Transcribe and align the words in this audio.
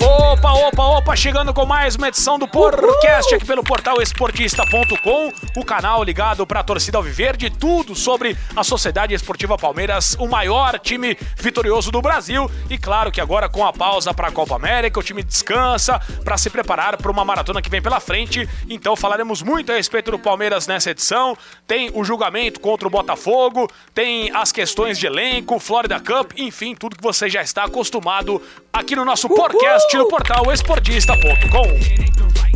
Opa, 0.00 0.52
opa, 0.52 0.84
opa, 0.84 0.97
chegando 1.16 1.52
com 1.54 1.64
mais 1.64 1.96
uma 1.96 2.08
edição 2.08 2.38
do 2.38 2.46
podcast 2.46 3.34
aqui 3.34 3.44
pelo 3.44 3.64
portal 3.64 4.00
esportista.com, 4.00 5.32
o 5.56 5.64
canal 5.64 6.04
ligado 6.04 6.46
para 6.46 6.60
a 6.60 6.62
torcida 6.62 6.98
Alviverde, 6.98 7.50
tudo 7.50 7.94
sobre 7.94 8.36
a 8.54 8.62
Sociedade 8.62 9.14
Esportiva 9.14 9.56
Palmeiras, 9.56 10.16
o 10.20 10.28
maior 10.28 10.78
time 10.78 11.16
vitorioso 11.36 11.90
do 11.90 12.00
Brasil. 12.00 12.48
E 12.70 12.78
claro 12.78 13.10
que 13.10 13.20
agora 13.20 13.48
com 13.48 13.66
a 13.66 13.72
pausa 13.72 14.14
para 14.14 14.28
a 14.28 14.32
Copa 14.32 14.54
América, 14.54 15.00
o 15.00 15.02
time 15.02 15.22
descansa 15.22 15.98
para 16.22 16.38
se 16.38 16.50
preparar 16.50 16.96
para 16.96 17.10
uma 17.10 17.24
maratona 17.24 17.62
que 17.62 17.70
vem 17.70 17.82
pela 17.82 18.00
frente. 18.00 18.48
Então 18.68 18.94
falaremos 18.94 19.42
muito 19.42 19.72
a 19.72 19.76
respeito 19.76 20.10
do 20.10 20.18
Palmeiras 20.18 20.66
nessa 20.66 20.90
edição. 20.90 21.36
Tem 21.66 21.90
o 21.94 22.04
julgamento 22.04 22.60
contra 22.60 22.86
o 22.86 22.90
Botafogo, 22.90 23.68
tem 23.94 24.30
as 24.36 24.52
questões 24.52 24.98
de 24.98 25.06
elenco, 25.06 25.58
Florida 25.58 25.98
Cup, 25.98 26.32
enfim, 26.36 26.74
tudo 26.74 26.96
que 26.96 27.02
você 27.02 27.28
já 27.28 27.42
está 27.42 27.64
acostumado 27.64 28.40
aqui 28.72 28.94
no 28.94 29.04
nosso 29.04 29.28
podcast 29.28 29.96
no 29.96 30.08
portal 30.08 30.52
esportista.com. 30.98 32.47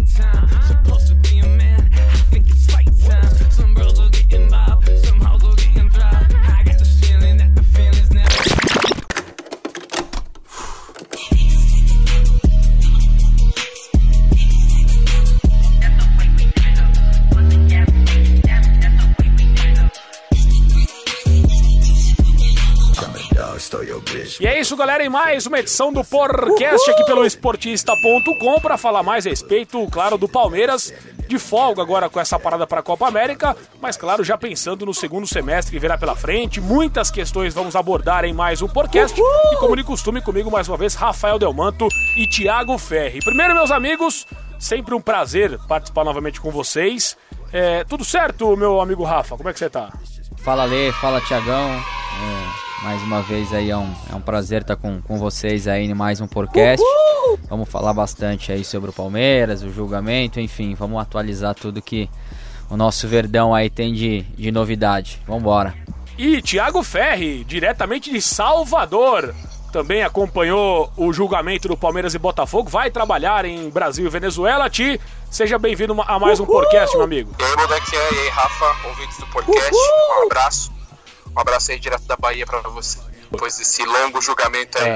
E 24.41 24.47
é 24.47 24.59
isso, 24.59 24.77
galera, 24.77 25.05
em 25.05 25.09
mais 25.09 25.47
uma 25.47 25.59
edição 25.59 25.93
do 25.93 26.03
podcast 26.05 26.91
aqui 26.91 27.05
pelo 27.05 27.25
esportista.com 27.25 28.61
para 28.61 28.77
falar 28.77 29.03
mais 29.03 29.27
a 29.27 29.31
respeito, 29.31 29.87
claro, 29.91 30.17
do 30.17 30.29
Palmeiras. 30.29 30.93
De 31.29 31.39
folga 31.39 31.81
agora 31.81 32.11
com 32.11 32.21
essa 32.21 32.39
parada 32.39 32.67
para 32.67 32.81
a 32.81 32.83
Copa 32.83 33.09
América, 33.09 33.57
mas 33.81 33.97
claro, 33.97 34.23
já 34.23 34.37
pensando 34.37 34.85
no 34.85 34.93
segundo 34.93 35.27
semestre 35.27 35.73
que 35.73 35.79
virá 35.79 35.97
pela 35.97 36.15
frente, 36.15 36.61
muitas 36.61 37.11
questões 37.11 37.55
vamos 37.55 37.75
abordar 37.75 38.25
em 38.25 38.35
mais 38.35 38.61
um 38.61 38.69
podcast. 38.69 39.19
E 39.19 39.57
como 39.57 39.77
de 39.77 39.83
costume, 39.83 40.21
comigo 40.21 40.51
mais 40.51 40.69
uma 40.69 40.77
vez, 40.77 40.95
Rafael 40.95 41.39
Delmanto 41.39 41.89
e 42.17 42.27
Thiago 42.27 42.77
Ferri. 42.77 43.21
Primeiro, 43.21 43.55
meus 43.55 43.71
amigos, 43.71 44.27
sempre 44.59 44.95
um 44.95 45.01
prazer 45.01 45.59
participar 45.67 46.05
novamente 46.05 46.41
com 46.41 46.51
vocês. 46.51 47.17
É, 47.53 47.85
tudo 47.85 48.05
certo, 48.05 48.55
meu 48.57 48.81
amigo 48.81 49.03
Rafa? 49.03 49.37
Como 49.37 49.49
é 49.49 49.53
que 49.53 49.59
você 49.59 49.71
tá? 49.71 49.91
Fala 50.39 50.65
Lê, 50.65 50.93
fala 50.93 51.21
Tiagão. 51.21 52.02
É, 52.83 52.85
mais 52.85 53.03
uma 53.03 53.23
vez 53.23 53.53
aí 53.53 53.71
é 53.71 53.77
um, 53.77 53.95
é 54.11 54.15
um 54.15 54.21
prazer 54.21 54.63
estar 54.63 54.77
com, 54.77 55.01
com 55.03 55.19
vocês 55.19 55.69
aí 55.69 55.85
em 55.85 55.95
mais 55.95 56.21
um 56.21 56.27
podcast. 56.27 56.85
Uhul! 56.85 57.39
Vamos 57.49 57.69
falar 57.69 57.93
bastante 57.93 58.53
aí 58.53 58.65
sobre 58.65 58.91
o 58.91 58.93
Palmeiras, 58.93 59.63
o 59.63 59.71
julgamento, 59.71 60.41
enfim, 60.41 60.75
vamos 60.75 61.01
atualizar 61.01 61.55
tudo 61.55 61.81
que 61.81 62.09
o 62.69 62.77
nosso 62.77 63.07
Verdão 63.07 63.55
aí 63.55 63.71
tem 63.71 63.93
de, 63.93 64.23
de 64.23 64.51
novidade. 64.51 65.21
Vambora. 65.27 65.75
E 66.19 66.43
Thiago 66.43 66.83
Ferri, 66.83 67.45
diretamente 67.45 68.11
de 68.11 68.21
Salvador, 68.21 69.35
também 69.73 70.03
acompanhou 70.03 70.93
o 70.97 71.13
julgamento 71.13 71.69
do 71.69 71.77
Palmeiras 71.77 72.15
e 72.15 72.19
Botafogo, 72.19 72.69
vai 72.69 72.91
trabalhar 72.91 73.45
em 73.45 73.71
Brasil 73.71 74.07
e 74.07 74.11
Venezuela. 74.11 74.69
Ti, 74.69 75.01
seja 75.31 75.59
bem-vindo 75.59 75.97
a 76.03 76.19
mais 76.19 76.39
um 76.39 76.47
podcast, 76.47 76.95
meu 76.97 77.05
amigo. 77.05 77.35
E 77.39 77.43
aí, 77.43 77.57
Moleque, 77.57 77.95
e 77.95 77.97
aí, 77.97 78.29
Rafa, 78.29 78.89
ouvintes 78.89 79.19
do 79.19 79.27
podcast, 79.27 79.73
Uhul! 79.73 80.23
um 80.23 80.27
abraço. 80.27 80.82
Um 81.37 81.41
abraço 81.41 81.73
aí 81.73 81.79
direto 81.79 82.05
da 82.05 82.17
Bahia 82.17 82.47
pra 82.47 82.61
você. 82.61 82.99
Depois 83.31 83.57
desse 83.57 83.85
longo 83.85 84.21
julgamento 84.21 84.79
aí. 84.79 84.89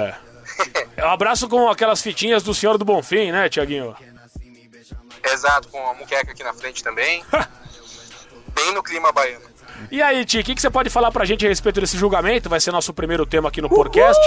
É. 0.97 1.05
um 1.05 1.11
abraço 1.11 1.49
com 1.49 1.69
aquelas 1.69 2.03
fitinhas 2.03 2.43
do 2.43 2.55
Senhor 2.55 2.79
do 2.79 2.85
Bonfim, 2.85 3.33
né, 3.33 3.49
Tiaguinho? 3.49 3.97
Exato, 5.25 5.69
com 5.69 5.89
a 5.89 5.95
muqueca 5.95 6.33
aqui 6.33 6.45
na 6.45 6.53
frente 6.53 6.83
também. 6.83 7.25
Bem 8.55 8.73
no 8.73 8.83
clima 8.83 9.13
baiano. 9.13 9.45
E 9.91 10.03
aí, 10.03 10.25
Ti, 10.25 10.41
o 10.41 10.45
que, 10.45 10.55
que, 10.55 10.61
você 10.61 10.71
pode 10.71 10.89
falar 10.89 11.11
pra 11.11 11.25
gente 11.25 11.45
a 11.45 11.49
respeito 11.49 11.81
desse 11.81 11.99
julgamento? 11.99 12.49
Vai 12.49 12.59
ser 12.61 12.73
nosso 12.73 12.95
primeiro 12.95 13.27
tema 13.27 13.49
aqui 13.49 13.61
no 13.61 13.69
podcast. 13.69 14.21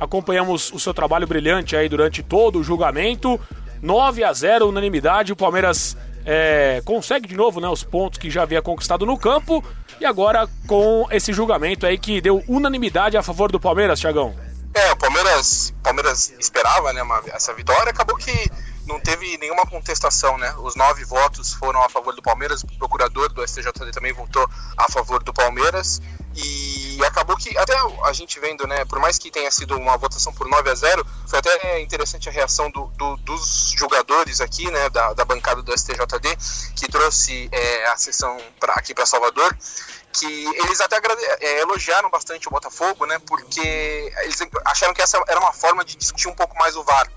Acompanhamos 0.00 0.72
o 0.72 0.80
seu 0.80 0.94
trabalho 0.94 1.26
brilhante 1.26 1.76
aí 1.76 1.88
durante 1.88 2.22
todo 2.22 2.58
o 2.58 2.64
julgamento. 2.64 3.38
9 3.82 4.24
a 4.24 4.32
0 4.32 4.68
unanimidade. 4.68 5.32
O 5.32 5.36
Palmeiras 5.36 5.96
é, 6.24 6.82
consegue 6.84 7.28
de 7.28 7.36
novo 7.36 7.60
né, 7.60 7.68
os 7.68 7.84
pontos 7.84 8.18
que 8.18 8.30
já 8.30 8.42
havia 8.42 8.62
conquistado 8.62 9.04
no 9.04 9.18
campo. 9.18 9.62
E 10.00 10.04
agora 10.04 10.48
com 10.66 11.06
esse 11.10 11.32
julgamento 11.32 11.86
aí 11.86 11.98
que 11.98 12.20
deu 12.20 12.42
unanimidade 12.48 13.16
a 13.16 13.22
favor 13.22 13.50
do 13.50 13.60
Palmeiras, 13.60 14.00
Thiagão. 14.00 14.34
É, 14.74 14.92
o 14.92 14.96
Palmeiras, 14.96 15.72
Palmeiras 15.82 16.32
esperava 16.38 16.92
né, 16.92 17.02
uma, 17.02 17.22
essa 17.26 17.54
vitória, 17.54 17.90
acabou 17.90 18.16
que 18.16 18.50
não 18.86 19.00
teve 19.00 19.38
nenhuma 19.38 19.64
contestação, 19.66 20.36
né? 20.36 20.52
Os 20.58 20.74
nove 20.74 21.04
votos 21.04 21.52
foram 21.54 21.82
a 21.82 21.88
favor 21.88 22.14
do 22.14 22.20
Palmeiras, 22.20 22.62
o 22.62 22.78
procurador 22.78 23.32
do 23.32 23.46
STJD 23.46 23.92
também 23.92 24.12
votou 24.12 24.48
a 24.76 24.90
favor 24.90 25.22
do 25.22 25.32
Palmeiras. 25.32 26.02
E 26.36 26.98
acabou 27.04 27.36
que, 27.36 27.56
até 27.56 27.76
a 28.04 28.12
gente 28.12 28.40
vendo, 28.40 28.66
né, 28.66 28.84
por 28.84 28.98
mais 28.98 29.18
que 29.18 29.30
tenha 29.30 29.50
sido 29.50 29.76
uma 29.76 29.96
votação 29.96 30.32
por 30.32 30.48
9 30.48 30.68
a 30.70 30.74
0, 30.74 31.06
foi 31.28 31.38
até 31.38 31.80
interessante 31.80 32.28
a 32.28 32.32
reação 32.32 32.70
do, 32.70 32.86
do, 32.96 33.16
dos 33.18 33.72
jogadores 33.76 34.40
aqui, 34.40 34.68
né, 34.70 34.90
da, 34.90 35.12
da 35.12 35.24
bancada 35.24 35.62
do 35.62 35.72
STJD, 35.72 36.36
que 36.74 36.88
trouxe 36.90 37.48
é, 37.52 37.86
a 37.86 37.96
sessão 37.96 38.36
pra, 38.58 38.74
aqui 38.74 38.92
para 38.92 39.06
Salvador, 39.06 39.56
que 40.12 40.26
eles 40.26 40.80
até 40.80 41.00
é, 41.40 41.60
elogiaram 41.60 42.10
bastante 42.10 42.48
o 42.48 42.50
Botafogo, 42.50 43.06
né, 43.06 43.18
porque 43.26 44.12
eles 44.22 44.38
acharam 44.64 44.92
que 44.92 45.02
essa 45.02 45.22
era 45.28 45.38
uma 45.38 45.52
forma 45.52 45.84
de 45.84 45.96
discutir 45.96 46.28
um 46.28 46.34
pouco 46.34 46.56
mais 46.56 46.74
o 46.74 46.82
VAR 46.82 47.08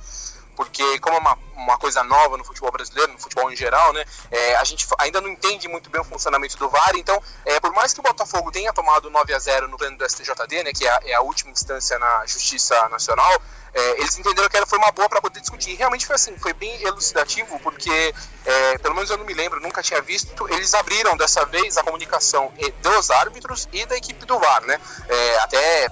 porque 0.58 1.00
como 1.00 1.16
é 1.16 1.20
uma, 1.20 1.38
uma 1.56 1.78
coisa 1.78 2.04
nova 2.04 2.36
no 2.36 2.44
futebol 2.44 2.72
brasileiro, 2.72 3.14
no 3.14 3.20
futebol 3.20 3.50
em 3.52 3.56
geral, 3.56 3.94
né, 3.94 4.04
é, 4.32 4.56
a 4.56 4.64
gente 4.64 4.88
ainda 4.98 5.22
não 5.22 5.30
entende 5.30 5.68
muito 5.68 5.88
bem 5.88 6.02
o 6.02 6.04
funcionamento 6.04 6.58
do 6.58 6.68
VAR, 6.68 6.96
então, 6.96 7.22
é, 7.46 7.60
por 7.60 7.72
mais 7.74 7.94
que 7.94 8.00
o 8.00 8.04
Botafogo 8.04 8.52
tenha 8.52 8.74
tomado 8.74 9.08
9 9.12 9.34
a 9.36 9.40
0 9.40 9.68
no 9.68 9.78
pleno 9.78 9.96
do 9.98 10.10
STJD, 10.10 10.64
né, 10.64 10.72
que 10.74 10.86
é 10.86 10.90
a, 10.90 11.00
é 11.06 11.14
a 11.14 11.22
última 11.22 11.52
instância 11.52 12.00
na 12.00 12.26
Justiça 12.26 12.90
Nacional, 12.90 13.40
é, 13.74 14.00
eles 14.00 14.18
entenderam 14.18 14.50
que 14.50 14.58
ela 14.58 14.66
foi 14.66 14.78
uma 14.78 14.92
boa 14.92 15.10
para 15.10 15.22
poder 15.22 15.40
discutir. 15.40 15.72
E 15.72 15.76
realmente 15.76 16.06
foi 16.06 16.16
assim, 16.16 16.36
foi 16.38 16.54
bem 16.54 16.82
elucidativo, 16.82 17.60
porque, 17.60 18.14
é, 18.46 18.78
pelo 18.80 18.96
menos 18.96 19.10
eu 19.10 19.18
não 19.18 19.26
me 19.26 19.34
lembro, 19.34 19.60
nunca 19.62 19.82
tinha 19.82 20.02
visto, 20.02 20.48
eles 20.50 20.74
abriram 20.74 21.16
dessa 21.18 21.46
vez 21.46 21.78
a 21.78 21.84
comunicação 21.84 22.52
dos 22.82 23.12
árbitros 23.12 23.68
e 23.72 23.86
da 23.86 23.96
equipe 23.98 24.26
do 24.26 24.40
VAR, 24.40 24.62
né? 24.66 24.80
É, 25.08 25.38
até 25.40 25.90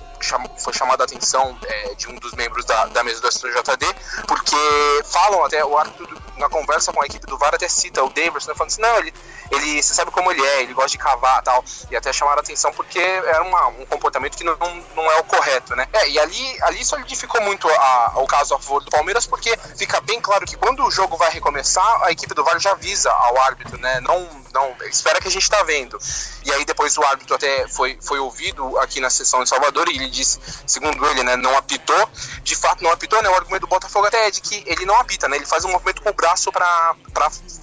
foi 0.57 0.73
chamada 0.73 1.03
a 1.03 1.05
atenção 1.05 1.57
é, 1.63 1.95
de 1.95 2.07
um 2.07 2.15
dos 2.15 2.33
membros 2.33 2.65
da, 2.65 2.85
da 2.87 3.03
mesa 3.03 3.21
do 3.21 3.31
STJD, 3.31 3.85
porque 4.27 4.55
falam 5.05 5.43
até, 5.43 5.63
o 5.63 5.77
árbitro 5.77 6.25
na 6.37 6.49
conversa 6.49 6.91
com 6.91 7.01
a 7.01 7.05
equipe 7.05 7.25
do 7.27 7.37
VAR 7.37 7.53
até 7.55 7.67
cita 7.67 8.03
o 8.03 8.09
Davis, 8.09 8.45
né, 8.45 8.53
falando 8.55 8.71
assim, 8.71 8.81
não, 8.81 8.97
ele, 8.97 9.13
ele, 9.51 9.81
você 9.81 9.93
sabe 9.93 10.11
como 10.11 10.31
ele 10.31 10.43
é, 10.43 10.61
ele 10.63 10.73
gosta 10.73 10.91
de 10.91 10.97
cavar 10.97 11.41
tal, 11.43 11.63
e 11.89 11.95
até 11.95 12.11
chamaram 12.11 12.39
a 12.39 12.41
atenção 12.41 12.71
porque 12.71 12.99
era 12.99 13.43
uma, 13.43 13.67
um 13.67 13.85
comportamento 13.85 14.37
que 14.37 14.43
não, 14.43 14.57
não 14.95 15.11
é 15.11 15.17
o 15.17 15.23
correto, 15.23 15.75
né? 15.75 15.87
É, 15.93 16.09
e 16.09 16.19
ali, 16.19 16.63
ali 16.63 16.83
solidificou 16.83 17.41
muito 17.41 17.67
a, 17.69 18.13
o 18.15 18.27
caso 18.27 18.55
a 18.55 18.59
favor 18.59 18.83
do 18.83 18.91
Palmeiras, 18.91 19.25
porque 19.25 19.55
fica 19.77 19.99
bem 20.01 20.19
claro 20.19 20.45
que 20.45 20.55
quando 20.55 20.83
o 20.83 20.91
jogo 20.91 21.17
vai 21.17 21.29
recomeçar, 21.31 22.03
a 22.03 22.11
equipe 22.11 22.33
do 22.33 22.43
VAR 22.43 22.59
já 22.59 22.71
avisa 22.71 23.11
ao 23.11 23.37
árbitro, 23.41 23.77
né? 23.77 23.99
Não, 24.01 24.27
não 24.53 24.75
espera 24.87 25.19
que 25.19 25.27
a 25.27 25.31
gente 25.31 25.49
tá 25.49 25.61
vendo. 25.63 25.99
E 26.43 26.51
aí 26.51 26.65
depois 26.65 26.97
o 26.97 27.03
árbitro 27.03 27.35
até 27.35 27.67
foi, 27.67 27.97
foi 28.01 28.19
ouvido 28.19 28.77
aqui 28.79 28.99
na 28.99 29.09
sessão 29.09 29.41
em 29.41 29.45
Salvador 29.45 29.87
e 29.89 29.95
ele 29.95 30.09
disse, 30.09 30.39
segundo 30.65 31.05
ele, 31.07 31.23
né, 31.23 31.35
não 31.35 31.57
apitou. 31.57 32.09
De 32.43 32.55
fato, 32.55 32.83
não 32.83 32.91
apitou, 32.91 33.21
né? 33.21 33.29
O 33.29 33.35
argumento 33.35 33.61
do 33.61 33.67
Botafogo 33.67 34.07
até 34.07 34.27
é 34.27 34.31
de 34.31 34.41
que 34.41 34.63
ele 34.65 34.85
não 34.85 34.99
apita, 34.99 35.27
né? 35.27 35.37
Ele 35.37 35.45
faz 35.45 35.65
um 35.65 35.71
movimento 35.71 36.01
com 36.01 36.09
o 36.09 36.13
braço 36.13 36.51
para 36.51 36.95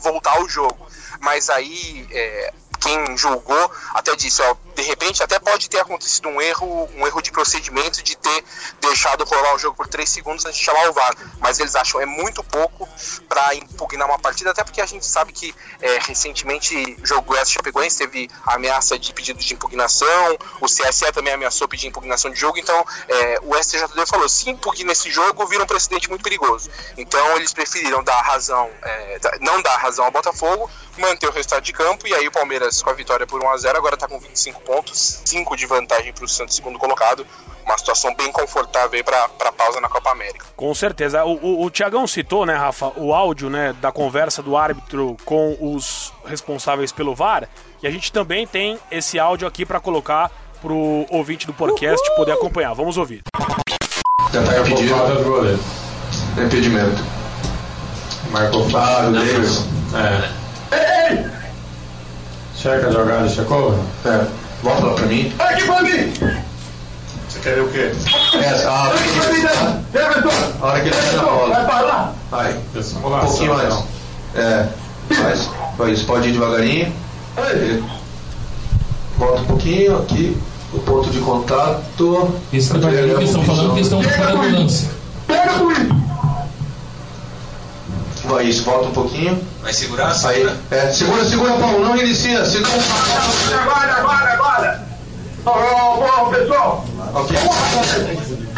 voltar 0.02 0.32
ao 0.32 0.48
jogo. 0.48 0.86
Mas 1.22 1.48
aí 1.48 2.06
é, 2.10 2.52
quem 2.80 3.16
julgou 3.16 3.70
até 3.94 4.14
disse, 4.16 4.42
ó, 4.42 4.56
de 4.82 4.88
repente 4.88 5.22
até 5.22 5.38
pode 5.38 5.70
ter 5.70 5.78
acontecido 5.78 6.28
um 6.28 6.42
erro, 6.42 6.90
um 6.96 7.06
erro 7.06 7.22
de 7.22 7.30
procedimento 7.30 8.02
de 8.02 8.16
ter 8.16 8.44
deixado 8.80 9.24
rolar 9.24 9.54
o 9.54 9.58
jogo 9.58 9.76
por 9.76 9.86
3 9.86 10.08
segundos 10.08 10.44
antes 10.44 10.58
de 10.58 10.64
chamar 10.64 10.90
o 10.90 10.92
VAR, 10.92 11.14
mas 11.38 11.60
eles 11.60 11.76
acham 11.76 12.00
é 12.00 12.06
muito 12.06 12.42
pouco 12.42 12.88
para 13.28 13.54
impugnar 13.54 14.08
uma 14.08 14.18
partida, 14.18 14.50
até 14.50 14.64
porque 14.64 14.80
a 14.80 14.86
gente 14.86 15.06
sabe 15.06 15.32
que 15.32 15.54
é, 15.80 15.98
recentemente 16.00 16.74
o 17.00 17.06
jogo 17.06 17.36
S 17.36 17.52
Chapecoense 17.52 17.98
teve 17.98 18.28
ameaça 18.44 18.98
de 18.98 19.12
pedido 19.12 19.38
de 19.38 19.54
impugnação, 19.54 20.36
o 20.60 20.66
CSE 20.66 21.12
também 21.12 21.32
ameaçou 21.32 21.68
pedir 21.68 21.86
impugnação 21.86 22.30
de 22.30 22.38
jogo, 22.38 22.58
então 22.58 22.84
é, 23.08 23.38
o 23.42 23.54
STJD 23.54 24.06
falou, 24.06 24.28
se 24.28 24.50
impugna 24.50 24.90
esse 24.90 25.10
jogo, 25.10 25.46
vira 25.46 25.62
um 25.62 25.66
precedente 25.66 26.08
muito 26.08 26.22
perigoso. 26.22 26.68
Então 26.96 27.36
eles 27.36 27.52
preferiram 27.52 28.02
dar 28.02 28.20
razão, 28.20 28.68
é, 28.82 29.20
não 29.40 29.62
dar 29.62 29.76
razão 29.76 30.04
ao 30.04 30.10
Botafogo, 30.10 30.68
manter 30.98 31.28
o 31.28 31.32
resultado 31.32 31.62
de 31.62 31.72
campo, 31.72 32.06
e 32.06 32.14
aí 32.14 32.26
o 32.26 32.32
Palmeiras 32.32 32.82
com 32.82 32.90
a 32.90 32.92
vitória 32.92 33.26
por 33.26 33.40
1x0 33.40 33.76
agora 33.76 33.94
está 33.94 34.08
com 34.08 34.18
25 34.18 34.60
pontos, 34.62 34.71
5 34.84 35.56
de 35.56 35.66
vantagem 35.66 36.12
para 36.12 36.24
o 36.24 36.28
Santos, 36.28 36.56
segundo 36.56 36.78
colocado. 36.78 37.26
Uma 37.64 37.78
situação 37.78 38.14
bem 38.14 38.30
confortável 38.32 38.96
aí 38.96 39.02
para 39.02 39.24
a 39.24 39.52
pausa 39.52 39.80
na 39.80 39.88
Copa 39.88 40.10
América. 40.10 40.46
Com 40.56 40.74
certeza. 40.74 41.24
O, 41.24 41.34
o, 41.34 41.64
o 41.64 41.70
Tiagão 41.70 42.06
citou, 42.06 42.44
né, 42.44 42.54
Rafa, 42.54 42.92
o 42.96 43.14
áudio 43.14 43.48
né, 43.48 43.72
da 43.80 43.92
conversa 43.92 44.42
do 44.42 44.56
árbitro 44.56 45.16
com 45.24 45.56
os 45.60 46.12
responsáveis 46.24 46.90
pelo 46.90 47.14
VAR. 47.14 47.48
E 47.82 47.86
a 47.86 47.90
gente 47.90 48.12
também 48.12 48.46
tem 48.46 48.78
esse 48.90 49.18
áudio 49.18 49.46
aqui 49.46 49.64
para 49.64 49.78
colocar 49.78 50.30
para 50.60 50.72
o 50.72 51.06
ouvinte 51.10 51.46
do 51.46 51.52
podcast 51.52 52.00
Uhul! 52.08 52.16
poder 52.16 52.32
acompanhar. 52.32 52.72
Vamos 52.74 52.96
ouvir. 52.96 53.22
Já 54.32 54.42
tá 54.42 54.58
impedido. 54.60 54.94
Falta 54.94 55.14
do 55.16 55.24
goleiro. 55.24 55.60
Impedimento. 56.38 57.02
Marcou 58.30 58.66
do 58.66 58.72
Davidson. 58.72 59.66
É. 59.94 60.42
Checa 62.56 62.86
a 62.86 62.92
jogada, 62.92 63.28
checou? 63.28 63.74
É. 64.06 64.41
Volta 64.62 64.86
lá 64.86 64.94
pra 64.94 65.06
mim. 65.06 65.32
Aqui 65.38 65.64
pra 65.64 65.82
mim! 65.82 66.12
Você 67.28 67.38
quer 67.42 67.54
ver 67.54 67.62
o 67.62 67.68
quê? 67.68 67.92
Essa, 68.38 68.70
ah, 68.70 68.88
Aqui 68.88 69.20
pra 69.20 69.32
mim, 69.32 69.42
né? 69.42 69.84
Everton! 69.94 70.52
a 70.60 70.66
hora 70.66 70.80
que 70.80 70.88
ele 70.88 70.96
tá 70.96 71.02
na 71.02 71.08
Everton, 71.08 71.26
vai 71.26 71.48
bola. 71.48 71.64
pra 71.64 71.80
lá! 71.80 72.12
Vai. 72.30 72.52
Um 72.52 73.20
pouquinho 73.26 73.54
mais. 73.54 73.84
É. 74.34 74.66
Mais. 75.10 75.50
Vai, 75.76 75.90
isso 75.90 76.06
pode 76.06 76.28
ir 76.28 76.32
devagarinho. 76.32 76.92
Aí. 77.36 77.84
Volta 79.18 79.40
um 79.42 79.46
pouquinho 79.46 79.98
aqui. 79.98 80.36
O 80.72 80.78
ponto 80.78 81.10
de 81.10 81.18
contato. 81.20 82.32
Esse 82.52 82.72
departamento 82.72 83.18
que 83.18 83.24
estão 83.24 83.44
falando 83.44 83.74
que 83.74 83.80
estão 83.80 84.00
preparando 84.00 84.40
o 84.40 84.60
lance. 84.60 84.88
Pega 85.26 85.52
o 85.54 85.64
Luiz! 85.64 85.88
Vai, 88.24 88.44
isso, 88.44 88.64
volta 88.64 88.86
um 88.88 88.92
pouquinho. 88.92 89.38
Vai 89.62 89.72
segurar? 89.74 90.08
Aí. 90.12 90.14
Segura. 90.16 90.56
É, 90.70 90.92
segura, 90.92 91.24
segura, 91.26 91.52
Paulo. 91.54 91.80
Não 91.80 91.96
inicia. 91.96 92.44
Segura. 92.46 92.72
Agora, 93.60 93.92
agora! 93.96 94.31
Ô, 95.44 96.26
pessoal! 96.30 96.84
Ok. 97.14 97.36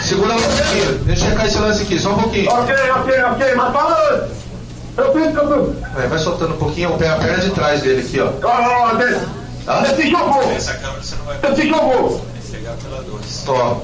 Segura 0.02 0.34
um 0.34 0.40
pouquinho. 0.42 0.98
Deixa 1.04 1.24
eu 1.24 1.30
checar 1.30 1.46
esse 1.46 1.58
lance 1.58 1.82
aqui, 1.82 1.98
só 1.98 2.10
um 2.10 2.18
pouquinho. 2.22 2.50
Ok, 2.50 2.74
ok, 2.74 3.22
ok, 3.22 3.54
mas 3.54 3.72
fala 3.72 3.98
antes! 4.12 4.36
Eu 4.96 5.12
fiz 5.12 5.32
que 5.32 5.36
eu 5.38 5.76
É, 5.96 6.06
vai 6.06 6.18
soltando 6.18 6.54
um 6.54 6.58
pouquinho 6.58 6.94
o 6.94 6.98
pé, 6.98 7.08
a 7.08 7.16
perna 7.16 7.42
de 7.42 7.50
trás 7.50 7.82
dele 7.82 8.02
aqui, 8.02 8.20
ó. 8.20 8.30
Ó, 8.46 8.90
ó, 8.90 8.94
desce! 8.94 9.26
Tá? 9.64 9.80
Você 9.84 10.10
jogou! 10.10 10.42
Essa 10.52 10.74
câmera 10.74 11.02
você 11.02 11.16
não 11.16 11.24
vai 11.24 11.38
Você 11.38 11.68
jogou! 11.68 12.26
pegar 12.52 12.72
pela 12.82 13.02
2. 13.02 13.44
Ó. 13.48 13.76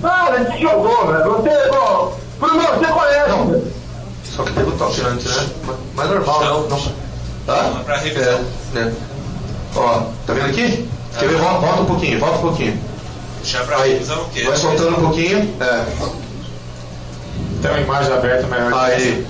Para, 0.00 0.34
a 0.34 0.44
gente 0.44 0.62
jogou, 0.62 1.06
velho! 1.08 1.32
Você, 1.32 1.70
ó... 1.72 2.10
Bruno, 2.38 2.62
você 2.62 2.86
conhece! 2.86 3.28
Não. 3.28 3.62
Só 4.24 4.44
que 4.44 4.52
teve 4.52 4.68
o 4.70 4.72
toque 4.78 5.00
antes, 5.02 5.26
né? 5.26 5.48
Mas 5.94 6.08
normal, 6.08 6.44
não. 6.44 6.68
não. 6.68 6.80
Tá? 7.46 7.62
Não, 7.64 7.80
é 7.80 7.84
pra 7.84 7.96
revisão. 7.96 8.40
É, 8.76 8.78
é. 8.78 8.92
Ó, 9.76 10.02
tá 10.26 10.32
vendo 10.32 10.46
aqui? 10.46 10.88
Quer 11.18 11.28
ver? 11.28 11.38
Volta, 11.38 11.58
volta 11.66 11.82
um 11.82 11.86
pouquinho, 11.86 12.18
volta 12.20 12.38
um 12.38 12.42
pouquinho. 12.42 12.80
Já 13.44 13.64
pra 13.64 13.78
Aí. 13.78 13.92
revisão 13.94 14.20
o 14.22 14.28
quê? 14.30 14.42
Vai 14.42 14.56
soltando 14.56 14.90
um 14.98 15.00
pouquinho. 15.00 15.54
É. 15.60 15.84
Tem 17.62 17.70
uma 17.70 17.80
imagem 17.80 18.12
aberta 18.12 18.46
melhor. 18.46 18.72
Aí. 18.74 19.26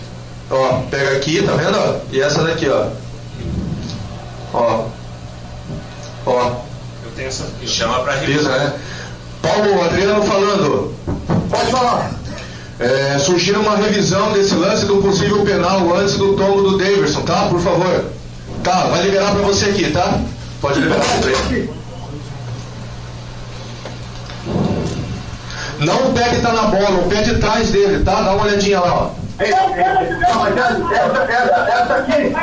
Ó, 0.50 0.80
pega 0.90 1.16
aqui, 1.16 1.42
tá 1.42 1.52
vendo? 1.52 1.76
ó? 1.78 1.94
E 2.12 2.20
essa 2.20 2.42
daqui, 2.42 2.68
ó. 2.68 2.86
Ó. 4.52 4.84
Ó. 6.26 6.46
Eu 7.04 7.10
tenho 7.16 7.28
essa 7.28 7.44
aqui. 7.44 7.66
Chama 7.68 8.00
pra 8.00 8.16
Isso, 8.16 8.26
revisão. 8.26 8.52
né? 8.52 8.72
Paulo, 9.42 9.82
Adriano 9.84 10.22
falando. 10.24 10.94
Pode 11.48 11.70
falar! 11.70 12.10
É, 12.78 13.18
surgiram 13.18 13.60
uma 13.60 13.76
revisão 13.76 14.32
desse 14.32 14.54
lance 14.54 14.86
do 14.86 14.96
possível 15.02 15.42
penal 15.44 15.94
antes 15.96 16.16
do 16.16 16.34
tombo 16.34 16.62
do 16.62 16.78
Davidson, 16.78 17.22
tá? 17.22 17.46
Por 17.48 17.60
favor. 17.60 18.04
Tá, 18.64 18.86
vai 18.88 19.02
liberar 19.02 19.32
pra 19.32 19.42
você 19.42 19.66
aqui, 19.66 19.90
tá? 19.90 20.18
Pode 20.60 20.80
liberar 20.80 21.04
ele. 21.24 21.70
Não 25.80 26.08
o 26.08 26.12
pé 26.12 26.28
que 26.28 26.42
tá 26.42 26.52
na 26.52 26.62
bola, 26.64 27.00
o 27.00 27.08
pé 27.08 27.22
de 27.22 27.38
trás 27.38 27.70
dele, 27.70 28.04
tá? 28.04 28.20
Dá 28.20 28.34
uma 28.34 28.44
olhadinha 28.44 28.80
lá, 28.80 28.94
ó. 28.94 29.10
Não, 29.40 30.40
mas 30.40 30.56
essa, 30.56 30.94
essa, 31.32 31.58
essa, 31.72 31.94
aqui... 31.94 32.34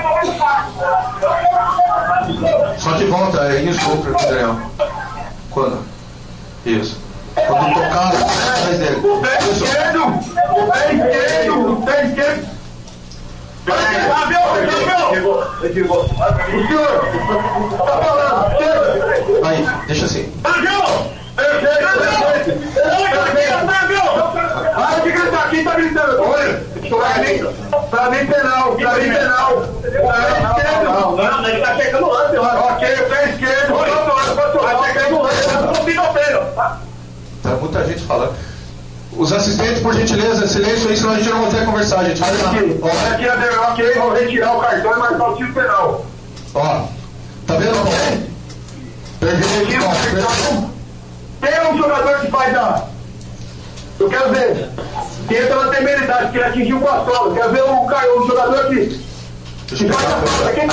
Só 2.80 2.94
que 2.94 3.06
volta, 3.06 3.42
é 3.54 3.62
isso, 3.62 3.80
Daniel. 4.28 4.60
Quando? 5.52 5.86
Isso. 6.66 6.98
Quando 7.36 7.74
tocar, 7.76 8.08
atrás 8.08 8.80
dele. 8.80 9.08
O 9.08 9.22
pé 9.22 9.38
esquerdo! 9.38 10.04
O 10.08 10.72
pé 10.72 10.94
esquerdo! 10.94 11.72
O 11.72 11.82
pé 11.84 12.06
esquerdo! 12.06 12.48
Ah, 12.48 12.56
meu, 12.56 12.56
meu! 12.56 12.56
O 12.56 12.56
senhor! 12.56 12.56
Tá 12.56 12.56
falando! 12.56 12.56
Chega! 12.56 12.58
Aí, 19.44 19.68
deixa 19.88 20.06
assim. 20.06 20.32
Para 20.42 20.62
de 25.02 25.12
gritar 25.12 25.44
aqui, 25.46 25.64
tá 25.64 25.76
gritando! 25.76 26.24
Olha! 26.24 26.64
Pra 26.90 27.20
mim, 27.20 27.46
pra 27.90 28.10
mim 28.10 28.26
penal! 28.26 28.76
Pra 28.76 28.94
mim 28.96 29.10
penal! 29.10 29.58
O 29.58 29.62
pé 29.62 30.62
esquerdo! 30.62 30.86
Não, 30.86 31.16
não, 31.16 31.48
ele 31.48 31.62
tá 31.62 31.76
chegando 31.76 32.08
lá, 32.10 32.30
senhor! 32.30 32.46
Ok, 32.46 32.94
o 32.94 33.10
pé 33.10 33.30
esquerdo! 33.30 33.78
Tá 33.78 34.84
chegando 34.86 35.22
lá, 35.22 35.62
não 35.62 35.68
consigo 35.74 36.14
pênalti! 36.14 36.54
Tá 37.44 37.50
muita 37.60 37.84
gente 37.86 38.04
falando. 38.06 38.36
Os 39.18 39.34
assistentes, 39.34 39.82
por 39.82 39.94
gentileza, 39.96 40.48
silêncio 40.48 40.90
aí, 40.90 40.96
senão 40.98 41.12
a 41.14 41.16
gente 41.18 41.30
não 41.30 41.44
consegue 41.46 41.66
conversar, 41.66 42.04
gente. 42.04 42.20
Vai 42.22 42.38
lá. 42.38 42.52
Aqui, 42.52 42.80
Ó, 42.82 42.88
aqui 43.14 43.30
a 43.30 43.72
ok, 43.72 43.94
vou 43.96 44.14
retirar 44.14 44.56
o 44.56 44.60
cartão 44.62 44.92
e 44.94 45.00
marcar 45.00 45.30
o 45.32 45.36
tiro 45.36 45.54
penal. 45.54 46.06
ó. 46.54 46.84
Tá 47.48 47.56
vendo? 47.56 47.78
ó? 47.78 47.84
Perfeito. 49.20 49.84
O 49.84 50.68
ó, 51.44 51.48
é 51.48 51.70
um 51.72 51.78
jogador 51.78 52.20
que 52.20 52.28
faz 52.32 52.56
a. 52.56 52.86
Eu 54.00 54.08
quero 54.10 54.30
ver. 54.32 54.70
Entra 55.30 55.66
na 55.66 55.72
temeridade, 55.72 56.32
que 56.32 56.38
ele 56.38 56.46
atingiu 56.46 56.80
com 56.80 56.88
a 56.88 57.04
sola. 57.04 57.34
Quero 57.34 57.52
ver 57.52 57.64
o, 57.64 57.86
cara, 57.88 58.20
o 58.20 58.28
jogador 58.28 58.68
que. 58.68 59.02
Eu 59.72 59.78
pegar 59.78 59.98
a. 60.48 60.54
Quem 60.54 60.68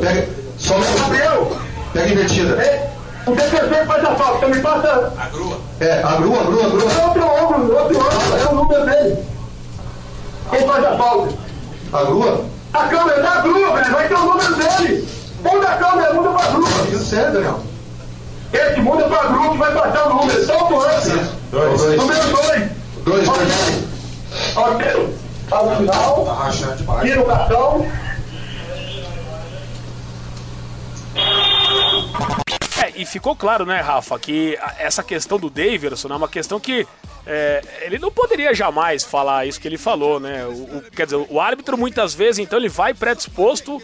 Pega, 0.00 0.28
só 0.58 0.76
um 0.76 0.80
Gabriel, 1.00 1.56
Pega 1.92 2.08
invertida. 2.08 2.62
é, 2.62 2.91
o 3.26 3.34
defensor 3.34 3.86
faz 3.86 4.04
a 4.04 4.14
falta. 4.14 4.36
Então 4.38 4.48
me 4.50 4.60
passa 4.60 5.12
A 5.18 5.26
grua. 5.28 5.58
É, 5.80 6.02
a 6.02 6.16
grua, 6.16 6.40
a 6.40 6.44
grua, 6.44 6.66
a 6.66 6.68
grua. 6.68 6.82
outro 7.06 7.24
ombro, 7.24 7.76
outro 7.78 7.98
ombro. 7.98 8.36
É 8.40 8.48
o 8.50 8.54
número 8.54 8.84
dele. 8.86 9.24
Quem 10.50 10.66
faz 10.66 10.84
a 10.84 10.96
falta? 10.96 11.34
A 11.92 12.04
grua? 12.04 12.44
A 12.72 12.86
câmera 12.88 13.22
da 13.22 13.40
grua, 13.40 13.74
velho. 13.76 13.92
Vai 13.92 14.08
ter 14.08 14.14
o 14.14 14.24
número 14.24 14.54
dele. 14.56 15.08
Muda 15.42 15.68
a 15.68 15.76
câmera, 15.76 16.12
muda 16.14 16.30
pra 16.30 16.46
grua. 16.48 16.68
Isso 16.90 17.04
sério, 17.04 17.32
Daniel. 17.32 17.60
Esse 18.52 18.80
muda 18.80 19.04
pra 19.04 19.24
grua 19.24 19.50
que 19.52 19.58
vai 19.58 19.72
passar 19.72 20.06
o 20.06 20.14
número. 20.14 20.46
Solta 20.46 20.74
o 20.74 20.78
lance. 20.78 21.10
Dois. 21.50 21.80
Dois. 21.80 21.96
Número 21.96 22.20
2. 22.22 22.70
Dois, 23.04 23.28
dois. 23.28 23.84
Ok. 24.56 25.16
Ao 25.50 25.76
final, 25.76 26.24
Tá 26.24 26.32
rachando 26.44 26.76
demais. 26.76 27.02
tira 27.02 27.20
o 27.20 27.26
cartão. 27.26 27.86
É, 32.78 32.81
e 32.96 33.04
ficou 33.06 33.34
claro, 33.36 33.64
né, 33.66 33.80
Rafa, 33.80 34.18
que 34.18 34.58
essa 34.78 35.02
questão 35.02 35.38
do 35.38 35.48
Daverson 35.50 36.08
é 36.08 36.16
uma 36.16 36.28
questão 36.28 36.58
que 36.60 36.86
é, 37.26 37.62
ele 37.82 37.98
não 37.98 38.10
poderia 38.10 38.52
jamais 38.54 39.04
falar 39.04 39.46
isso 39.46 39.60
que 39.60 39.68
ele 39.68 39.78
falou, 39.78 40.18
né? 40.18 40.44
O, 40.46 40.50
o- 40.78 40.82
quer 40.94 41.04
dizer, 41.06 41.24
o 41.28 41.40
árbitro 41.40 41.78
muitas 41.78 42.12
vezes, 42.14 42.38
então, 42.40 42.58
ele 42.58 42.68
vai 42.68 42.92
predisposto 42.92 43.80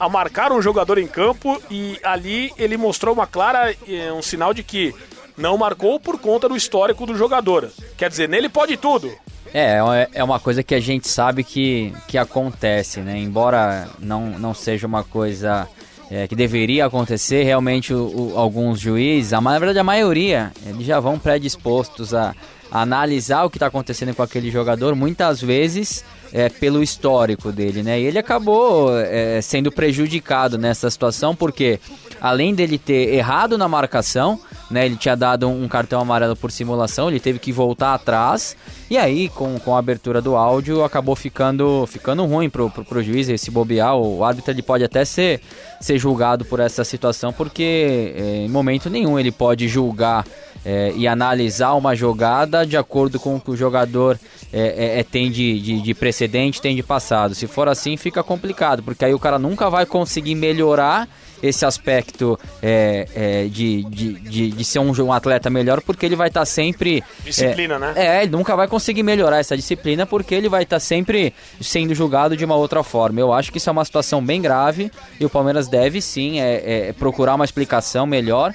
a 0.00 0.08
marcar 0.08 0.50
um 0.52 0.60
jogador 0.60 0.98
em 0.98 1.06
campo 1.06 1.62
e 1.70 1.98
ali 2.02 2.52
ele 2.58 2.76
mostrou 2.76 3.14
uma 3.14 3.26
clara, 3.26 3.72
eh, 3.88 4.12
um 4.12 4.20
sinal 4.22 4.52
de 4.52 4.62
que 4.64 4.92
não 5.36 5.56
marcou 5.56 6.00
por 6.00 6.18
conta 6.18 6.48
do 6.48 6.56
histórico 6.56 7.06
do 7.06 7.16
jogador. 7.16 7.70
Quer 7.96 8.10
dizer, 8.10 8.28
nele 8.28 8.48
pode 8.48 8.76
tudo. 8.76 9.12
É, 9.54 9.76
é- 9.78 10.08
é 10.14 10.24
uma 10.24 10.40
coisa 10.40 10.62
que 10.62 10.74
a 10.74 10.80
gente 10.80 11.06
sabe 11.06 11.44
que, 11.44 11.92
que 12.08 12.18
acontece, 12.18 13.00
né? 13.00 13.16
Embora 13.18 13.88
não, 13.98 14.26
não 14.38 14.54
seja 14.54 14.86
uma 14.88 15.04
coisa 15.04 15.68
é, 16.14 16.28
que 16.28 16.36
deveria 16.36 16.84
acontecer, 16.84 17.42
realmente 17.42 17.94
o- 17.94 18.32
o- 18.34 18.38
alguns 18.38 18.78
juízes, 18.78 19.32
a, 19.32 19.40
na 19.40 19.58
verdade 19.58 19.78
a 19.78 19.84
maioria, 19.84 20.52
eles 20.66 20.84
já 20.86 21.00
vão 21.00 21.18
predispostos 21.18 22.12
a, 22.12 22.34
a 22.70 22.82
analisar 22.82 23.44
o 23.44 23.50
que 23.50 23.56
está 23.56 23.66
acontecendo 23.68 24.14
com 24.14 24.22
aquele 24.22 24.50
jogador, 24.50 24.94
muitas 24.94 25.40
vezes 25.40 26.04
é, 26.32 26.48
pelo 26.50 26.82
histórico 26.82 27.50
dele, 27.50 27.82
né? 27.82 27.98
E 28.00 28.04
ele 28.04 28.18
acabou 28.18 28.90
é, 28.98 29.40
sendo 29.40 29.72
prejudicado 29.72 30.58
nessa 30.58 30.90
situação, 30.90 31.34
porque 31.34 31.78
além 32.20 32.54
dele 32.54 32.76
ter 32.78 33.14
errado 33.14 33.56
na 33.58 33.66
marcação, 33.68 34.38
né? 34.72 34.86
Ele 34.86 34.96
tinha 34.96 35.14
dado 35.14 35.48
um 35.48 35.68
cartão 35.68 36.00
amarelo 36.00 36.34
por 36.34 36.50
simulação, 36.50 37.08
ele 37.08 37.20
teve 37.20 37.38
que 37.38 37.52
voltar 37.52 37.94
atrás. 37.94 38.56
E 38.90 38.98
aí, 38.98 39.28
com, 39.28 39.58
com 39.58 39.76
a 39.76 39.78
abertura 39.78 40.20
do 40.20 40.36
áudio, 40.36 40.82
acabou 40.84 41.14
ficando, 41.14 41.86
ficando 41.86 42.24
ruim 42.24 42.50
pro, 42.50 42.68
pro, 42.70 42.84
pro 42.84 43.02
juiz 43.02 43.28
esse 43.28 43.50
bobear. 43.50 43.96
O 43.96 44.24
árbitro 44.24 44.52
ele 44.52 44.62
pode 44.62 44.84
até 44.84 45.04
ser, 45.04 45.40
ser 45.80 45.98
julgado 45.98 46.44
por 46.44 46.60
essa 46.60 46.84
situação, 46.84 47.32
porque 47.32 48.14
é, 48.16 48.22
em 48.44 48.48
momento 48.48 48.90
nenhum 48.90 49.18
ele 49.18 49.30
pode 49.30 49.68
julgar 49.68 50.26
é, 50.64 50.92
e 50.94 51.08
analisar 51.08 51.74
uma 51.74 51.94
jogada 51.94 52.64
de 52.66 52.76
acordo 52.76 53.18
com 53.18 53.36
o 53.36 53.40
que 53.40 53.50
o 53.50 53.56
jogador 53.56 54.18
é, 54.52 54.60
é, 54.60 55.00
é, 55.00 55.02
tem 55.02 55.30
de, 55.30 55.58
de, 55.60 55.80
de 55.80 55.94
precedente, 55.94 56.60
tem 56.60 56.76
de 56.76 56.82
passado. 56.82 57.34
Se 57.34 57.46
for 57.46 57.68
assim, 57.68 57.96
fica 57.96 58.22
complicado, 58.22 58.82
porque 58.82 59.04
aí 59.04 59.14
o 59.14 59.18
cara 59.18 59.38
nunca 59.38 59.68
vai 59.68 59.86
conseguir 59.86 60.34
melhorar 60.34 61.08
esse 61.42 61.64
aspecto 61.66 62.38
é, 62.62 63.06
é, 63.14 63.44
de, 63.44 63.82
de, 63.84 64.12
de, 64.20 64.50
de 64.50 64.64
ser 64.64 64.78
um, 64.78 64.92
um 65.02 65.12
atleta 65.12 65.50
melhor, 65.50 65.80
porque 65.80 66.06
ele 66.06 66.16
vai 66.16 66.28
estar 66.28 66.44
sempre. 66.44 67.02
Disciplina, 67.24 67.74
é, 67.74 67.78
né? 67.78 67.92
É, 67.96 68.22
ele 68.22 68.32
nunca 68.32 68.54
vai 68.54 68.68
conseguir 68.68 69.02
melhorar 69.02 69.38
essa 69.38 69.56
disciplina, 69.56 70.06
porque 70.06 70.34
ele 70.34 70.48
vai 70.48 70.62
estar 70.62 70.78
sempre 70.78 71.34
sendo 71.60 71.94
julgado 71.94 72.36
de 72.36 72.44
uma 72.44 72.54
outra 72.54 72.82
forma. 72.82 73.20
Eu 73.20 73.32
acho 73.32 73.50
que 73.50 73.58
isso 73.58 73.68
é 73.68 73.72
uma 73.72 73.84
situação 73.84 74.24
bem 74.24 74.40
grave 74.40 74.90
e 75.18 75.24
o 75.24 75.30
Palmeiras 75.30 75.68
deve 75.68 76.00
sim 76.00 76.40
é, 76.40 76.88
é, 76.88 76.92
procurar 76.92 77.34
uma 77.34 77.44
explicação 77.44 78.06
melhor. 78.06 78.54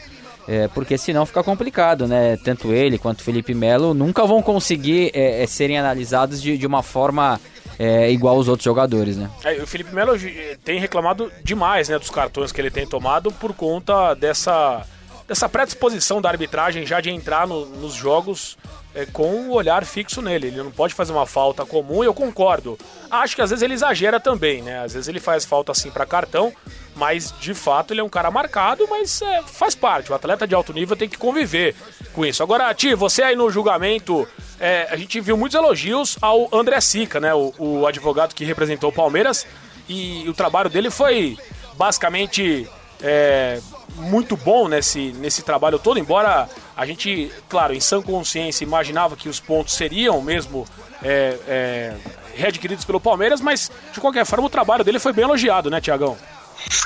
É, 0.50 0.70
porque 0.70 0.98
senão 0.98 1.26
fica 1.26 1.44
complicado, 1.44 2.08
né? 2.08 2.38
Tanto 2.42 2.72
ele 2.72 2.98
quanto 2.98 3.22
Felipe 3.22 3.54
Melo 3.54 3.94
nunca 3.94 4.26
vão 4.26 4.42
conseguir 4.42 5.12
é, 5.14 5.44
é, 5.44 5.46
serem 5.46 5.78
analisados 5.78 6.42
de, 6.42 6.58
de 6.58 6.66
uma 6.66 6.82
forma 6.82 7.38
é, 7.80 8.12
igual 8.12 8.38
os 8.38 8.48
outros 8.48 8.66
jogadores, 8.66 9.18
né? 9.18 9.30
É, 9.44 9.62
o 9.62 9.68
Felipe 9.68 9.94
Melo 9.94 10.16
eh, 10.16 10.58
tem 10.64 10.80
reclamado 10.80 11.32
demais 11.44 11.90
né, 11.90 12.00
dos 12.00 12.10
cartões 12.10 12.52
que 12.52 12.60
ele 12.60 12.72
tem 12.72 12.88
tomado 12.88 13.32
por 13.32 13.54
conta 13.54 14.14
dessa, 14.14 14.86
dessa 15.28 15.50
predisposição 15.50 16.22
da 16.22 16.30
arbitragem 16.30 16.86
já 16.86 17.02
de 17.02 17.10
entrar 17.10 17.46
no- 17.48 17.66
nos 17.66 17.94
jogos 17.94 18.58
é, 18.96 19.06
com 19.06 19.50
o 19.50 19.54
olhar 19.54 19.86
fixo 19.86 20.22
nele. 20.24 20.48
Ele 20.48 20.64
não 20.64 20.72
pode 20.72 20.94
fazer 20.94 21.12
uma 21.12 21.26
falta 21.28 21.64
comum, 21.66 22.04
eu 22.04 22.14
concordo. 22.14 22.80
Acho 23.12 23.36
que 23.36 23.42
às 23.44 23.50
vezes 23.52 23.62
ele 23.62 23.74
exagera 23.76 24.20
também, 24.20 24.62
né? 24.64 24.80
Às 24.84 24.94
vezes 24.94 25.08
ele 25.08 25.20
faz 25.20 25.46
falta 25.46 25.72
assim 25.72 25.92
para 25.92 26.04
cartão, 26.06 26.52
mas 26.96 27.32
de 27.40 27.54
fato 27.54 27.94
ele 27.94 28.00
é 28.02 28.04
um 28.04 28.10
cara 28.10 28.32
marcado, 28.32 28.88
mas 28.90 29.22
é, 29.22 29.44
faz 29.44 29.76
parte. 29.76 30.12
O 30.12 30.16
atleta 30.16 30.48
de 30.48 30.56
alto 30.56 30.74
nível 30.74 30.96
tem 30.98 31.08
que 31.08 31.18
conviver 31.18 31.76
com 32.14 32.26
isso. 32.26 32.42
Agora, 32.42 32.74
Ti, 32.74 32.96
você 32.96 33.22
aí 33.22 33.36
no 33.36 33.52
julgamento, 33.52 34.28
é, 34.60 34.88
a 34.90 34.96
gente 34.96 35.20
viu 35.22 35.38
muitos 35.38 35.56
elogios 35.56 36.18
ao 36.20 36.50
André 36.52 36.82
Sica, 36.82 37.20
né? 37.20 37.34
O, 37.36 37.54
o 37.60 37.86
advogado 37.86 38.34
que 38.34 38.44
representou 38.46 38.90
o 38.90 38.94
Palmeiras, 38.94 39.46
e 39.88 40.26
o 40.28 40.34
trabalho 40.34 40.70
dele 40.72 40.90
foi 40.90 41.38
basicamente 41.76 42.68
é, 43.02 43.62
muito 43.96 44.38
bom 44.38 44.68
nesse, 44.68 45.12
nesse 45.14 45.42
trabalho 45.42 45.80
todo, 45.80 46.00
embora 46.00 46.50
a 46.76 46.86
gente, 46.86 47.32
claro, 47.50 47.74
em 47.74 47.80
sã 47.80 48.02
consciência 48.02 48.64
imaginava 48.64 49.16
que 49.16 49.30
os 49.30 49.40
pontos 49.40 49.74
seriam 49.74 50.22
mesmo 50.22 50.68
é, 51.04 51.38
é, 51.48 51.98
readquiridos 52.36 52.86
pelo 52.86 53.00
Palmeiras, 53.00 53.42
mas 53.42 53.72
de 53.92 54.00
qualquer 54.00 54.26
forma 54.26 54.46
o 54.46 54.50
trabalho 54.50 54.84
dele 54.84 55.00
foi 55.00 55.14
bem 55.14 55.24
elogiado, 55.24 55.70
né, 55.70 55.82
Tiagão? 55.82 56.18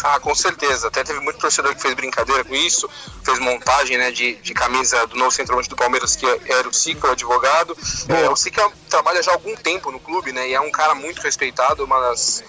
Ah, 0.04 0.20
com 0.20 0.34
certeza. 0.36 0.88
Até 0.88 1.04
teve 1.04 1.20
muito 1.20 1.40
torcedor 1.40 1.74
que 1.76 1.82
fez 1.82 1.94
brincadeira 1.94 2.44
com 2.44 2.54
isso, 2.54 2.90
fez 3.24 3.40
montagem 3.40 3.98
né, 3.98 4.12
de, 4.12 4.36
de 4.36 4.54
camisa 4.54 5.08
do 5.08 5.16
novo 5.16 5.32
centroavante 5.32 5.70
do 5.70 5.76
Palmeiras, 5.76 6.16
que 6.16 6.26
era 6.26 6.68
o 6.68 6.74
Sica, 6.74 7.08
o 7.08 7.12
advogado. 7.12 7.76
É, 8.08 8.30
o 8.30 8.36
Sica 8.36 8.70
trabalha 8.90 9.22
já 9.24 9.32
há 9.32 9.34
algum 9.34 9.56
tempo 9.56 9.92
no 9.92 10.00
clube, 10.00 10.32
né? 10.32 10.50
E 10.50 10.54
é 10.54 10.62
um 10.62 10.72
cara 10.72 10.94
muito 10.94 11.22
respeitado, 11.22 11.84
uma 11.84 12.00
das, 12.00 12.44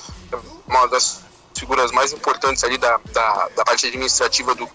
uma 0.67 0.87
das 0.89 1.23
figuras 1.55 1.91
mais 1.93 2.13
importantes 2.13 2.63
ali 2.65 2.79
da, 2.79 2.99
da, 3.13 3.49
da 3.57 3.65
parte 3.65 3.87
administrativa 3.87 4.55
do 4.55 4.69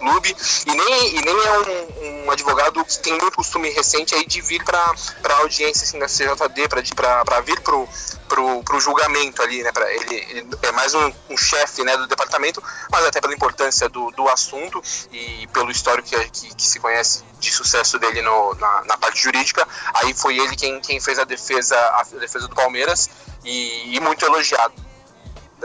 clube 0.00 0.34
e 0.66 0.74
nem, 0.74 1.16
e 1.16 1.20
nem 1.20 1.46
é 1.46 1.58
um, 1.58 2.24
um 2.24 2.30
advogado 2.30 2.82
que 2.84 2.98
tem 2.98 3.12
muito 3.12 3.36
costume 3.36 3.68
recente 3.68 4.14
aí 4.14 4.26
de 4.26 4.40
vir 4.40 4.64
para 4.64 4.94
a 5.28 5.38
audiência 5.40 5.84
assim, 5.84 5.98
da 5.98 6.06
CJD, 6.06 6.68
para 6.94 7.40
vir 7.42 7.60
pro, 7.60 7.86
pro, 8.26 8.62
pro 8.64 8.80
julgamento 8.80 9.42
ali, 9.42 9.62
né? 9.62 9.70
Pra, 9.70 9.92
ele, 9.92 10.14
ele 10.30 10.48
é 10.62 10.72
mais 10.72 10.94
um, 10.94 11.12
um 11.28 11.36
chefe 11.36 11.84
né, 11.84 11.96
do 11.96 12.06
departamento, 12.06 12.62
mas 12.90 13.04
até 13.04 13.20
pela 13.20 13.34
importância 13.34 13.88
do, 13.88 14.10
do 14.12 14.26
assunto 14.28 14.82
e 15.12 15.46
pelo 15.52 15.70
histórico 15.70 16.08
que, 16.08 16.30
que, 16.30 16.54
que 16.54 16.66
se 16.66 16.80
conhece 16.80 17.22
de 17.38 17.52
sucesso 17.52 17.98
dele 17.98 18.22
no, 18.22 18.54
na, 18.54 18.84
na 18.86 18.98
parte 18.98 19.22
jurídica, 19.22 19.66
aí 19.94 20.14
foi 20.14 20.38
ele 20.38 20.56
quem, 20.56 20.80
quem 20.80 20.98
fez 20.98 21.18
a 21.18 21.24
defesa, 21.24 21.76
a 21.76 22.04
defesa 22.18 22.48
do 22.48 22.54
Palmeiras 22.54 23.10
e, 23.44 23.96
e 23.96 24.00
muito 24.00 24.24
elogiado. 24.24 24.89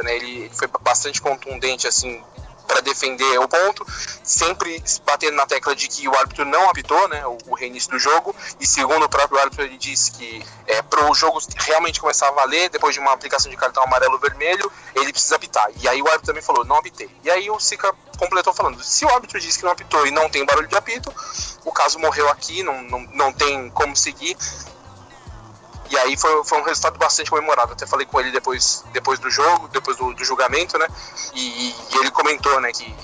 Né? 0.03 0.15
Ele 0.15 0.51
foi 0.53 0.67
bastante 0.81 1.21
contundente 1.21 1.87
assim 1.87 2.23
para 2.65 2.81
defender 2.81 3.39
o 3.39 3.47
ponto, 3.47 3.85
sempre 4.23 4.83
batendo 5.05 5.35
na 5.35 5.45
tecla 5.45 5.75
de 5.75 5.87
que 5.87 6.07
o 6.07 6.15
árbitro 6.15 6.45
não 6.45 6.69
apitou, 6.69 7.07
né, 7.07 7.25
o, 7.25 7.37
o 7.47 7.55
reinício 7.55 7.91
do 7.91 7.99
jogo, 7.99 8.35
e 8.59 8.67
segundo 8.67 9.05
o 9.05 9.09
próprio 9.09 9.39
árbitro 9.39 9.63
ele 9.63 9.77
disse 9.77 10.11
que 10.11 10.45
é, 10.67 10.81
para 10.81 11.09
o 11.09 11.13
jogo 11.13 11.39
realmente 11.57 11.99
começar 11.99 12.27
a 12.27 12.31
valer, 12.31 12.69
depois 12.69 12.93
de 12.93 12.99
uma 12.99 13.13
aplicação 13.13 13.49
de 13.49 13.57
cartão 13.57 13.83
amarelo-vermelho, 13.83 14.71
ele 14.95 15.11
precisa 15.11 15.35
apitar. 15.35 15.69
E 15.81 15.87
aí 15.87 16.01
o 16.01 16.05
árbitro 16.07 16.27
também 16.27 16.41
falou, 16.41 16.65
não 16.65 16.77
apitei. 16.77 17.09
E 17.23 17.29
aí 17.29 17.49
o 17.49 17.59
Sica 17.59 17.93
completou 18.17 18.53
falando, 18.53 18.81
se 18.83 19.05
o 19.05 19.09
árbitro 19.09 19.39
disse 19.39 19.59
que 19.59 19.65
não 19.65 19.71
apitou 19.71 20.05
e 20.07 20.11
não 20.11 20.29
tem 20.29 20.45
barulho 20.45 20.67
de 20.67 20.75
apito, 20.75 21.13
o 21.63 21.71
caso 21.71 21.99
morreu 21.99 22.29
aqui, 22.29 22.63
não, 22.63 22.81
não, 22.83 22.99
não 23.13 23.33
tem 23.33 23.69
como 23.69 23.95
seguir, 23.95 24.35
e 25.89 25.97
aí 25.97 26.17
foi, 26.17 26.43
foi 26.43 26.59
um 26.59 26.63
resultado 26.63 26.97
bastante 26.97 27.29
comemorado. 27.29 27.73
Até 27.73 27.85
falei 27.85 28.05
com 28.05 28.19
ele 28.19 28.31
depois, 28.31 28.83
depois 28.91 29.19
do 29.19 29.29
jogo, 29.29 29.67
depois 29.69 29.97
do, 29.97 30.13
do 30.13 30.25
julgamento, 30.25 30.77
né? 30.77 30.87
E, 31.33 31.69
e, 31.69 31.75
ele 31.99 32.11
comentou, 32.11 32.59
né, 32.59 32.71
que 32.71 32.95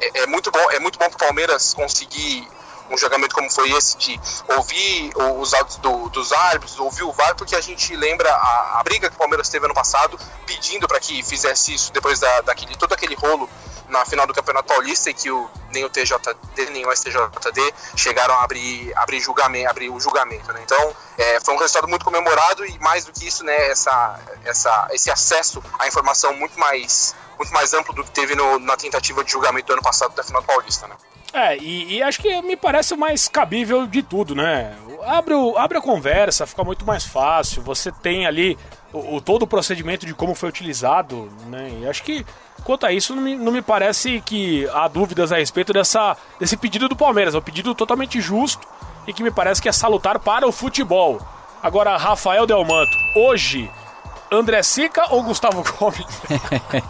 é, 0.00 0.20
é 0.20 0.26
muito 0.26 0.50
bom, 0.50 0.70
é 0.70 0.78
muito 0.78 0.98
bom 0.98 1.08
pro 1.08 1.18
Palmeiras 1.18 1.74
conseguir 1.74 2.48
um 2.90 2.96
julgamento 2.96 3.34
como 3.34 3.50
foi 3.50 3.70
esse 3.72 3.98
de 3.98 4.18
ouvir 4.56 5.12
os 5.16 5.52
autos 5.52 5.76
do, 5.76 6.08
dos 6.08 6.32
árbitros, 6.32 6.78
ouvir 6.78 7.02
o 7.02 7.12
VAR, 7.12 7.34
porque 7.36 7.54
a 7.54 7.60
gente 7.60 7.94
lembra 7.94 8.30
a, 8.30 8.80
a 8.80 8.82
briga 8.82 9.10
que 9.10 9.14
o 9.14 9.18
Palmeiras 9.18 9.48
teve 9.48 9.66
ano 9.66 9.74
passado, 9.74 10.18
pedindo 10.46 10.88
para 10.88 10.98
que 10.98 11.22
fizesse 11.22 11.74
isso 11.74 11.92
depois 11.92 12.18
da, 12.18 12.40
daquele 12.42 12.74
todo 12.76 12.92
aquele 12.94 13.14
rolo 13.14 13.48
na 13.88 14.04
final 14.04 14.26
do 14.26 14.34
Campeonato 14.34 14.68
Paulista 14.68 15.10
e 15.10 15.14
que 15.14 15.30
o, 15.30 15.48
nem 15.72 15.84
o 15.84 15.90
TJD 15.90 16.70
nem 16.70 16.86
o 16.86 16.94
STJD 16.94 17.74
chegaram 17.96 18.34
a 18.34 18.44
abrir, 18.44 18.92
abrir, 18.96 19.20
julgamento, 19.20 19.70
abrir 19.70 19.90
o 19.90 19.98
julgamento. 19.98 20.52
Né? 20.52 20.60
Então 20.64 20.94
é, 21.16 21.40
foi 21.40 21.54
um 21.54 21.58
resultado 21.58 21.88
muito 21.88 22.04
comemorado 22.04 22.64
e 22.66 22.78
mais 22.78 23.04
do 23.04 23.12
que 23.12 23.26
isso, 23.26 23.44
né, 23.44 23.70
essa, 23.70 24.20
essa, 24.44 24.88
esse 24.92 25.10
acesso 25.10 25.62
à 25.78 25.86
informação 25.86 26.34
muito 26.34 26.58
mais, 26.58 27.14
muito 27.36 27.52
mais 27.52 27.72
amplo 27.74 27.94
do 27.94 28.04
que 28.04 28.10
teve 28.10 28.34
no, 28.34 28.58
na 28.58 28.76
tentativa 28.76 29.24
de 29.24 29.30
julgamento 29.30 29.66
do 29.66 29.72
ano 29.74 29.82
passado 29.82 30.14
da 30.14 30.22
final 30.22 30.42
do 30.42 30.46
Paulista. 30.46 30.86
Né? 30.86 30.96
É, 31.32 31.56
e, 31.58 31.96
e, 31.96 32.02
acho 32.02 32.20
que 32.20 32.40
me 32.42 32.56
parece 32.56 32.94
o 32.94 32.98
mais 32.98 33.28
cabível 33.28 33.86
de 33.86 34.02
tudo, 34.02 34.34
né? 34.34 34.74
Abre, 35.04 35.34
o, 35.34 35.58
abre 35.58 35.76
a 35.76 35.80
conversa, 35.80 36.46
fica 36.46 36.64
muito 36.64 36.86
mais 36.86 37.04
fácil. 37.04 37.62
Você 37.62 37.92
tem 37.92 38.26
ali 38.26 38.58
o, 38.92 39.16
o 39.16 39.20
todo 39.20 39.42
o 39.42 39.46
procedimento 39.46 40.06
de 40.06 40.14
como 40.14 40.34
foi 40.34 40.48
utilizado, 40.48 41.30
né? 41.46 41.70
E 41.80 41.88
acho 41.88 42.02
que 42.02 42.24
quanto 42.68 42.84
a 42.84 42.92
isso, 42.92 43.16
não 43.16 43.22
me, 43.22 43.34
não 43.34 43.50
me 43.50 43.62
parece 43.62 44.20
que 44.20 44.68
há 44.74 44.86
dúvidas 44.88 45.32
a 45.32 45.38
respeito 45.38 45.72
dessa, 45.72 46.14
desse 46.38 46.54
pedido 46.54 46.86
do 46.86 46.94
Palmeiras. 46.94 47.34
É 47.34 47.38
um 47.38 47.40
pedido 47.40 47.74
totalmente 47.74 48.20
justo 48.20 48.68
e 49.06 49.12
que 49.14 49.22
me 49.22 49.30
parece 49.30 49.62
que 49.62 49.70
é 49.70 49.72
salutar 49.72 50.18
para 50.18 50.46
o 50.46 50.52
futebol. 50.52 51.18
Agora, 51.62 51.96
Rafael 51.96 52.46
Delmanto, 52.46 52.94
hoje, 53.16 53.70
André 54.30 54.62
Sica 54.62 55.14
ou 55.14 55.22
Gustavo 55.22 55.64
Gomes? 55.78 56.04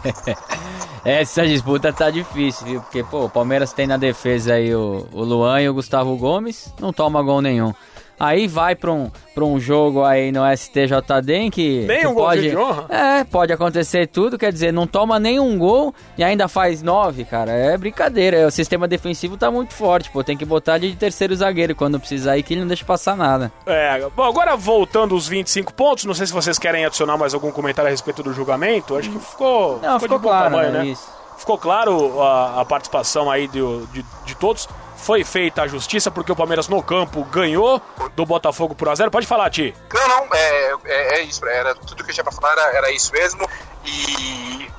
Essa 1.05 1.47
disputa 1.47 1.93
tá 1.93 2.11
difícil, 2.11 2.67
viu? 2.67 2.81
Porque, 2.81 3.01
pô, 3.01 3.23
o 3.23 3.29
Palmeiras 3.29 3.71
tem 3.71 3.87
na 3.87 3.95
defesa 3.95 4.55
aí 4.55 4.75
o, 4.75 5.07
o 5.13 5.23
Luan 5.23 5.61
e 5.61 5.69
o 5.69 5.73
Gustavo 5.73 6.13
Gomes, 6.17 6.73
não 6.77 6.91
toma 6.91 7.23
gol 7.23 7.41
nenhum. 7.41 7.73
Aí 8.19 8.47
vai 8.47 8.75
pra 8.75 8.91
um, 8.91 9.09
pra 9.33 9.45
um 9.45 9.59
jogo 9.59 10.03
aí 10.03 10.31
no 10.31 10.41
STJD 10.45 11.33
em 11.33 11.49
que. 11.49 11.85
Nem 11.87 12.05
um 12.05 12.13
pode, 12.13 12.49
de 12.49 12.57
honra? 12.57 12.85
É, 12.89 13.23
pode 13.23 13.53
acontecer 13.53 14.07
tudo, 14.07 14.37
quer 14.37 14.51
dizer, 14.51 14.73
não 14.73 14.85
toma 14.85 15.17
nenhum 15.19 15.57
gol 15.57 15.93
e 16.17 16.23
ainda 16.23 16.49
faz 16.49 16.81
nove, 16.81 17.23
cara. 17.23 17.51
É 17.51 17.77
brincadeira. 17.77 18.45
O 18.45 18.51
sistema 18.51 18.87
defensivo 18.87 19.37
tá 19.37 19.49
muito 19.49 19.73
forte, 19.73 20.11
pô. 20.11 20.21
Tem 20.23 20.35
que 20.35 20.43
botar 20.43 20.77
de 20.77 20.93
terceiro 20.95 21.33
zagueiro 21.33 21.73
quando 21.73 21.99
precisar 21.99 22.33
aí 22.33 22.43
que 22.43 22.53
ele 22.53 22.61
não 22.61 22.67
deixa 22.67 22.83
passar 22.83 23.15
nada. 23.15 23.51
É, 23.65 24.05
bom, 24.13 24.23
agora 24.23 24.57
voltando 24.57 25.15
os 25.15 25.27
25 25.27 25.73
pontos, 25.73 26.03
não 26.03 26.13
sei 26.13 26.27
se 26.27 26.33
vocês 26.33 26.59
querem 26.59 26.83
adicionar 26.85 27.17
mais 27.17 27.33
algum 27.33 27.51
comentário 27.51 27.87
a 27.87 27.91
respeito 27.91 28.21
do 28.21 28.33
julgamento. 28.33 28.97
Acho 28.97 29.09
que 29.09 29.19
ficou. 29.19 29.79
Não, 29.81 29.97
ficou, 29.97 30.19
bom 30.19 30.27
claro, 30.27 30.51
tamanho, 30.51 30.71
né? 30.73 30.79
né? 30.79 30.85
Isso. 30.87 31.07
Ficou 31.37 31.57
claro 31.57 32.21
a, 32.21 32.61
a 32.61 32.65
participação 32.65 33.31
aí 33.31 33.47
de, 33.47 33.61
de, 33.93 34.05
de 34.25 34.35
todos. 34.35 34.67
Foi 35.01 35.23
feita 35.23 35.63
a 35.63 35.67
justiça 35.67 36.11
porque 36.11 36.31
o 36.31 36.35
Palmeiras 36.35 36.67
no 36.67 36.81
campo 36.83 37.23
ganhou 37.25 37.81
do 38.15 38.25
Botafogo 38.25 38.75
por 38.75 38.87
1x0. 38.87 39.09
Pode 39.09 39.25
falar, 39.25 39.49
Ti. 39.49 39.73
Não, 39.93 40.07
não, 40.07 40.27
é, 40.33 40.73
é, 40.85 41.19
é 41.19 41.21
isso. 41.23 41.45
Era, 41.47 41.73
tudo 41.75 42.03
que 42.03 42.09
eu 42.11 42.13
tinha 42.13 42.23
pra 42.23 42.33
falar 42.33 42.51
era, 42.51 42.77
era 42.77 42.91
isso 42.91 43.11
mesmo. 43.13 43.47
E, 43.85 43.89
e, 43.89 44.69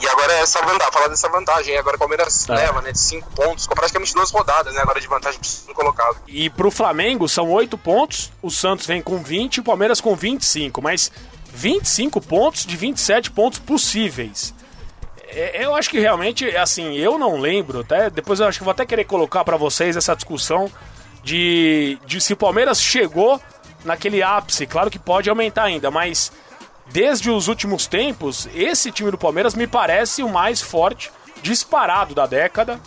e 0.00 0.08
agora 0.08 0.32
é 0.34 0.40
essa 0.40 0.60
vantagem, 0.60 0.92
falar 0.92 1.08
dessa 1.08 1.28
vantagem. 1.28 1.76
Agora 1.76 1.96
o 1.96 1.98
Palmeiras 1.98 2.44
Tá. 2.46 2.54
leva 2.54 2.80
né, 2.82 2.92
de 2.92 2.98
5 3.00 3.30
pontos, 3.32 3.66
com 3.66 3.74
praticamente 3.74 4.14
duas 4.14 4.30
rodadas, 4.30 4.74
né? 4.74 4.80
Agora 4.82 5.00
de 5.00 5.08
vantagem 5.08 5.40
pro 5.40 5.48
segundo 5.48 5.74
colocado. 5.74 6.16
E 6.28 6.48
pro 6.50 6.70
Flamengo 6.70 7.28
são 7.28 7.50
8 7.50 7.76
pontos, 7.78 8.30
o 8.42 8.50
Santos 8.50 8.86
vem 8.86 9.02
com 9.02 9.18
20 9.22 9.56
e 9.56 9.60
o 9.60 9.64
Palmeiras 9.64 10.00
com 10.00 10.14
25, 10.14 10.80
mas 10.82 11.10
25 11.52 12.20
pontos 12.20 12.64
de 12.66 12.76
27 12.76 13.30
pontos 13.30 13.58
possíveis. 13.58 14.54
É, 15.28 15.64
Eu 15.64 15.74
acho 15.74 15.90
que 15.90 15.98
realmente, 15.98 16.44
assim, 16.56 16.94
eu 16.96 17.18
não 17.18 17.38
lembro, 17.38 17.80
até 17.80 18.08
depois 18.10 18.40
eu 18.40 18.46
acho 18.46 18.58
que 18.58 18.64
vou 18.64 18.70
até 18.72 18.84
querer 18.86 19.04
colocar 19.04 19.44
pra 19.44 19.56
vocês 19.56 19.96
essa 19.96 20.14
discussão 20.16 20.70
de, 21.22 21.98
de 22.06 22.20
se 22.20 22.32
o 22.32 22.36
Palmeiras 22.36 22.80
chegou 22.80 23.40
naquele 23.84 24.22
ápice. 24.22 24.66
Claro 24.66 24.90
que 24.90 24.98
pode 24.98 25.28
aumentar 25.28 25.64
ainda, 25.64 25.90
mas 25.90 26.32
desde 26.90 27.30
os 27.30 27.48
últimos 27.48 27.86
tempos, 27.86 28.48
esse 28.54 28.90
time 28.90 29.10
do 29.10 29.18
Palmeiras 29.18 29.54
me 29.54 29.66
parece 29.66 30.22
o 30.22 30.28
mais 30.28 30.60
forte, 30.62 31.10
disparado 31.42 32.14
da 32.14 32.26
década, 32.26 32.80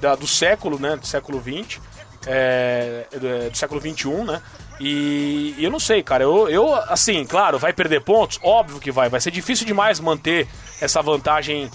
da- 0.00 0.14
do 0.14 0.26
século, 0.26 0.78
né? 0.78 0.96
Do 0.96 1.06
século 1.06 1.42
XX, 1.42 1.80
é, 2.26 3.06
do, 3.12 3.50
do 3.50 3.56
século 3.56 3.80
XXI, 3.80 4.08
né? 4.24 4.40
E, 4.80 5.54
e 5.58 5.64
eu 5.64 5.70
não 5.72 5.80
sei, 5.80 6.02
cara. 6.04 6.22
Eu, 6.22 6.48
eu, 6.48 6.72
assim, 6.74 7.24
claro, 7.26 7.58
vai 7.58 7.72
perder 7.72 8.00
pontos? 8.02 8.38
Óbvio 8.42 8.78
que 8.78 8.92
vai. 8.92 9.08
Vai 9.08 9.20
ser 9.20 9.32
difícil 9.32 9.66
demais 9.66 9.98
manter 9.98 10.46
essa 10.80 11.02
vantagem 11.02 11.68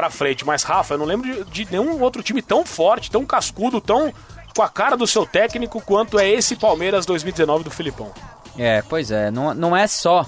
pra 0.00 0.08
frente. 0.08 0.46
Mas, 0.46 0.62
Rafa, 0.62 0.94
eu 0.94 0.98
não 0.98 1.04
lembro 1.04 1.44
de, 1.44 1.64
de 1.64 1.72
nenhum 1.72 2.00
outro 2.00 2.22
time 2.22 2.40
tão 2.40 2.64
forte, 2.64 3.10
tão 3.10 3.26
cascudo, 3.26 3.80
tão 3.80 4.12
com 4.56 4.62
a 4.62 4.68
cara 4.68 4.96
do 4.96 5.06
seu 5.06 5.26
técnico 5.26 5.80
quanto 5.80 6.18
é 6.18 6.28
esse 6.28 6.56
Palmeiras 6.56 7.04
2019 7.04 7.64
do 7.64 7.70
Filipão. 7.70 8.10
É, 8.58 8.82
pois 8.82 9.10
é, 9.10 9.30
não, 9.30 9.54
não 9.54 9.76
é 9.76 9.86
só 9.86 10.26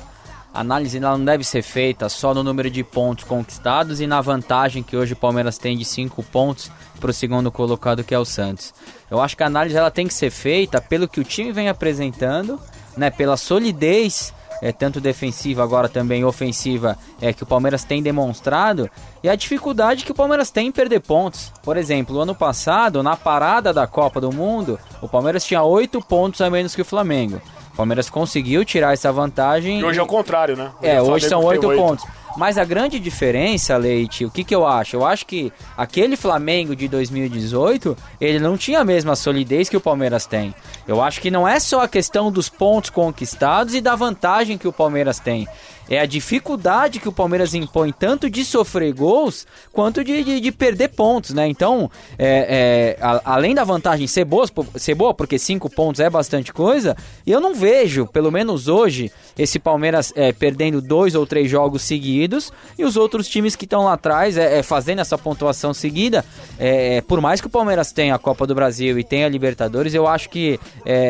a 0.55 0.61
análise 0.61 0.99
ela 0.99 1.17
não 1.17 1.25
deve 1.25 1.43
ser 1.43 1.63
feita 1.63 2.11
só 2.11 2.35
no 2.35 2.43
número 2.43 2.71
de 2.71 2.85
pontos 2.85 3.25
conquistados 3.25 4.01
e 4.01 4.07
na 4.07 4.21
vantagem 4.21 4.83
que 4.83 4.97
hoje 4.97 5.15
o 5.15 5.17
Palmeiras 5.17 5.57
tem 5.57 5.77
de 5.77 5.85
5 5.85 6.23
pontos 6.25 6.71
para 7.01 7.11
o 7.11 7.15
segundo 7.15 7.51
colocado 7.51 8.05
que 8.05 8.15
é 8.15 8.19
o 8.19 8.25
Santos. 8.25 8.75
Eu 9.11 9.21
acho 9.21 9.35
que 9.35 9.43
a 9.43 9.47
análise 9.47 9.77
ela 9.77 9.91
tem 9.91 10.07
que 10.07 10.15
ser 10.15 10.31
feita 10.31 10.81
pelo 10.81 11.09
que 11.09 11.21
o 11.21 11.25
time 11.25 11.53
vem 11.53 11.71
apresentando, 11.71 12.61
né, 12.97 13.11
pela 13.11 13.39
solidez 13.39 14.33
é, 14.63 14.71
tanto 14.71 15.01
defensiva 15.01 15.65
agora 15.65 15.89
também 15.89 16.25
ofensiva 16.25 16.97
é 17.21 17.33
que 17.33 17.43
o 17.43 17.47
Palmeiras 17.47 17.83
tem 17.83 18.01
demonstrado 18.01 18.89
e 19.21 19.29
a 19.29 19.35
dificuldade 19.35 20.05
que 20.05 20.13
o 20.13 20.15
Palmeiras 20.15 20.53
tem 20.53 20.69
em 20.69 20.73
perder 20.73 21.01
pontos. 21.01 21.53
Por 21.65 21.77
exemplo, 21.77 22.21
ano 22.21 22.35
passado, 22.35 23.03
na 23.03 23.17
parada 23.17 23.73
da 23.73 23.89
Copa 23.89 24.21
do 24.21 24.33
Mundo, 24.33 24.79
o 25.01 25.09
Palmeiras 25.09 25.45
tinha 25.45 25.65
8 25.65 26.01
pontos 26.03 26.41
a 26.41 26.49
menos 26.49 26.77
que 26.77 26.83
o 26.83 26.85
Flamengo. 26.85 27.43
O 27.73 27.77
Palmeiras 27.77 28.09
conseguiu 28.09 28.65
tirar 28.65 28.93
essa 28.93 29.11
vantagem. 29.11 29.81
E 29.81 29.85
hoje 29.85 29.99
é 29.99 30.03
o 30.03 30.07
contrário, 30.07 30.57
né? 30.57 30.71
É, 30.81 31.03
hoje 31.03 31.27
Flamengo 31.27 31.29
são 31.29 31.41
tem 31.41 31.49
oito 31.49 31.67
oito. 31.67 31.83
pontos. 31.83 32.05
Mas 32.37 32.57
a 32.57 32.65
grande 32.65 32.99
diferença, 32.99 33.77
Leite, 33.77 34.25
o 34.25 34.31
que, 34.31 34.43
que 34.43 34.55
eu 34.55 34.67
acho? 34.67 34.97
Eu 34.97 35.07
acho 35.07 35.27
que 35.27 35.53
aquele 35.77 36.17
Flamengo 36.17 36.75
de 36.75 36.89
2018, 36.89 37.97
ele 38.21 38.39
não 38.39 38.57
tinha 38.57 38.81
a 38.81 38.85
mesma 38.85 39.15
solidez 39.15 39.69
que 39.69 39.77
o 39.77 39.81
Palmeiras 39.81 40.27
tem. 40.27 40.55
Eu 40.87 41.03
acho 41.03 41.21
que 41.21 41.31
não 41.31 41.47
é 41.47 41.61
só 41.61 41.83
a 41.83 41.89
questão 41.89 42.33
dos 42.33 42.49
pontos 42.49 42.91
conquistados 42.91 43.75
e 43.75 43.81
da 43.81 43.95
vantagem 43.95 44.57
que 44.57 44.69
o 44.69 44.73
Palmeiras 44.73 45.19
tem. 45.19 45.47
É 45.93 45.99
a 45.99 46.07
dificuldade 46.07 46.99
que 46.99 47.07
o 47.07 47.13
Palmeiras 47.13 47.53
impõe 47.53 47.93
tanto 47.93 48.31
de 48.31 48.47
sofrer 48.47 48.95
gols 48.95 49.47
quanto 49.75 50.03
de, 50.03 50.25
de, 50.25 50.41
de 50.41 50.51
perder 50.51 50.89
pontos, 50.89 51.35
né? 51.35 51.47
Então, 51.47 51.91
é, 52.19 52.97
é, 52.99 53.05
a- 53.05 53.21
além 53.27 53.55
da 53.55 53.63
vantagem 53.63 54.07
ser 54.07 54.25
boa, 54.25 54.47
ser 54.77 54.95
boa, 54.95 55.13
porque 55.13 55.39
cinco 55.39 55.69
pontos 55.69 56.01
é 56.01 56.09
bastante 56.09 56.51
coisa, 56.51 56.97
eu 57.27 57.43
não 57.43 57.55
vejo, 57.55 58.07
pelo 58.07 58.33
menos 58.33 58.69
hoje, 58.69 59.13
esse 59.39 59.59
Palmeiras 59.59 60.15
é, 60.17 60.33
perdendo 60.33 60.81
dois 60.81 61.15
ou 61.15 61.27
três 61.27 61.51
jogos 61.51 61.83
seguidos 61.83 62.51
e 62.79 62.87
os 62.87 62.97
outros 62.97 63.29
times 63.29 63.55
que 63.55 63.67
estão 63.67 63.85
lá 63.85 63.93
atrás 63.93 64.39
é, 64.39 64.61
é, 64.61 64.63
fazendo 64.63 65.01
essa 65.01 65.19
pontuação 65.19 65.75
seguida. 65.75 66.25
É, 66.59 67.03
por 67.03 67.21
mais 67.21 67.39
que 67.39 67.49
o 67.49 67.51
Palmeiras 67.51 67.93
tenha 67.93 68.15
a 68.15 68.19
Copa 68.19 68.47
do 68.47 68.55
Brasil 68.55 68.99
e 68.99 69.05
tenha 69.05 69.27
a 69.27 69.29
Libertadores, 69.29 69.93
eu 69.93 70.07
acho 70.07 70.31
que 70.31 70.59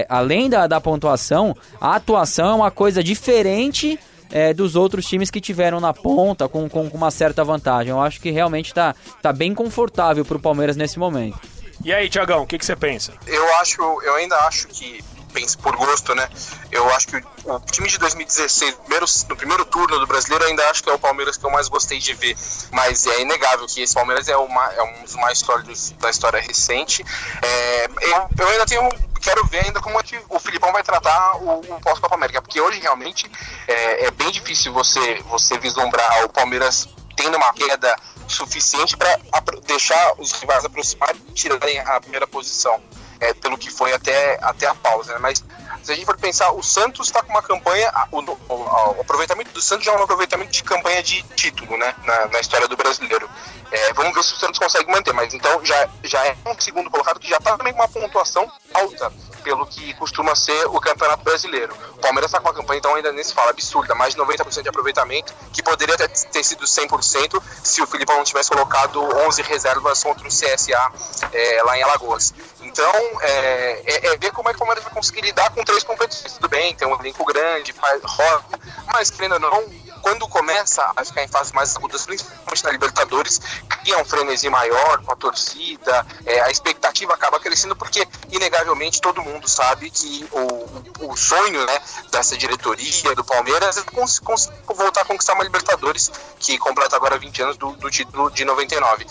além 0.08 0.50
da, 0.50 0.66
da 0.66 0.80
pontuação, 0.80 1.56
a 1.80 1.94
atuação 1.94 2.50
é 2.50 2.54
uma 2.54 2.70
coisa 2.72 3.00
diferente 3.00 3.96
é, 4.32 4.52
dos 4.54 4.74
outros 4.74 5.06
times 5.06 5.30
que 5.30 5.40
tiveram 5.40 5.78
na 5.78 5.92
ponta 5.92 6.48
com, 6.48 6.68
com, 6.68 6.88
com 6.88 6.96
uma 6.96 7.10
certa 7.10 7.44
vantagem. 7.44 7.90
Eu 7.90 8.00
acho 8.00 8.20
que 8.20 8.30
realmente 8.30 8.72
tá, 8.72 8.94
tá 9.20 9.32
bem 9.32 9.54
confortável 9.54 10.24
pro 10.24 10.40
Palmeiras 10.40 10.76
nesse 10.76 10.98
momento. 10.98 11.38
E 11.84 11.92
aí, 11.92 12.08
Tiagão, 12.08 12.42
o 12.42 12.46
que, 12.46 12.58
que 12.58 12.64
você 12.64 12.76
pensa? 12.76 13.12
Eu 13.26 13.54
acho, 13.56 13.82
eu 14.02 14.14
ainda 14.14 14.36
acho 14.46 14.68
que, 14.68 15.02
penso 15.32 15.58
por 15.58 15.76
gosto, 15.76 16.14
né? 16.14 16.28
Eu 16.70 16.88
acho 16.94 17.08
que 17.08 17.16
o, 17.16 17.54
o 17.54 17.60
time 17.60 17.88
de 17.88 17.98
2016, 17.98 18.74
primeiro, 18.74 19.06
no 19.28 19.36
primeiro 19.36 19.64
turno 19.64 19.98
do 19.98 20.06
brasileiro, 20.06 20.44
ainda 20.44 20.68
acho 20.70 20.82
que 20.82 20.90
é 20.90 20.92
o 20.92 20.98
Palmeiras 20.98 21.36
que 21.36 21.44
eu 21.44 21.50
mais 21.50 21.68
gostei 21.68 21.98
de 21.98 22.14
ver. 22.14 22.36
Mas 22.70 23.06
é 23.06 23.20
inegável 23.20 23.66
que 23.66 23.82
esse 23.82 23.94
Palmeiras 23.94 24.28
é, 24.28 24.36
uma, 24.36 24.72
é 24.72 24.82
um 24.82 25.02
dos 25.02 25.14
mais 25.16 25.38
sólidos 25.38 25.90
da 25.92 26.10
história 26.10 26.40
recente. 26.40 27.04
É, 27.42 27.86
eu, 27.86 28.28
eu 28.38 28.48
ainda 28.48 28.66
tenho. 28.66 28.88
Quero 29.20 29.46
ver 29.46 29.64
ainda 29.66 29.80
como 29.80 30.00
é 30.00 30.02
que 30.02 30.20
o 30.28 30.40
Filipão 30.40 30.72
vai 30.72 30.82
tratar 30.82 31.36
o, 31.36 31.60
o 31.60 31.80
pós-Copa 31.80 32.16
América, 32.16 32.42
porque 32.42 32.60
hoje 32.60 32.80
realmente 32.80 33.30
é, 33.68 34.06
é 34.06 34.10
bem 34.10 34.32
difícil 34.32 34.72
você, 34.72 35.22
você 35.28 35.56
vislumbrar 35.58 36.24
o 36.24 36.28
Palmeiras 36.28 36.88
tendo 37.16 37.36
uma 37.36 37.52
queda 37.52 37.94
suficiente 38.26 38.96
para 38.96 39.16
deixar 39.64 40.14
os 40.18 40.32
rivais 40.32 40.64
aproximarem 40.64 41.20
e 41.28 41.32
tirarem 41.32 41.78
a 41.80 42.00
primeira 42.00 42.26
posição, 42.26 42.82
é, 43.22 43.32
pelo 43.32 43.56
que 43.56 43.70
foi 43.70 43.92
até, 43.92 44.36
até 44.42 44.66
a 44.66 44.74
pausa. 44.74 45.12
Né? 45.14 45.18
Mas 45.20 45.44
se 45.82 45.92
a 45.92 45.94
gente 45.94 46.04
for 46.04 46.16
pensar, 46.16 46.50
o 46.52 46.62
Santos 46.62 47.08
está 47.08 47.22
com 47.22 47.30
uma 47.30 47.42
campanha, 47.42 47.92
o, 48.10 48.20
o- 48.20 48.96
o 48.96 49.00
aproveitamento 49.00 49.50
do 49.52 49.60
Santos 49.60 49.84
já 49.84 49.92
é 49.92 49.96
um 49.98 50.02
aproveitamento 50.02 50.50
de 50.50 50.62
campanha 50.62 51.02
de 51.02 51.22
título 51.34 51.76
né? 51.76 51.94
na, 52.04 52.26
na 52.28 52.40
história 52.40 52.68
do 52.68 52.76
brasileiro. 52.76 53.28
É, 53.70 53.92
vamos 53.94 54.14
ver 54.14 54.22
se 54.22 54.34
o 54.34 54.36
Santos 54.36 54.58
consegue 54.58 54.90
manter, 54.90 55.12
mas 55.14 55.32
então 55.32 55.64
já, 55.64 55.88
já 56.04 56.24
é 56.26 56.36
um 56.46 56.60
segundo 56.60 56.90
colocado 56.90 57.18
que 57.18 57.28
já 57.28 57.38
está 57.38 57.56
também 57.56 57.72
com 57.72 57.80
uma 57.80 57.88
pontuação 57.88 58.50
alta 58.74 59.10
pelo 59.42 59.66
que 59.66 59.92
costuma 59.94 60.36
ser 60.36 60.66
o 60.66 60.78
Campeonato 60.80 61.24
Brasileiro. 61.24 61.74
O 61.94 61.98
Palmeiras 61.98 62.28
está 62.30 62.38
com 62.38 62.46
uma 62.48 62.54
campanha, 62.54 62.78
então, 62.78 62.94
ainda 62.94 63.10
nem 63.10 63.24
se 63.24 63.34
fala, 63.34 63.50
absurda, 63.50 63.92
mais 63.94 64.14
de 64.14 64.20
90% 64.20 64.62
de 64.62 64.68
aproveitamento, 64.68 65.32
que 65.52 65.62
poderia 65.62 65.94
até 65.96 66.06
ter 66.06 66.44
sido 66.44 66.64
100% 66.64 67.42
se 67.64 67.82
o 67.82 67.86
Filipão 67.86 68.16
não 68.18 68.24
tivesse 68.24 68.50
colocado 68.50 69.02
11 69.26 69.42
reservas 69.42 70.02
contra 70.04 70.28
o 70.28 70.30
CSA 70.30 70.92
é, 71.32 71.62
lá 71.64 71.76
em 71.76 71.82
Alagoas. 71.82 72.32
Então, 72.60 72.92
é, 73.20 73.82
é- 73.86 74.06
é 74.12 74.16
ver 74.16 74.30
como 74.32 74.48
é 74.48 74.52
que 74.52 74.56
o 74.56 74.58
Palmeiras 74.60 74.84
vai 74.84 74.92
conseguir 74.92 75.22
lidar 75.22 75.50
com 75.50 75.64
três 75.72 75.84
competições. 75.84 76.34
Tudo 76.34 76.48
bem, 76.48 76.74
tem 76.74 76.86
um 76.86 76.94
elenco 77.00 77.24
grande, 77.24 77.72
faz, 77.72 78.02
roda, 78.04 78.58
mas, 78.92 79.10
querendo 79.10 79.34
ou 79.34 79.40
não, 79.40 79.64
quando 80.02 80.28
começa 80.28 80.92
a 80.94 81.04
ficar 81.04 81.22
em 81.22 81.28
fases 81.28 81.52
mais 81.52 81.74
agudas, 81.76 82.04
principalmente 82.04 82.64
na 82.64 82.70
Libertadores, 82.72 83.40
cria 83.68 83.96
um 83.98 84.04
frenesi 84.04 84.50
maior 84.50 85.02
com 85.02 85.12
a 85.12 85.16
torcida, 85.16 86.06
é, 86.26 86.40
a 86.42 86.50
expectativa 86.50 87.14
acaba 87.14 87.40
crescendo, 87.40 87.74
porque, 87.74 88.06
inegavelmente, 88.30 89.00
todo 89.00 89.22
mundo 89.22 89.48
sabe 89.48 89.90
que 89.90 90.28
o, 90.30 91.08
o 91.12 91.16
sonho 91.16 91.64
né, 91.64 91.80
dessa 92.10 92.36
diretoria 92.36 93.14
do 93.14 93.24
Palmeiras 93.24 93.78
é 93.78 93.82
cons- 93.82 94.18
cons- 94.18 94.50
voltar 94.66 95.02
a 95.02 95.04
conquistar 95.04 95.34
uma 95.34 95.44
Libertadores, 95.44 96.10
que 96.38 96.58
completa 96.58 96.96
agora 96.96 97.16
20 97.18 97.42
anos 97.42 97.56
do, 97.56 97.72
do 97.72 97.90
título 97.90 98.30
de 98.30 98.44
99. 98.44 99.06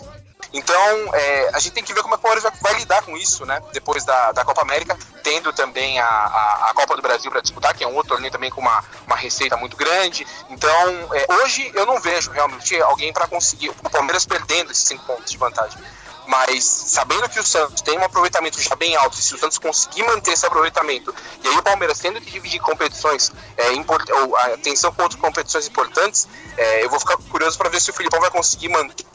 Então, 0.54 1.16
é, 1.16 1.50
a 1.54 1.60
gente 1.60 1.74
tem 1.74 1.84
que 1.84 1.94
ver 1.94 2.02
como 2.02 2.14
é 2.14 2.18
que 2.18 2.22
o 2.22 2.24
Palmeiras 2.24 2.44
vai, 2.44 2.74
vai 2.74 2.80
lidar 2.82 3.02
com 3.04 3.16
isso, 3.16 3.46
né? 3.46 3.62
Depois 3.72 4.04
da, 4.04 4.32
da 4.32 4.44
Copa 4.44 4.62
América, 4.62 4.98
tendo 5.24 5.54
também 5.54 6.00
a, 6.00 6.06
a, 6.06 6.68
a 6.70 6.74
Copa 6.74 6.96
do 6.96 7.02
Brasil 7.02 7.32
para 7.32 7.42
disputar, 7.42 7.74
que 7.74 7.84
é 7.84 7.88
um 7.88 7.96
outro 7.96 8.10
torneio 8.10 8.32
também 8.32 8.50
com 8.50 8.60
uma, 8.60 8.84
uma 9.08 9.16
receita 9.16 9.56
muito 9.56 9.78
grande. 9.78 10.28
Então, 10.50 11.10
é, 11.14 11.26
hoje 11.42 11.72
eu 11.74 11.86
não 11.86 12.00
vejo 12.00 12.32
realmente 12.32 12.80
alguém 12.82 13.14
para 13.14 13.28
conseguir 13.28 13.70
o 13.70 13.90
Palmeiras 13.90 14.26
perdendo 14.26 14.72
esses 14.72 14.88
cinco 14.88 15.06
pontos 15.06 15.32
de 15.32 15.38
vantagem. 15.38 15.82
Mas 16.28 16.64
sabendo 16.64 17.28
que 17.28 17.40
o 17.40 17.46
Santos 17.46 17.82
tem 17.82 17.98
um 17.98 18.04
aproveitamento 18.04 18.62
já 18.62 18.76
bem 18.76 18.96
alto, 18.96 19.18
e 19.18 19.22
se 19.22 19.34
o 19.36 19.38
Santos 19.40 19.58
conseguir 19.58 20.04
manter 20.04 20.32
esse 20.34 20.46
aproveitamento, 20.46 21.14
e 21.44 21.48
aí 21.48 21.58
o 21.58 21.64
Palmeiras 21.64 22.00
tendo 22.00 22.22
que 22.22 22.30
dividir 22.32 22.60
competições, 22.62 23.32
é, 23.58 23.74
import, 23.74 24.08
ou 24.10 24.36
a 24.38 24.46
atenção 24.54 24.94
com 24.94 25.02
outras 25.04 25.20
competições 25.20 25.68
importantes, 25.68 26.28
é, 26.58 26.84
eu 26.86 26.90
vou 26.90 27.00
ficar 27.00 27.18
curioso 27.18 27.58
para 27.58 27.70
ver 27.70 27.82
se 27.82 27.90
o 27.90 27.94
Filipão 27.94 28.20
vai 28.20 28.30
conseguir 28.30 28.70
manter 28.70 29.06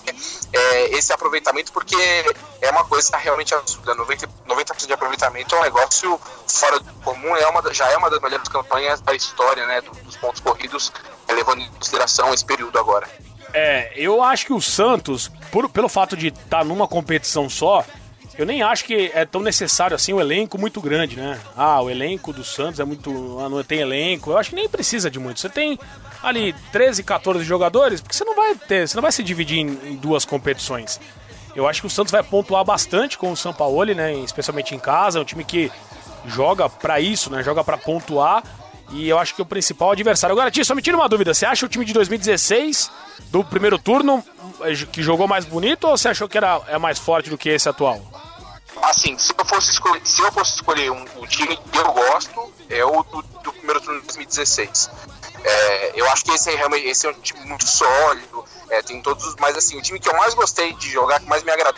é, 0.53 0.88
esse 0.97 1.12
aproveitamento, 1.12 1.73
porque 1.73 1.97
é 2.61 2.71
uma 2.71 2.85
coisa 2.85 3.16
realmente 3.16 3.55
absurda. 3.55 3.95
90%, 3.95 4.29
90 4.45 4.75
de 4.87 4.92
aproveitamento 4.92 5.55
é 5.55 5.59
um 5.59 5.62
negócio 5.62 6.21
fora 6.49 6.79
do 6.81 6.92
comum, 7.03 7.35
é 7.37 7.47
uma, 7.47 7.73
já 7.73 7.88
é 7.90 7.97
uma 7.97 8.11
das 8.11 8.21
melhores 8.21 8.49
campanhas 8.49 9.01
da 9.01 9.14
história 9.14 9.66
né, 9.66 9.81
do- 9.81 9.90
dos 10.03 10.16
pontos 10.16 10.40
corridos, 10.40 10.92
é, 11.29 11.33
levando 11.33 11.61
em 11.62 11.71
consideração 11.73 12.33
esse 12.35 12.45
período 12.45 12.79
agora. 12.79 13.09
É, 13.59 13.90
eu 13.97 14.23
acho 14.23 14.45
que 14.45 14.53
o 14.53 14.61
Santos, 14.61 15.31
por- 15.51 15.66
pelo 15.71 15.88
fato 15.88 16.14
de 16.14 16.27
estar 16.29 16.62
numa 16.62 16.87
competição 16.87 17.49
só, 17.49 17.83
eu 18.37 18.45
nem 18.45 18.62
acho 18.62 18.85
que 18.85 19.11
é 19.14 19.25
tão 19.25 19.40
necessário 19.40 19.95
assim 19.95 20.12
o 20.12 20.21
elenco 20.21 20.59
muito 20.59 20.79
grande, 20.79 21.16
né? 21.16 21.40
Ah, 21.57 21.81
o 21.81 21.88
elenco 21.88 22.35
do 22.35 22.45
Santos 22.45 22.79
é 22.81 22.85
muito. 22.85 23.38
ah, 23.40 23.49
não 23.49 23.62
tem 23.64 23.79
elenco. 23.81 24.31
Eu 24.31 24.37
acho 24.37 24.51
que 24.51 24.57
nem 24.57 24.69
precisa 24.69 25.11
de 25.11 25.19
muito. 25.19 25.40
Você 25.40 25.49
tem 25.49 25.79
ali 26.23 26.55
13, 26.71 27.03
14 27.03 27.42
jogadores, 27.45 28.03
porque 28.03 28.14
você 28.14 28.25
não 28.27 28.37
vai 28.37 28.55
ter. 28.57 28.87
Você 28.87 28.95
não 28.95 29.01
vai 29.03 29.11
se 29.11 29.23
dividir 29.23 29.61
em, 29.61 29.69
em 29.92 29.97
duas 29.97 30.27
competições. 30.27 31.01
Eu 31.55 31.66
acho 31.66 31.81
que 31.81 31.87
o 31.87 31.90
Santos 31.90 32.12
vai 32.12 32.23
pontuar 32.23 32.62
bastante 32.62 33.16
com 33.16 33.33
o 33.33 33.37
São 33.38 33.55
Paulo, 33.55 33.87
né? 33.95 34.12
Especialmente 34.16 34.75
em 34.75 34.79
casa. 34.79 35.19
É 35.19 35.23
um 35.23 35.25
time 35.25 35.42
que 35.45 35.73
joga 36.27 36.69
pra 36.69 37.01
isso, 37.01 37.31
né? 37.31 37.42
Joga 37.42 37.64
pra 37.64 37.79
pontuar. 37.79 38.42
E 38.92 39.09
eu 39.09 39.19
acho 39.19 39.35
que 39.35 39.40
o 39.40 39.47
principal 39.47 39.92
adversário. 39.92 40.35
Agora, 40.35 40.51
Tio, 40.51 40.62
só 40.64 40.75
me 40.75 40.83
tira 40.83 40.95
uma 40.97 41.09
dúvida. 41.09 41.33
Você 41.33 41.47
acha 41.47 41.64
o 41.64 41.69
time 41.71 41.87
de 41.87 41.95
2016 41.95 42.90
do 43.31 43.45
primeiro 43.45 43.79
turno 43.79 44.25
eh, 44.62 44.75
que 44.91 45.03
jogou 45.03 45.27
mais 45.27 45.45
bonito 45.45 45.87
ou 45.87 45.97
você 45.97 46.09
achou 46.09 46.29
que 46.29 46.39
era 46.39 46.61
é 46.69 46.79
mais 46.79 46.99
forte 46.99 47.31
do 47.31 47.39
que 47.39 47.49
esse 47.49 47.69
atual? 47.69 48.01
Assim, 48.83 49.17
se 49.19 49.33
eu 49.37 49.45
fosse 49.45 49.71
escolher, 49.71 50.01
se 50.05 50.23
eu 50.23 50.33
fosse 50.33 50.55
escolher 50.57 50.91
um, 50.91 51.05
um 51.17 51.27
time 51.27 51.57
que 51.57 51.79
eu 51.79 51.93
gosto, 51.93 52.53
é 52.69 52.85
o 52.85 53.03
do, 53.03 53.23
do 53.23 53.53
primeiro 53.53 53.81
turno 53.81 54.01
de 54.01 54.07
2016. 54.07 54.91
É, 55.45 56.01
eu 56.01 56.09
acho 56.11 56.25
que 56.25 56.33
esse 56.33 56.51
é, 56.51 56.79
esse 56.81 57.07
é 57.07 57.11
um 57.11 57.15
time 57.15 57.41
muito 57.47 57.67
sólido, 57.67 58.45
é, 58.71 58.83
tem 58.83 59.01
todos 59.01 59.25
os. 59.25 59.37
Mas 59.37 59.57
assim, 59.57 59.77
o 59.79 59.83
time 59.83 59.99
que 59.99 60.09
eu 60.09 60.17
mais 60.17 60.35
gostei 60.35 60.73
de 60.75 60.91
jogar, 60.91 61.21
que 61.21 61.29
mais 61.29 61.43
me 61.43 61.51
agradou 61.51 61.77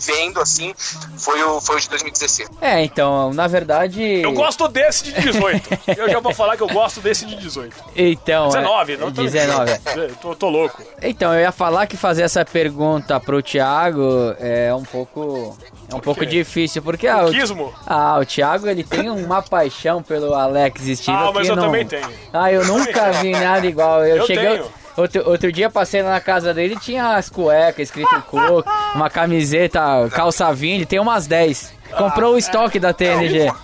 vendo 0.00 0.40
assim, 0.40 0.74
foi 1.18 1.42
o, 1.42 1.60
foi 1.60 1.76
o 1.76 1.80
de 1.80 1.88
2016. 1.90 2.48
É, 2.60 2.82
então, 2.82 3.32
na 3.32 3.46
verdade. 3.46 4.02
Eu 4.22 4.32
gosto 4.32 4.66
desse 4.68 5.04
de 5.04 5.12
18. 5.12 5.78
eu 5.96 6.08
já 6.08 6.20
vou 6.20 6.32
falar 6.32 6.56
que 6.56 6.62
eu 6.62 6.68
gosto 6.68 7.00
desse 7.00 7.26
de 7.26 7.36
18. 7.36 7.76
Então. 7.94 8.48
19, 8.48 8.92
é, 8.92 8.96
não 8.96 9.12
tô... 9.12 9.22
19. 9.22 9.70
é. 9.70 9.80
Eu 9.96 10.16
tô, 10.16 10.34
tô 10.34 10.48
louco. 10.48 10.82
Então, 11.02 11.34
eu 11.34 11.40
ia 11.40 11.52
falar 11.52 11.86
que 11.86 11.96
fazer 11.96 12.22
essa 12.22 12.44
pergunta 12.44 13.20
pro 13.20 13.42
Thiago 13.42 14.34
é 14.38 14.74
um 14.74 14.84
pouco. 14.84 15.56
É 15.90 15.94
um 15.94 16.00
pouco 16.00 16.24
difícil, 16.24 16.82
porque 16.82 17.08
ah, 17.08 17.26
o, 17.26 17.74
ah, 17.86 18.18
o 18.20 18.24
Thiago 18.24 18.68
ele 18.68 18.84
tem 18.84 19.10
uma 19.10 19.42
paixão 19.42 20.02
pelo 20.02 20.34
Alex 20.34 20.82
Steve. 20.82 21.10
Ah, 21.10 21.32
mas 21.34 21.46
que 21.46 21.52
eu 21.52 21.56
não... 21.56 21.64
também 21.64 21.84
tenho. 21.84 22.08
Ah, 22.32 22.52
eu 22.52 22.64
nunca 22.64 23.10
vi 23.12 23.32
nada 23.32 23.66
igual. 23.66 24.04
Eu, 24.04 24.18
Eu 24.18 24.26
cheguei. 24.26 24.58
tenho. 24.58 24.79
Outro, 25.00 25.28
outro 25.28 25.50
dia 25.52 25.70
passei 25.70 26.02
lá 26.02 26.10
na 26.10 26.20
casa 26.20 26.52
dele 26.54 26.76
tinha 26.80 27.16
as 27.16 27.28
cuecas 27.28 27.88
escrito 27.88 28.20
coco, 28.22 28.64
uma 28.94 29.08
camiseta, 29.10 29.80
calça 30.12 30.52
Vini, 30.52 30.84
tem 30.86 30.98
umas 30.98 31.26
10. 31.26 31.72
Comprou 31.96 32.34
o 32.34 32.38
estoque 32.38 32.78
da 32.78 32.92
TNG. 32.92 33.50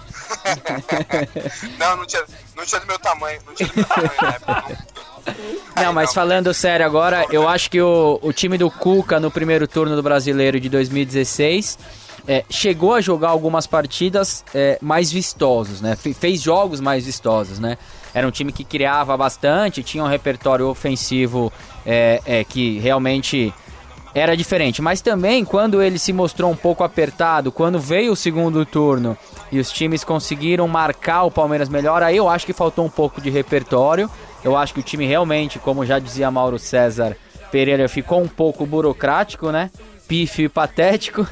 Não, 1.78 1.96
não 1.96 2.06
tinha, 2.06 2.24
não 2.56 2.64
tinha 2.64 2.80
do 2.80 2.86
meu 2.86 2.98
tamanho, 2.98 3.38
não 3.46 3.54
tinha 3.54 3.68
do 3.68 3.76
meu 3.76 3.84
tamanho 3.84 4.10
na 4.20 4.28
época. 4.28 4.78
não. 5.76 5.92
Mas 5.92 6.12
falando 6.12 6.52
sério 6.54 6.84
agora, 6.84 7.26
eu 7.30 7.48
acho 7.48 7.70
que 7.70 7.80
o, 7.80 8.18
o 8.22 8.32
time 8.32 8.56
do 8.58 8.70
Cuca 8.70 9.20
no 9.20 9.30
primeiro 9.30 9.66
turno 9.68 9.94
do 9.96 10.02
Brasileiro 10.02 10.58
de 10.58 10.68
2016 10.68 11.78
é, 12.28 12.44
chegou 12.50 12.94
a 12.94 13.00
jogar 13.00 13.28
algumas 13.30 13.66
partidas 13.66 14.44
é, 14.54 14.78
mais 14.80 15.10
vistosos, 15.12 15.80
né? 15.80 15.94
Fe- 15.96 16.14
Fez 16.14 16.42
jogos 16.42 16.80
mais 16.80 17.06
vistosos, 17.06 17.58
né? 17.58 17.78
Era 18.16 18.26
um 18.26 18.30
time 18.30 18.50
que 18.50 18.64
criava 18.64 19.14
bastante, 19.14 19.82
tinha 19.82 20.02
um 20.02 20.06
repertório 20.06 20.66
ofensivo 20.68 21.52
é, 21.84 22.22
é, 22.24 22.44
que 22.44 22.78
realmente 22.78 23.52
era 24.14 24.34
diferente. 24.34 24.80
Mas 24.80 25.02
também, 25.02 25.44
quando 25.44 25.82
ele 25.82 25.98
se 25.98 26.14
mostrou 26.14 26.50
um 26.50 26.56
pouco 26.56 26.82
apertado, 26.82 27.52
quando 27.52 27.78
veio 27.78 28.12
o 28.12 28.16
segundo 28.16 28.64
turno 28.64 29.18
e 29.52 29.58
os 29.58 29.70
times 29.70 30.02
conseguiram 30.02 30.66
marcar 30.66 31.24
o 31.24 31.30
Palmeiras 31.30 31.68
melhor, 31.68 32.02
aí 32.02 32.16
eu 32.16 32.26
acho 32.26 32.46
que 32.46 32.54
faltou 32.54 32.86
um 32.86 32.88
pouco 32.88 33.20
de 33.20 33.28
repertório. 33.28 34.10
Eu 34.42 34.56
acho 34.56 34.72
que 34.72 34.80
o 34.80 34.82
time 34.82 35.04
realmente, 35.04 35.58
como 35.58 35.84
já 35.84 35.98
dizia 35.98 36.30
Mauro 36.30 36.58
César 36.58 37.14
Pereira, 37.52 37.86
ficou 37.86 38.22
um 38.22 38.28
pouco 38.28 38.64
burocrático, 38.64 39.50
né? 39.50 39.70
Pífio 40.06 40.46
e 40.46 40.48
patético. 40.48 41.26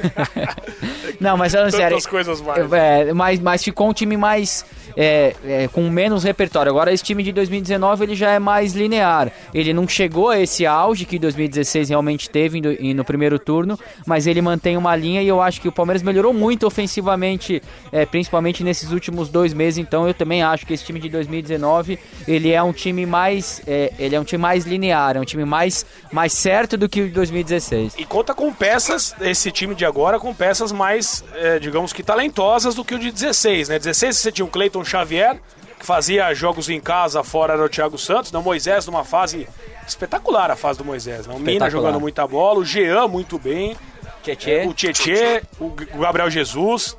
Não, 1.21 1.37
mas 1.37 1.53
falando 1.53 1.71
sério. 1.71 1.99
Coisas 2.09 2.41
mais. 2.41 2.73
É, 2.73 3.13
mas, 3.13 3.41
mas 3.41 3.63
ficou 3.63 3.89
um 3.89 3.93
time 3.93 4.17
mais. 4.17 4.65
é, 4.97 5.35
é, 5.45 5.69
com 5.69 5.89
menos 5.89 6.25
repertório. 6.25 6.71
Agora, 6.71 6.93
esse 6.93 7.03
time 7.03 7.23
de 7.23 7.33
2019 7.33 8.05
ele 8.05 8.15
já 8.15 8.31
é 8.31 8.39
mais 8.39 8.75
linear. 8.75 9.31
Ele 9.53 9.73
não 9.73 9.87
chegou 9.89 10.31
a 10.31 10.41
esse 10.41 10.67
auge 10.67 11.05
que 11.05 11.19
2016 11.19 11.89
realmente 11.89 12.31
teve 12.31 12.61
no, 12.61 12.95
no 12.95 13.05
primeiro 13.05 13.39
turno, 13.39 13.79
mas 14.07 14.27
ele 14.27 14.41
mantém 14.41 14.77
uma 14.77 14.95
linha 14.95 15.23
e 15.23 15.29
eu 15.29 15.41
acho 15.41 15.61
que 15.61 15.69
o 15.69 15.73
Palmeiras 15.73 16.03
melhorou 16.03 16.33
muito 16.33 16.67
ofensivamente, 16.67 17.63
é, 17.93 18.07
principalmente 18.07 18.63
nesses 18.63 18.91
últimos 18.91 19.29
dois 19.29 19.53
meses. 19.53 19.79
Então, 19.79 20.07
eu 20.07 20.15
também 20.15 20.43
acho 20.43 20.67
que 20.67 20.73
esse 20.73 20.85
time 20.85 21.01
de 21.01 21.09
2019 21.09 21.99
ele 22.27 22.51
é 22.51 22.63
um 22.63 22.73
time 22.73 23.07
mais, 23.07 23.63
é, 23.67 23.93
ele 23.99 24.15
é 24.15 24.21
um 24.21 24.25
time 24.25 24.41
mais 24.41 24.65
linear, 24.65 25.17
é 25.17 25.21
um 25.21 25.25
time 25.25 25.45
mais, 25.45 25.85
mais 26.13 26.33
certo 26.33 26.77
do 26.77 26.89
que 26.89 27.03
o 27.03 27.07
de 27.07 27.13
2016. 27.13 27.95
E 27.99 28.05
conta 28.05 28.35
com 28.35 28.53
peças, 28.65 29.15
esse 29.21 29.53
time 29.53 29.75
de 29.75 29.85
agora, 29.85 30.19
com 30.19 30.35
peças 30.35 30.73
mais, 30.73 31.23
é, 31.35 31.59
digamos 31.59 31.93
que 31.93 32.03
talentosas 32.03 32.75
do 32.75 32.83
que 32.83 32.95
o 32.95 32.99
de 32.99 33.11
16, 33.11 33.69
né? 33.69 33.79
16 33.79 34.17
você 34.17 34.33
tinha 34.33 34.45
o 34.45 34.49
Cleiton 34.49 34.83
Xavier, 34.83 35.39
que 35.79 35.85
fazia 35.85 36.33
jogos 36.33 36.71
em 36.71 36.81
casa, 36.81 37.23
fora 37.23 37.53
era 37.53 37.65
o 37.65 37.69
Thiago 37.69 37.99
Santos, 37.99 38.33
né? 38.33 38.39
O 38.39 38.43
Moisés 38.43 38.87
numa 38.87 39.05
fase 39.05 39.47
espetacular, 39.87 40.51
a 40.51 40.57
fase 40.57 40.79
do 40.79 40.85
Moisés, 40.85 41.27
né? 41.27 41.35
O 41.35 41.39
Mina 41.39 41.69
jogando 41.69 42.01
muita 42.01 42.27
bola, 42.27 42.61
o 42.61 42.65
Jean 42.65 43.07
muito 43.07 43.39
bem, 43.39 43.77
Tietê. 44.23 44.67
o 44.67 44.73
Tietê, 44.73 45.43
o 45.61 45.71
Gabriel 45.99 46.31
Jesus. 46.31 46.97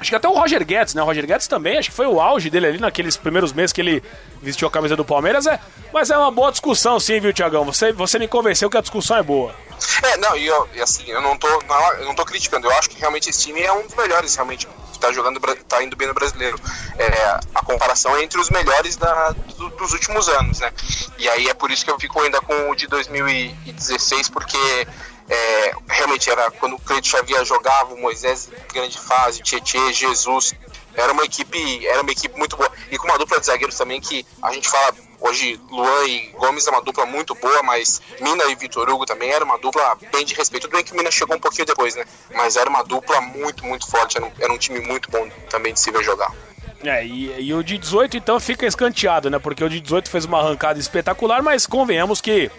Acho 0.00 0.08
que 0.10 0.16
até 0.16 0.26
o 0.26 0.32
Roger 0.32 0.64
Guedes, 0.64 0.94
né? 0.94 1.02
O 1.02 1.04
Roger 1.04 1.26
Guedes 1.26 1.46
também, 1.46 1.76
acho 1.78 1.90
que 1.90 1.94
foi 1.96 2.06
o 2.06 2.20
auge 2.20 2.48
dele 2.48 2.66
ali 2.66 2.78
naqueles 2.78 3.16
primeiros 3.18 3.52
meses 3.52 3.70
que 3.72 3.80
ele 3.82 4.02
vestiu 4.42 4.66
a 4.66 4.70
camisa 4.70 4.96
do 4.96 5.04
Palmeiras. 5.04 5.46
É, 5.46 5.60
mas 5.92 6.10
é 6.10 6.16
uma 6.16 6.30
boa 6.30 6.50
discussão, 6.50 6.98
sim, 6.98 7.20
viu, 7.20 7.32
Tiagão? 7.34 7.64
Você, 7.66 7.92
você 7.92 8.18
me 8.18 8.26
convenceu 8.26 8.70
que 8.70 8.78
a 8.78 8.80
discussão 8.80 9.18
é 9.18 9.22
boa. 9.22 9.54
É, 10.02 10.16
não, 10.16 10.34
e, 10.36 10.46
eu, 10.46 10.68
e 10.74 10.80
assim, 10.80 11.04
eu 11.10 11.20
não, 11.20 11.36
tô, 11.36 11.46
não, 11.68 11.92
eu 11.94 12.06
não 12.06 12.14
tô 12.14 12.24
criticando, 12.24 12.66
eu 12.66 12.72
acho 12.78 12.88
que 12.90 12.98
realmente 12.98 13.28
esse 13.30 13.40
time 13.42 13.60
é 13.62 13.72
um 13.72 13.82
dos 13.86 13.94
melhores, 13.94 14.34
realmente, 14.34 14.66
que 14.92 14.98
tá 14.98 15.12
jogando, 15.12 15.38
tá 15.68 15.82
indo 15.82 15.96
bem 15.96 16.08
no 16.08 16.14
brasileiro. 16.14 16.58
É, 16.98 17.40
a 17.54 17.62
comparação 17.62 18.16
é 18.16 18.22
entre 18.22 18.40
os 18.40 18.48
melhores 18.50 18.96
da, 18.96 19.30
do- 19.58 19.70
dos 19.70 19.92
últimos 19.92 20.28
anos, 20.30 20.60
né? 20.60 20.70
E 21.18 21.28
aí 21.28 21.48
é 21.48 21.54
por 21.54 21.70
isso 21.70 21.84
que 21.84 21.90
eu 21.90 21.98
fico 22.00 22.20
ainda 22.20 22.40
com 22.40 22.70
o 22.70 22.74
de 22.74 22.86
2016, 22.86 24.28
porque 24.30 24.86
é, 25.30 25.72
realmente 25.88 26.28
era 26.28 26.50
quando 26.50 26.74
o 26.74 26.78
Cleiton 26.80 27.08
Xavier 27.08 27.44
jogava, 27.44 27.94
o 27.94 28.00
Moisés 28.00 28.50
grande 28.72 28.98
fase, 28.98 29.40
Tietê, 29.40 29.92
Jesus. 29.92 30.54
Era 30.92 31.12
uma 31.12 31.24
equipe, 31.24 31.86
era 31.86 32.02
uma 32.02 32.10
equipe 32.10 32.36
muito 32.36 32.56
boa. 32.56 32.70
E 32.90 32.98
com 32.98 33.06
uma 33.06 33.16
dupla 33.16 33.38
de 33.38 33.46
zagueiros 33.46 33.76
também 33.76 34.00
que 34.00 34.26
a 34.42 34.52
gente 34.52 34.68
fala 34.68 34.92
hoje, 35.20 35.60
Luan 35.70 36.04
e 36.04 36.30
Gomes 36.36 36.66
é 36.66 36.70
uma 36.70 36.82
dupla 36.82 37.06
muito 37.06 37.32
boa, 37.36 37.62
mas 37.62 38.02
Mina 38.20 38.44
e 38.46 38.56
Vitor 38.56 38.90
Hugo 38.90 39.06
também 39.06 39.30
era 39.30 39.44
uma 39.44 39.56
dupla 39.56 39.96
bem 40.12 40.24
de 40.24 40.34
respeito. 40.34 40.64
Tudo 40.64 40.72
bem 40.72 40.84
que 40.84 40.96
Mina 40.96 41.12
chegou 41.12 41.36
um 41.36 41.40
pouquinho 41.40 41.64
depois, 41.64 41.94
né? 41.94 42.04
Mas 42.34 42.56
era 42.56 42.68
uma 42.68 42.82
dupla 42.82 43.20
muito, 43.20 43.64
muito 43.64 43.88
forte. 43.88 44.16
Era 44.16 44.26
um, 44.26 44.32
era 44.40 44.52
um 44.52 44.58
time 44.58 44.80
muito 44.80 45.08
bom 45.12 45.28
também 45.48 45.72
de 45.72 45.78
se 45.78 45.92
ver 45.92 46.02
jogar. 46.02 46.34
É, 46.82 47.04
e, 47.04 47.48
e 47.48 47.54
o 47.54 47.62
de 47.62 47.76
18 47.76 48.16
então 48.16 48.40
fica 48.40 48.66
escanteado, 48.66 49.30
né? 49.30 49.38
Porque 49.38 49.62
o 49.62 49.68
de 49.68 49.80
18 49.80 50.10
fez 50.10 50.24
uma 50.24 50.40
arrancada 50.40 50.80
espetacular, 50.80 51.40
mas 51.42 51.66
convenhamos 51.66 52.20
que 52.20 52.50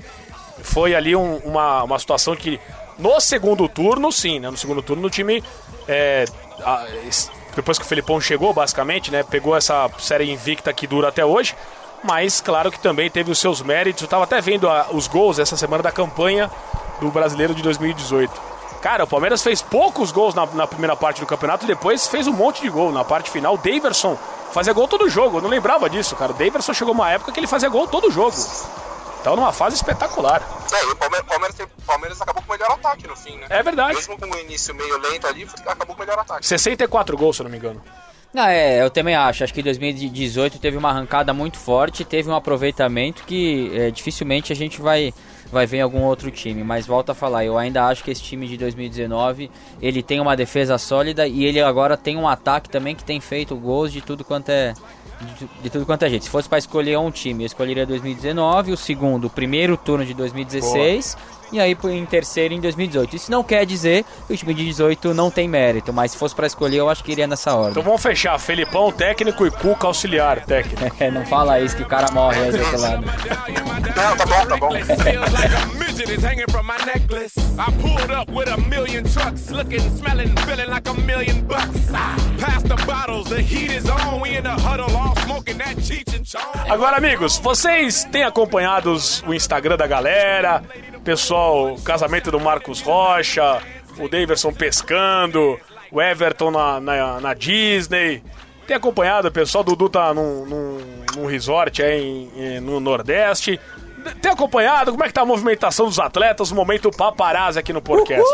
foi 0.63 0.95
ali 0.95 1.15
um- 1.15 1.38
uma, 1.43 1.84
uma 1.84 2.00
situação 2.00 2.36
que 2.36 2.60
no 2.97 3.19
segundo 3.19 3.67
turno, 3.67 4.12
sim, 4.12 4.39
né? 4.39 4.50
No 4.50 4.58
segundo 4.58 4.82
turno 4.82 5.08
o 5.08 5.10
time, 5.10 5.43
é, 5.88 6.26
a- 6.63 6.86
depois 7.56 7.78
que 7.78 7.84
o 7.84 7.88
Felipão 7.88 8.19
chegou, 8.21 8.54
basicamente, 8.54 9.12
né? 9.12 9.24
Pegou 9.24 9.56
essa 9.56 9.89
série 10.00 10.30
invicta 10.32 10.71
que 10.74 10.86
dura 10.88 11.08
até 11.10 11.26
hoje, 11.26 11.56
mas 12.04 12.41
claro 12.41 12.71
que 12.71 12.80
também 12.80 13.10
teve 13.10 13.32
os 13.32 13.39
seus 13.39 13.62
méritos. 13.62 14.02
Eu 14.04 14.08
tava 14.08 14.24
até 14.24 14.39
vendo 14.39 14.69
a- 14.69 14.88
os 14.91 15.08
gols 15.08 15.39
essa 15.39 15.58
semana 15.58 15.84
da 15.84 15.91
campanha 15.91 16.50
do 17.00 17.10
Brasileiro 17.10 17.54
de 17.56 17.62
2018. 17.62 18.32
Cara, 18.82 19.04
o 19.04 19.08
Palmeiras 19.08 19.43
fez 19.43 19.62
poucos 19.62 20.12
gols 20.12 20.34
na, 20.34 20.45
na 20.47 20.65
primeira 20.65 20.95
parte 20.95 21.19
do 21.21 21.28
campeonato 21.28 21.65
e 21.65 21.67
depois 21.67 22.08
fez 22.08 22.28
um 22.28 22.34
monte 22.34 22.62
de 22.62 22.69
gol. 22.69 22.91
Na 22.91 23.04
parte 23.04 23.30
final, 23.30 23.56
Daverson 23.56 24.17
fazia 24.52 24.74
gol 24.74 24.88
todo 24.88 25.08
jogo. 25.08 25.38
Eu 25.38 25.41
não 25.43 25.50
lembrava 25.50 25.88
disso, 25.88 26.15
cara. 26.15 26.32
O 26.32 26.36
Daverson 26.36 26.74
chegou 26.74 26.91
uma 26.93 27.12
época 27.12 27.32
que 27.32 27.39
ele 27.39 27.45
fazia 27.47 27.69
gol 27.69 27.88
todo 27.88 28.10
jogo. 28.10 28.36
Então, 29.22 29.36
numa 29.36 29.54
fase 29.54 29.76
espetacular. 29.76 30.42
É, 30.74 30.84
e 30.84 30.92
o 30.92 30.96
Palmeiras, 30.96 31.28
Palmeiras, 31.28 31.58
Palmeiras 31.86 32.22
acabou 32.22 32.42
com 32.42 32.54
o 32.54 32.58
melhor 32.58 32.72
ataque 32.72 33.08
no 33.08 33.16
fim, 33.16 33.38
né? 33.38 33.46
É 33.50 33.62
verdade. 33.62 33.94
Mesmo 33.94 34.18
com 34.18 34.26
o 34.26 34.40
início 34.40 34.74
meio 34.74 34.98
lento 34.98 35.28
ali, 35.28 35.48
acabou 35.68 35.96
com 35.96 36.02
o 36.02 36.06
melhor 36.06 36.20
ataque. 36.20 36.46
64 36.46 37.16
gols, 37.16 37.36
se 37.36 37.42
eu 37.42 37.44
não 37.44 37.52
me 37.52 37.58
engano. 37.58 37.80
Não, 38.34 38.46
é, 38.48 38.82
eu 38.82 38.90
também 38.90 39.14
acho. 39.14 39.44
Acho 39.44 39.54
que 39.54 39.62
2018 39.62 40.58
teve 40.58 40.76
uma 40.76 40.90
arrancada 40.90 41.34
muito 41.34 41.58
forte, 41.58 42.04
teve 42.04 42.30
um 42.30 42.36
aproveitamento 42.36 43.24
que 43.24 43.70
é, 43.76 43.92
dificilmente 43.92 44.52
a 44.52 44.56
gente 44.56 44.82
vai, 44.82 45.14
vai 45.52 45.68
ver 45.68 45.78
em 45.78 45.82
algum 45.82 46.02
outro 46.02 46.32
time. 46.32 46.64
Mas 46.64 46.88
volto 46.88 47.12
a 47.12 47.16
falar, 47.16 47.46
eu 47.46 47.58
ainda 47.58 47.86
acho 47.86 48.04
que 48.04 48.10
esse 48.10 48.24
time 48.24 48.48
de 48.48 48.58
2019 48.58 49.52
ele 49.82 50.02
tem 50.02 50.20
uma 50.20 50.36
defesa 50.36 50.78
sólida 50.80 51.28
e 51.28 51.46
ele 51.46 51.62
agora 51.62 51.96
tem 51.96 52.18
um 52.18 52.28
ataque 52.28 52.70
também 52.70 52.96
que 52.96 53.04
tem 53.04 53.20
feito 53.20 53.56
gols 53.56 53.92
de 53.92 54.02
tudo 54.02 54.24
quanto 54.24 54.50
é 54.50 54.74
de, 55.62 55.70
tudo 55.70 55.86
quanto 55.86 56.04
é 56.04 56.10
jeito. 56.10 56.26
Se 56.26 56.30
fosse 56.30 56.48
para 56.50 56.58
escolher 56.58 56.98
um 56.98 57.12
time, 57.12 57.44
eu 57.44 57.48
escolheria 57.48 57.86
2019, 57.86 58.72
o 58.72 58.78
segundo, 58.78 59.26
o 59.26 59.30
primeiro 59.30 59.78
turno 59.78 60.06
de 60.06 60.14
2016. 60.14 61.18
E 61.52 61.60
aí 61.60 61.78
em 61.92 62.06
terceiro 62.06 62.54
em 62.54 62.60
2018. 62.60 63.16
Isso 63.16 63.32
não 63.32 63.44
quer 63.44 63.66
dizer 63.66 64.06
que 64.28 64.34
o 64.34 64.38
time 64.38 64.54
de 64.54 64.66
18 64.66 65.14
não 65.14 65.30
tem 65.30 65.48
mérito, 65.48 65.92
mas 65.92 66.12
se 66.12 66.18
fosse 66.18 66.34
para 66.36 66.48
escolher, 66.48 66.78
eu 66.78 66.90
acho 66.90 67.04
que 67.04 67.12
iria 67.12 67.28
nessa 67.28 67.54
ordem. 67.54 67.72
Então 67.72 67.84
vamos 67.84 68.02
fechar. 68.02 68.38
Felipão, 68.40 68.92
técnico 68.92 69.46
e 69.46 69.52
Cuca, 69.52 69.88
auxiliar, 69.88 70.46
técnico. 70.46 70.82
É, 71.02 71.10
não 71.10 71.26
fala 71.26 71.60
isso 71.60 71.76
que 71.76 71.84
o 71.84 71.88
cara 71.88 72.12
morre 72.12 72.40
aí 72.40 72.52
do 72.52 72.60
outro 72.60 72.82
lado. 72.82 73.06
Não, 73.96 74.18
tá 74.18 74.26
bom, 74.26 74.46
tá 74.46 74.58
bom. 74.58 74.72
Feels 74.72 75.32
like 75.34 75.54
a 75.56 75.66
midget 75.78 76.10
is 76.12 76.24
hanging 76.24 76.46
from 76.52 76.64
my 76.64 76.78
necklace. 76.86 77.34
I 77.58 77.72
pulled 77.82 78.12
up 78.12 78.32
with 78.32 78.48
a 78.50 78.58
million 78.70 79.04
trucks, 79.04 79.50
looking, 79.50 79.80
smelling, 79.98 80.34
feeling 80.46 80.68
like 80.70 80.88
a 80.90 80.94
million 80.94 81.42
bucks. 81.48 81.90
Pass 82.40 82.64
the 82.64 82.76
bottles, 82.86 83.30
the 83.30 83.42
heat 83.42 83.72
is 83.72 83.90
on. 83.90 84.22
We 84.22 84.38
in 84.38 84.44
the 84.44 84.50
huddle, 84.52 84.96
all 84.96 85.16
smoking 85.26 85.58
that 85.58 85.76
Cheech 85.78 86.14
and 86.16 86.24
Chong. 86.26 86.72
Agora, 86.72 86.98
amigos, 86.98 87.38
vocês 87.40 88.04
têm 88.12 88.24
acompanhado 88.24 88.92
os- 88.92 89.24
o 89.28 89.34
Instagram 89.34 89.78
da 89.78 89.88
galera, 89.88 90.64
pessoal, 91.04 91.76
casamento 91.84 92.32
do 92.32 92.40
Marcos 92.40 92.82
Rocha, 92.82 93.62
o 93.98 94.08
Daverson 94.08 94.54
pescando, 94.54 95.60
o 95.92 96.02
Everton 96.02 96.52
na, 96.52 96.80
na, 96.80 97.20
na 97.22 97.34
Disney. 97.34 98.24
Tem 98.68 98.78
acompanhado, 98.78 99.28
o 99.28 99.32
pessoal, 99.32 99.64
Dudu 99.64 99.90
tá 99.90 100.14
num, 100.14 100.46
num, 100.46 101.04
num 101.16 101.26
resort 101.26 101.82
aí 101.84 102.30
em- 102.36 102.60
no 102.60 102.80
Nordeste. 102.80 103.60
Tem 104.22 104.32
acompanhado? 104.32 104.92
Como 104.92 105.04
é 105.04 105.08
que 105.08 105.14
tá 105.14 105.22
a 105.22 105.26
movimentação 105.26 105.86
dos 105.88 106.00
atletas? 106.00 106.52
O 106.52 106.56
momento 106.56 106.90
paparazzi 106.90 107.60
aqui 107.60 107.72
no 107.74 107.82
podcast. 107.82 108.26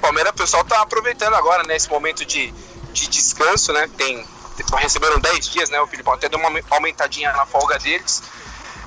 Palmeiras, 0.00 0.32
o 0.32 0.36
pessoal 0.36 0.64
tá 0.64 0.80
aproveitando 0.82 1.34
agora, 1.34 1.62
né, 1.64 1.74
esse 1.76 1.90
momento 1.90 2.24
de, 2.24 2.52
de 2.92 3.08
descanso, 3.08 3.72
né? 3.72 3.88
Tem, 3.96 4.24
receberam 4.76 5.18
10 5.18 5.48
dias, 5.48 5.70
né? 5.70 5.80
O 5.80 5.86
Filipão 5.86 6.14
até 6.14 6.28
deu 6.28 6.38
uma 6.38 6.50
aumentadinha 6.70 7.32
na 7.32 7.46
folga 7.46 7.78
deles. 7.78 8.22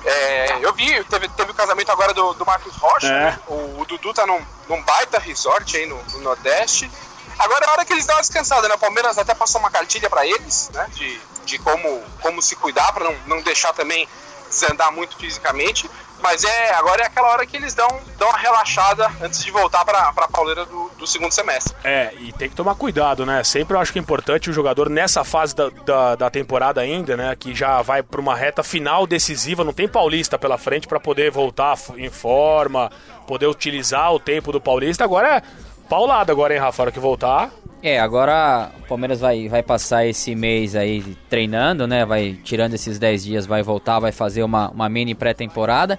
É, 0.04 0.58
eu 0.60 0.72
vi, 0.74 1.02
teve, 1.04 1.28
teve 1.30 1.50
o 1.50 1.54
casamento 1.54 1.90
agora 1.90 2.12
do, 2.12 2.34
do 2.34 2.44
Marcos 2.44 2.74
Rocha, 2.76 3.06
É. 3.06 3.10
né? 3.10 3.38
O, 3.46 3.80
o 3.80 3.84
Dudu 3.86 4.12
tá 4.12 4.26
num, 4.26 4.40
num 4.68 4.82
baita 4.82 5.18
resort 5.18 5.76
aí 5.76 5.86
no, 5.86 5.96
no 6.12 6.18
Nordeste. 6.20 6.90
Agora 7.38 7.64
é 7.66 7.70
hora 7.70 7.84
que 7.84 7.92
eles 7.92 8.06
dão 8.06 8.14
uma 8.14 8.20
descansada, 8.20 8.68
né? 8.68 8.74
O 8.74 8.78
Palmeiras 8.78 9.18
até 9.18 9.34
passou 9.34 9.60
uma 9.60 9.70
cartilha 9.70 10.08
pra 10.08 10.26
eles, 10.26 10.70
né? 10.72 10.86
De, 10.92 11.20
de 11.46 11.58
como, 11.58 12.02
como 12.20 12.40
se 12.42 12.54
cuidar 12.54 12.92
pra 12.92 13.04
não, 13.04 13.16
não 13.26 13.40
deixar 13.42 13.72
também 13.72 14.08
desandar 14.48 14.92
muito 14.92 15.16
fisicamente. 15.16 15.90
Mas 16.24 16.42
é 16.42 16.74
agora 16.74 17.02
é 17.02 17.06
aquela 17.06 17.28
hora 17.28 17.44
que 17.44 17.54
eles 17.54 17.74
dão, 17.74 17.86
dão 18.18 18.30
uma 18.30 18.38
relaxada 18.38 19.10
antes 19.20 19.44
de 19.44 19.50
voltar 19.50 19.84
pra, 19.84 20.10
pra 20.14 20.26
pauleira 20.26 20.64
do, 20.64 20.90
do 20.98 21.06
segundo 21.06 21.30
semestre. 21.30 21.76
É, 21.84 22.14
e 22.18 22.32
tem 22.32 22.48
que 22.48 22.56
tomar 22.56 22.74
cuidado, 22.76 23.26
né? 23.26 23.44
Sempre 23.44 23.76
eu 23.76 23.80
acho 23.80 23.92
que 23.92 23.98
é 23.98 24.02
importante 24.02 24.48
o 24.48 24.52
jogador 24.52 24.88
nessa 24.88 25.22
fase 25.22 25.54
da, 25.54 25.68
da, 25.68 26.14
da 26.16 26.30
temporada 26.30 26.80
ainda, 26.80 27.14
né? 27.14 27.36
Que 27.38 27.54
já 27.54 27.82
vai 27.82 28.02
pra 28.02 28.18
uma 28.18 28.34
reta 28.34 28.62
final 28.62 29.06
decisiva, 29.06 29.62
não 29.62 29.74
tem 29.74 29.86
paulista 29.86 30.38
pela 30.38 30.56
frente 30.56 30.88
pra 30.88 30.98
poder 30.98 31.30
voltar 31.30 31.76
em 31.98 32.08
forma, 32.08 32.90
poder 33.26 33.46
utilizar 33.46 34.10
o 34.14 34.18
tempo 34.18 34.50
do 34.50 34.62
paulista. 34.62 35.04
Agora 35.04 35.36
é 35.36 35.42
paulado 35.90 36.32
agora, 36.32 36.54
hein, 36.54 36.60
Rafa? 36.60 36.80
A 36.80 36.84
hora 36.84 36.92
que 36.92 36.98
voltar. 36.98 37.50
É, 37.86 38.00
agora 38.00 38.70
o 38.82 38.88
Palmeiras 38.88 39.20
vai, 39.20 39.46
vai 39.46 39.62
passar 39.62 40.06
esse 40.06 40.34
mês 40.34 40.74
aí 40.74 41.04
treinando, 41.28 41.86
né? 41.86 42.02
Vai 42.06 42.32
tirando 42.42 42.72
esses 42.72 42.98
10 42.98 43.24
dias, 43.24 43.44
vai 43.44 43.62
voltar, 43.62 43.98
vai 43.98 44.10
fazer 44.10 44.42
uma, 44.42 44.70
uma 44.70 44.88
mini 44.88 45.14
pré-temporada. 45.14 45.98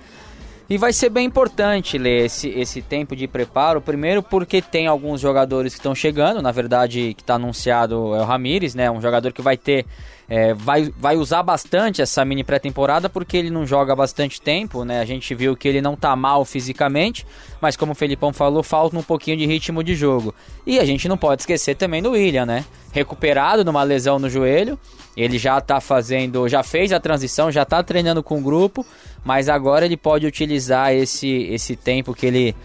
E 0.68 0.80
vai 0.80 0.92
ser 0.92 1.12
bem 1.12 1.28
importante 1.28 1.96
ler 1.96 2.26
esse, 2.26 2.50
esse 2.50 2.82
tempo 2.82 3.16
de 3.16 3.28
preparo. 3.28 3.80
Primeiro, 3.80 4.24
porque 4.24 4.64
tem 4.64 4.88
alguns 4.88 5.22
jogadores 5.22 5.76
que 5.76 5.80
estão 5.80 5.94
chegando. 5.94 6.42
Na 6.42 6.52
verdade, 6.52 7.14
que 7.14 7.22
está 7.22 7.36
anunciado 7.36 8.16
é 8.16 8.22
o 8.22 8.26
Ramires, 8.26 8.74
né? 8.74 8.90
Um 8.90 9.00
jogador 9.00 9.32
que 9.32 9.44
vai 9.44 9.56
ter. 9.56 9.86
É, 10.28 10.54
vai, 10.54 10.92
vai 10.98 11.16
usar 11.16 11.44
bastante 11.44 12.02
essa 12.02 12.26
mini 12.26 12.44
pré-temporada 12.44 13.08
porque 13.08 13.38
ele 13.38 13.52
não 13.52 13.66
joga 13.66 13.96
bastante 13.96 14.42
tempo, 14.42 14.84
né? 14.84 15.00
A 15.00 15.06
gente 15.06 15.36
viu 15.36 15.56
que 15.56 15.68
ele 15.68 15.82
não 15.82 15.96
tá 15.96 16.16
mal 16.16 16.44
fisicamente, 16.44 17.26
mas 17.62 17.78
como 17.78 17.92
o 17.92 17.96
Felipão 17.96 18.34
falou, 18.34 18.64
falta 18.64 18.98
um 18.98 19.04
pouquinho 19.04 19.38
de 19.38 19.46
ritmo 19.46 19.84
de 19.84 19.94
jogo. 19.94 20.34
E 20.66 20.80
a 20.80 20.86
gente 20.86 21.08
não 21.08 21.18
pode 21.18 21.44
esquecer 21.44 21.76
também 21.76 22.02
do 22.02 22.12
William, 22.12 22.46
né? 22.46 22.66
Recuperado 22.92 23.64
numa 23.64 23.84
lesão 23.84 24.18
no 24.18 24.30
joelho, 24.30 24.80
ele 25.16 25.38
já 25.38 25.62
tá 25.62 25.80
fazendo, 25.80 26.48
já 26.50 26.64
fez 26.64 26.92
a 26.92 27.00
transição, 27.00 27.52
já 27.52 27.64
tá 27.64 27.84
treinando 27.84 28.24
com 28.24 28.40
o 28.40 28.42
grupo, 28.42 28.86
mas 29.24 29.48
agora 29.48 29.86
ele 29.86 29.98
pode 29.98 30.26
utilizar 30.26 30.92
esse, 30.94 31.28
esse 31.28 31.76
tempo 31.76 32.14
que 32.14 32.26
ele 32.26 32.56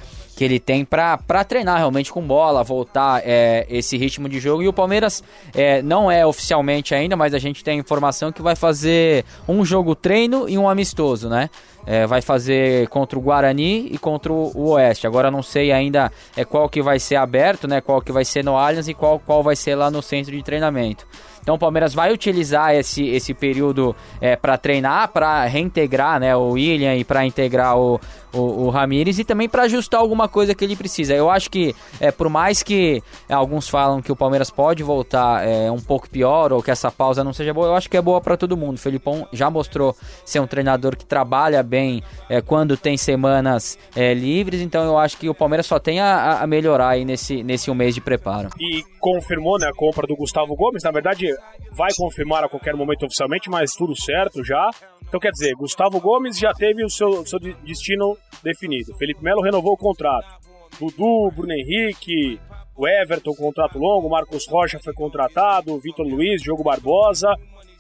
que 0.41 0.45
ele 0.45 0.59
tem 0.59 0.87
para 0.87 1.45
treinar 1.47 1.77
realmente 1.77 2.11
com 2.11 2.23
bola, 2.23 2.65
voltar 2.65 3.21
é, 3.27 3.67
esse 3.69 3.99
ritmo 3.99 4.27
de 4.27 4.41
jogo. 4.41 4.63
E 4.63 4.69
o 4.69 4.73
Palmeiras 4.73 5.23
é, 5.53 5.83
não 5.83 6.11
é 6.11 6.25
oficialmente 6.25 6.95
ainda, 6.95 7.15
mas 7.15 7.35
a 7.35 7.39
gente 7.39 7.63
tem 7.63 7.79
informação 7.79 8.33
que 8.33 8.41
vai 8.41 8.57
fazer 8.57 9.23
um 9.47 9.63
jogo 9.67 9.95
treino 9.95 10.49
e 10.49 10.57
um 10.57 10.67
amistoso, 10.67 11.29
né? 11.29 11.51
É, 11.85 12.07
vai 12.07 12.23
fazer 12.23 12.89
contra 12.89 13.19
o 13.19 13.23
Guarani 13.23 13.89
e 13.93 13.99
contra 13.99 14.33
o 14.33 14.71
Oeste. 14.71 15.07
Agora 15.07 15.31
não 15.31 15.43
sei 15.43 15.73
ainda 15.73 16.11
é, 16.35 16.43
qual 16.43 16.71
que 16.71 16.81
vai 16.81 16.99
ser 16.99 17.17
aberto, 17.17 17.69
né? 17.69 17.83
Qual 17.83 18.01
que 18.01 18.11
vai 18.11 18.25
ser 18.25 18.43
no 18.43 18.57
Allianz 18.57 18.89
e 18.89 18.95
qual, 18.95 19.19
qual 19.19 19.43
vai 19.43 19.57
ser 19.57 19.75
lá 19.75 19.91
no 19.91 20.01
centro 20.01 20.33
de 20.35 20.43
treinamento. 20.43 21.07
Então 21.43 21.55
o 21.55 21.59
Palmeiras 21.59 21.95
vai 21.95 22.13
utilizar 22.13 22.75
esse, 22.75 23.07
esse 23.09 23.33
período 23.33 23.97
é, 24.21 24.37
para 24.37 24.59
treinar, 24.59 25.09
para 25.09 25.45
reintegrar 25.45 26.21
né, 26.21 26.37
o 26.37 26.51
William 26.51 26.95
e 26.95 27.05
para 27.05 27.25
integrar 27.25 27.79
o, 27.79 28.01
o, 28.33 28.65
o 28.65 28.71
Ramires 28.71 29.19
e 29.19 29.25
também 29.25 29.49
para 29.49 29.65
ajustar 29.65 30.01
alguma 30.01 30.29
coisa 30.29 30.55
que 30.55 30.65
ele 30.65 30.77
precisa. 30.77 31.15
Eu 31.15 31.31
acho 31.31 31.51
que, 31.51 31.75
é, 32.01 32.11
por 32.11 32.29
mais 32.29 32.63
que 32.63 33.03
é, 33.29 33.35
alguns 33.35 33.69
falam 33.69 34.01
que 34.01 34.13
o 34.13 34.17
Palmeiras 34.17 34.51
pode 34.51 34.83
voltar 34.83 35.47
é, 35.47 35.71
um 35.71 35.81
pouco 35.81 36.09
pior 36.09 36.53
ou 36.53 36.63
que 36.63 36.71
essa 36.71 36.91
pausa 36.91 37.25
não 37.25 37.33
seja 37.33 37.53
boa, 37.53 37.69
eu 37.69 37.75
acho 37.75 37.89
que 37.89 37.97
é 37.97 38.03
boa 38.03 38.21
para 38.21 38.37
todo 38.37 38.57
mundo. 38.57 38.75
O 38.77 38.79
Felipão 38.79 39.27
já 39.33 39.51
mostrou 39.51 39.97
ser 40.25 40.41
um 40.41 40.47
treinador 40.47 40.97
que 40.97 41.05
trabalha 41.05 41.63
bem 41.63 42.03
é, 42.29 42.41
quando 42.41 42.77
tem 42.77 42.97
semanas 42.97 43.79
é, 43.95 44.15
livres, 44.15 44.61
então 44.61 44.85
eu 44.85 44.99
acho 44.99 45.17
que 45.17 45.29
o 45.29 45.35
Palmeiras 45.35 45.67
só 45.67 45.79
tem 45.79 46.01
a, 46.01 46.41
a 46.41 46.47
melhorar 46.47 46.91
aí 46.91 47.05
nesse, 47.05 47.43
nesse 47.43 47.71
um 47.71 47.75
mês 47.75 47.95
de 47.95 48.01
preparo. 48.01 48.51
E 48.59 48.83
confirmou 48.99 49.59
né, 49.59 49.67
a 49.67 49.75
compra 49.75 50.07
do 50.07 50.17
Gustavo 50.17 50.55
Gomes, 50.55 50.83
na 50.83 50.91
verdade 50.91 51.27
vai 51.73 51.91
confirmar 51.97 52.45
a 52.45 52.49
qualquer 52.49 52.75
momento 52.75 53.05
oficialmente, 53.07 53.49
mas 53.49 53.71
tudo 53.73 53.95
certo 53.97 54.45
já. 54.45 54.71
Então 55.07 55.19
quer 55.19 55.31
dizer, 55.31 55.55
Gustavo 55.55 56.01
Gomes 56.01 56.39
já 56.39 56.53
teve 56.53 56.85
o 56.85 56.91
seu, 56.91 57.25
seu 57.27 57.39
destino 57.65 58.17
definido. 58.43 58.97
Felipe 58.97 59.23
Melo 59.23 59.43
renovou 59.43 59.73
o 59.73 59.77
contrato. 59.77 60.41
Dudu, 60.79 61.31
Bruno 61.35 61.53
Henrique, 61.53 62.41
o 62.77 62.89
Everton, 62.89 63.35
contrato 63.35 63.79
longo, 63.79 64.09
Marcos 64.09 64.47
Rocha 64.49 64.79
foi 64.83 64.95
contratado, 64.95 65.79
Vitor 65.81 66.07
Luiz, 66.07 66.41
Diogo 66.43 66.63
Barbosa. 66.63 67.35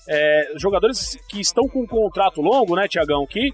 É, 0.08 0.52
jogadores 0.56 1.16
que 1.28 1.40
estão 1.40 1.68
com 1.68 1.82
um 1.82 1.86
contrato 1.86 2.40
longo, 2.40 2.74
né, 2.74 2.86
Tiagão? 2.88 3.26
Que 3.26 3.52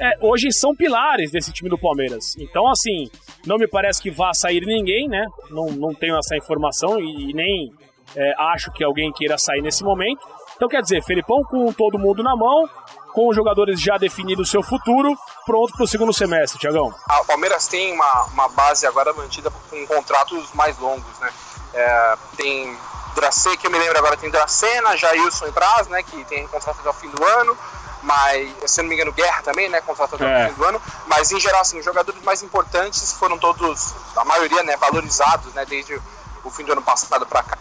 é, 0.00 0.12
hoje 0.20 0.52
são 0.52 0.74
pilares 0.74 1.30
desse 1.30 1.52
time 1.52 1.68
do 1.68 1.78
Palmeiras. 1.78 2.36
Então, 2.38 2.66
assim, 2.68 3.10
não 3.46 3.56
me 3.56 3.66
parece 3.66 4.02
que 4.02 4.10
vá 4.10 4.32
sair 4.32 4.64
ninguém, 4.64 5.08
né? 5.08 5.24
Não, 5.50 5.66
não 5.66 5.94
tenho 5.94 6.16
essa 6.16 6.36
informação 6.36 7.00
e, 7.00 7.30
e 7.30 7.32
nem 7.32 7.72
é, 8.14 8.34
acho 8.38 8.70
que 8.72 8.84
alguém 8.84 9.12
queira 9.12 9.36
sair 9.36 9.62
nesse 9.62 9.82
momento. 9.82 10.20
Então, 10.54 10.68
quer 10.68 10.80
dizer, 10.80 11.02
Felipão 11.02 11.42
com 11.42 11.72
todo 11.72 11.98
mundo 11.98 12.22
na 12.22 12.36
mão, 12.36 12.68
com 13.16 13.30
os 13.30 13.34
jogadores 13.34 13.80
já 13.80 13.96
definidos 13.96 14.46
o 14.46 14.50
seu 14.50 14.62
futuro, 14.62 15.16
pronto 15.46 15.72
para 15.72 15.84
o 15.84 15.88
segundo 15.88 16.12
semestre, 16.12 16.58
Tiagão. 16.58 16.94
O 17.08 17.24
Palmeiras 17.24 17.66
tem 17.66 17.94
uma, 17.94 18.24
uma 18.24 18.46
base 18.50 18.86
agora 18.86 19.10
mantida 19.14 19.50
com 19.70 19.86
contratos 19.86 20.52
mais 20.52 20.78
longos, 20.78 21.18
né? 21.18 21.32
É, 21.72 22.16
tem 22.36 22.76
Dracê, 23.14 23.56
que 23.56 23.66
eu 23.66 23.70
me 23.70 23.78
lembro 23.78 23.96
agora, 23.96 24.18
tem 24.18 24.30
Dracena, 24.30 24.94
Jailson 24.98 25.46
e 25.46 25.50
Braz, 25.50 25.88
né? 25.88 26.02
Que 26.02 26.22
tem 26.26 26.46
contrato 26.48 26.78
até 26.78 26.90
o 26.90 26.92
fim 26.92 27.08
do 27.08 27.24
ano 27.24 27.56
mas 28.02 28.54
se 28.66 28.82
não 28.82 28.88
me 28.88 28.94
engano, 28.94 29.10
Guerra 29.10 29.42
também, 29.42 29.68
né, 29.68 29.80
contratado 29.80 30.22
no 30.22 30.30
é. 30.30 30.48
fim 30.48 30.54
do 30.54 30.64
ano, 30.64 30.80
mas 31.08 31.32
em 31.32 31.40
geral, 31.40 31.62
assim, 31.62 31.78
os 31.80 31.84
jogadores 31.84 32.22
mais 32.22 32.40
importantes 32.40 33.12
foram 33.14 33.36
todos, 33.36 33.94
a 34.14 34.24
maioria, 34.24 34.62
né, 34.62 34.76
valorizados, 34.76 35.52
né, 35.54 35.64
desde 35.64 36.00
o 36.44 36.50
fim 36.50 36.62
do 36.62 36.70
ano 36.70 36.82
passado 36.82 37.26
para 37.26 37.42
cá, 37.42 37.58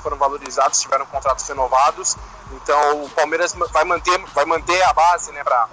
foram 0.00 0.16
valorizados, 0.16 0.80
tiveram 0.80 1.06
contratos 1.06 1.46
renovados, 1.48 2.16
então 2.52 3.04
o 3.04 3.10
Palmeiras 3.10 3.54
vai 3.72 3.84
manter, 3.84 4.18
vai 4.34 4.44
manter 4.44 4.82
a 4.82 4.92
base, 4.92 5.32
né, 5.32 5.42
para 5.44 5.68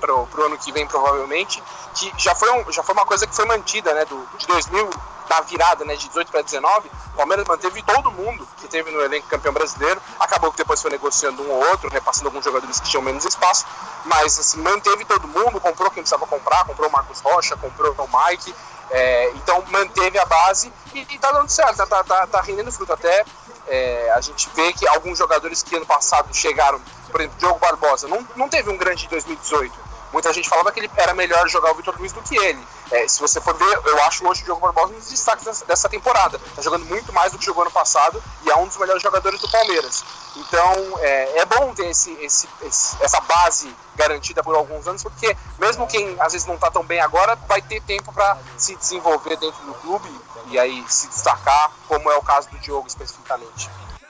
pro 0.00 0.44
ano 0.44 0.58
que 0.58 0.70
vem 0.72 0.86
provavelmente, 0.86 1.62
que 1.94 2.12
já 2.18 2.34
foi, 2.34 2.50
um, 2.52 2.70
já 2.70 2.82
foi 2.82 2.94
uma 2.94 3.06
coisa 3.06 3.26
que 3.26 3.34
foi 3.34 3.46
mantida, 3.46 3.94
né, 3.94 4.04
do, 4.04 4.28
de 4.36 4.46
2000 4.46 4.90
da 5.28 5.40
virada, 5.40 5.84
né, 5.84 5.96
de 5.96 6.06
18 6.08 6.30
para 6.30 6.42
19, 6.42 6.88
o 6.88 7.16
Palmeiras 7.16 7.46
manteve 7.48 7.82
todo 7.82 8.12
mundo 8.12 8.46
que 8.58 8.68
teve 8.68 8.90
no 8.90 9.00
elenco 9.00 9.26
campeão 9.26 9.52
brasileiro, 9.52 10.00
acabou 10.20 10.52
que 10.52 10.58
depois 10.58 10.80
foi 10.80 10.90
negociando 10.90 11.42
um 11.42 11.50
ou 11.50 11.70
outro, 11.70 11.88
repassando 11.88 12.28
alguns 12.28 12.44
jogadores 12.44 12.78
que 12.78 12.88
tinham 12.88 13.02
menos 13.02 13.24
espaço, 13.24 13.66
mas 14.04 14.38
assim, 14.38 14.60
manteve 14.60 15.04
todo 15.04 15.26
mundo, 15.26 15.60
comprou 15.60 15.90
quem 15.90 16.02
precisava 16.02 16.26
comprar, 16.26 16.64
comprou 16.64 16.88
o 16.88 16.92
Marcos 16.92 17.20
Rocha, 17.20 17.56
comprou 17.56 17.92
o 17.92 18.28
Mike, 18.28 18.54
é, 18.90 19.30
então 19.30 19.64
manteve 19.68 20.18
a 20.18 20.24
base 20.24 20.72
e, 20.94 21.00
e 21.00 21.18
tá 21.18 21.32
dando 21.32 21.48
certo, 21.48 21.84
tá, 21.86 22.04
tá, 22.04 22.26
tá 22.26 22.40
rendendo 22.40 22.70
fruto. 22.70 22.92
Até 22.92 23.24
é, 23.68 24.12
a 24.12 24.20
gente 24.20 24.48
vê 24.54 24.72
que 24.72 24.86
alguns 24.88 25.18
jogadores 25.18 25.62
que 25.62 25.76
ano 25.76 25.86
passado 25.86 26.34
chegaram, 26.34 26.80
por 27.10 27.20
exemplo, 27.20 27.38
Diogo 27.38 27.58
Barbosa, 27.58 28.08
não, 28.08 28.26
não 28.36 28.48
teve 28.48 28.70
um 28.70 28.76
grande 28.76 29.08
2018. 29.08 29.85
Muita 30.16 30.32
gente 30.32 30.48
falava 30.48 30.72
que 30.72 30.80
ele 30.80 30.90
era 30.96 31.12
melhor 31.12 31.46
jogar 31.46 31.72
o 31.72 31.74
Vitor 31.74 31.94
Luiz 31.98 32.10
do 32.10 32.22
que 32.22 32.38
ele. 32.38 32.58
É, 32.90 33.06
se 33.06 33.20
você 33.20 33.38
for 33.38 33.54
ver, 33.54 33.80
eu 33.84 34.02
acho 34.04 34.26
hoje 34.26 34.40
o 34.40 34.44
Diogo 34.46 34.62
Barbosa 34.62 34.94
um 34.94 34.96
dos 34.96 35.10
destaques 35.10 35.62
dessa, 35.68 35.90
temporada. 35.90 36.38
Está 36.38 36.62
jogando 36.62 36.86
muito 36.86 37.12
mais 37.12 37.32
do 37.32 37.38
que 37.38 37.44
jogou 37.44 37.60
ano 37.64 37.70
passado 37.70 38.22
e 38.42 38.50
é 38.50 38.56
um 38.56 38.66
dos 38.66 38.78
melhores 38.78 39.02
jogadores 39.02 39.38
do 39.42 39.50
Palmeiras. 39.50 40.02
Então 40.34 40.98
é, 41.00 41.40
é 41.40 41.44
bom 41.44 41.74
ter 41.74 41.88
esse, 41.88 42.12
esse, 42.14 42.48
esse, 42.62 42.96
essa 43.04 43.20
base 43.20 43.70
garantida 43.94 44.42
por 44.42 44.56
alguns 44.56 44.88
anos, 44.88 45.02
porque 45.02 45.36
mesmo 45.58 45.86
quem 45.86 46.16
às 46.18 46.32
vezes 46.32 46.46
não 46.46 46.54
está 46.54 46.70
tão 46.70 46.82
bem 46.82 47.00
agora, 47.00 47.36
vai 47.46 47.60
ter 47.60 47.82
tempo 47.82 48.10
para 48.10 48.38
se 48.56 48.74
desenvolver 48.74 49.36
dentro 49.36 49.62
do 49.66 49.74
clube 49.74 50.08
e 50.46 50.58
aí 50.58 50.82
se 50.88 51.08
destacar, 51.08 51.72
como 51.86 52.10
é 52.10 52.16
o 52.16 52.22
caso 52.22 52.48
do 52.48 52.58
Diogo 52.60 52.86
especificamente. 52.86 53.68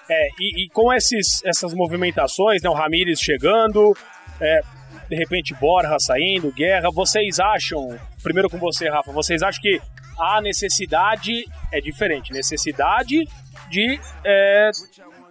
É, 0.08 0.28
e, 0.38 0.66
e 0.66 0.68
com 0.70 0.92
esses, 0.92 1.42
essas 1.44 1.74
movimentações, 1.74 2.62
né, 2.62 2.70
o 2.70 2.74
Ramires 2.74 3.18
chegando, 3.18 3.92
é, 4.40 4.60
de 5.08 5.16
repente 5.16 5.54
Borja 5.54 5.96
saindo, 5.98 6.52
Guerra, 6.52 6.90
vocês 6.90 7.38
acham, 7.38 7.98
primeiro 8.22 8.50
com 8.50 8.58
você, 8.58 8.88
Rafa, 8.88 9.12
vocês 9.12 9.42
acham 9.42 9.60
que 9.62 9.80
a 10.18 10.40
necessidade 10.40 11.44
é 11.72 11.80
diferente, 11.80 12.32
necessidade 12.32 13.28
de 13.68 14.00
é, 14.24 14.70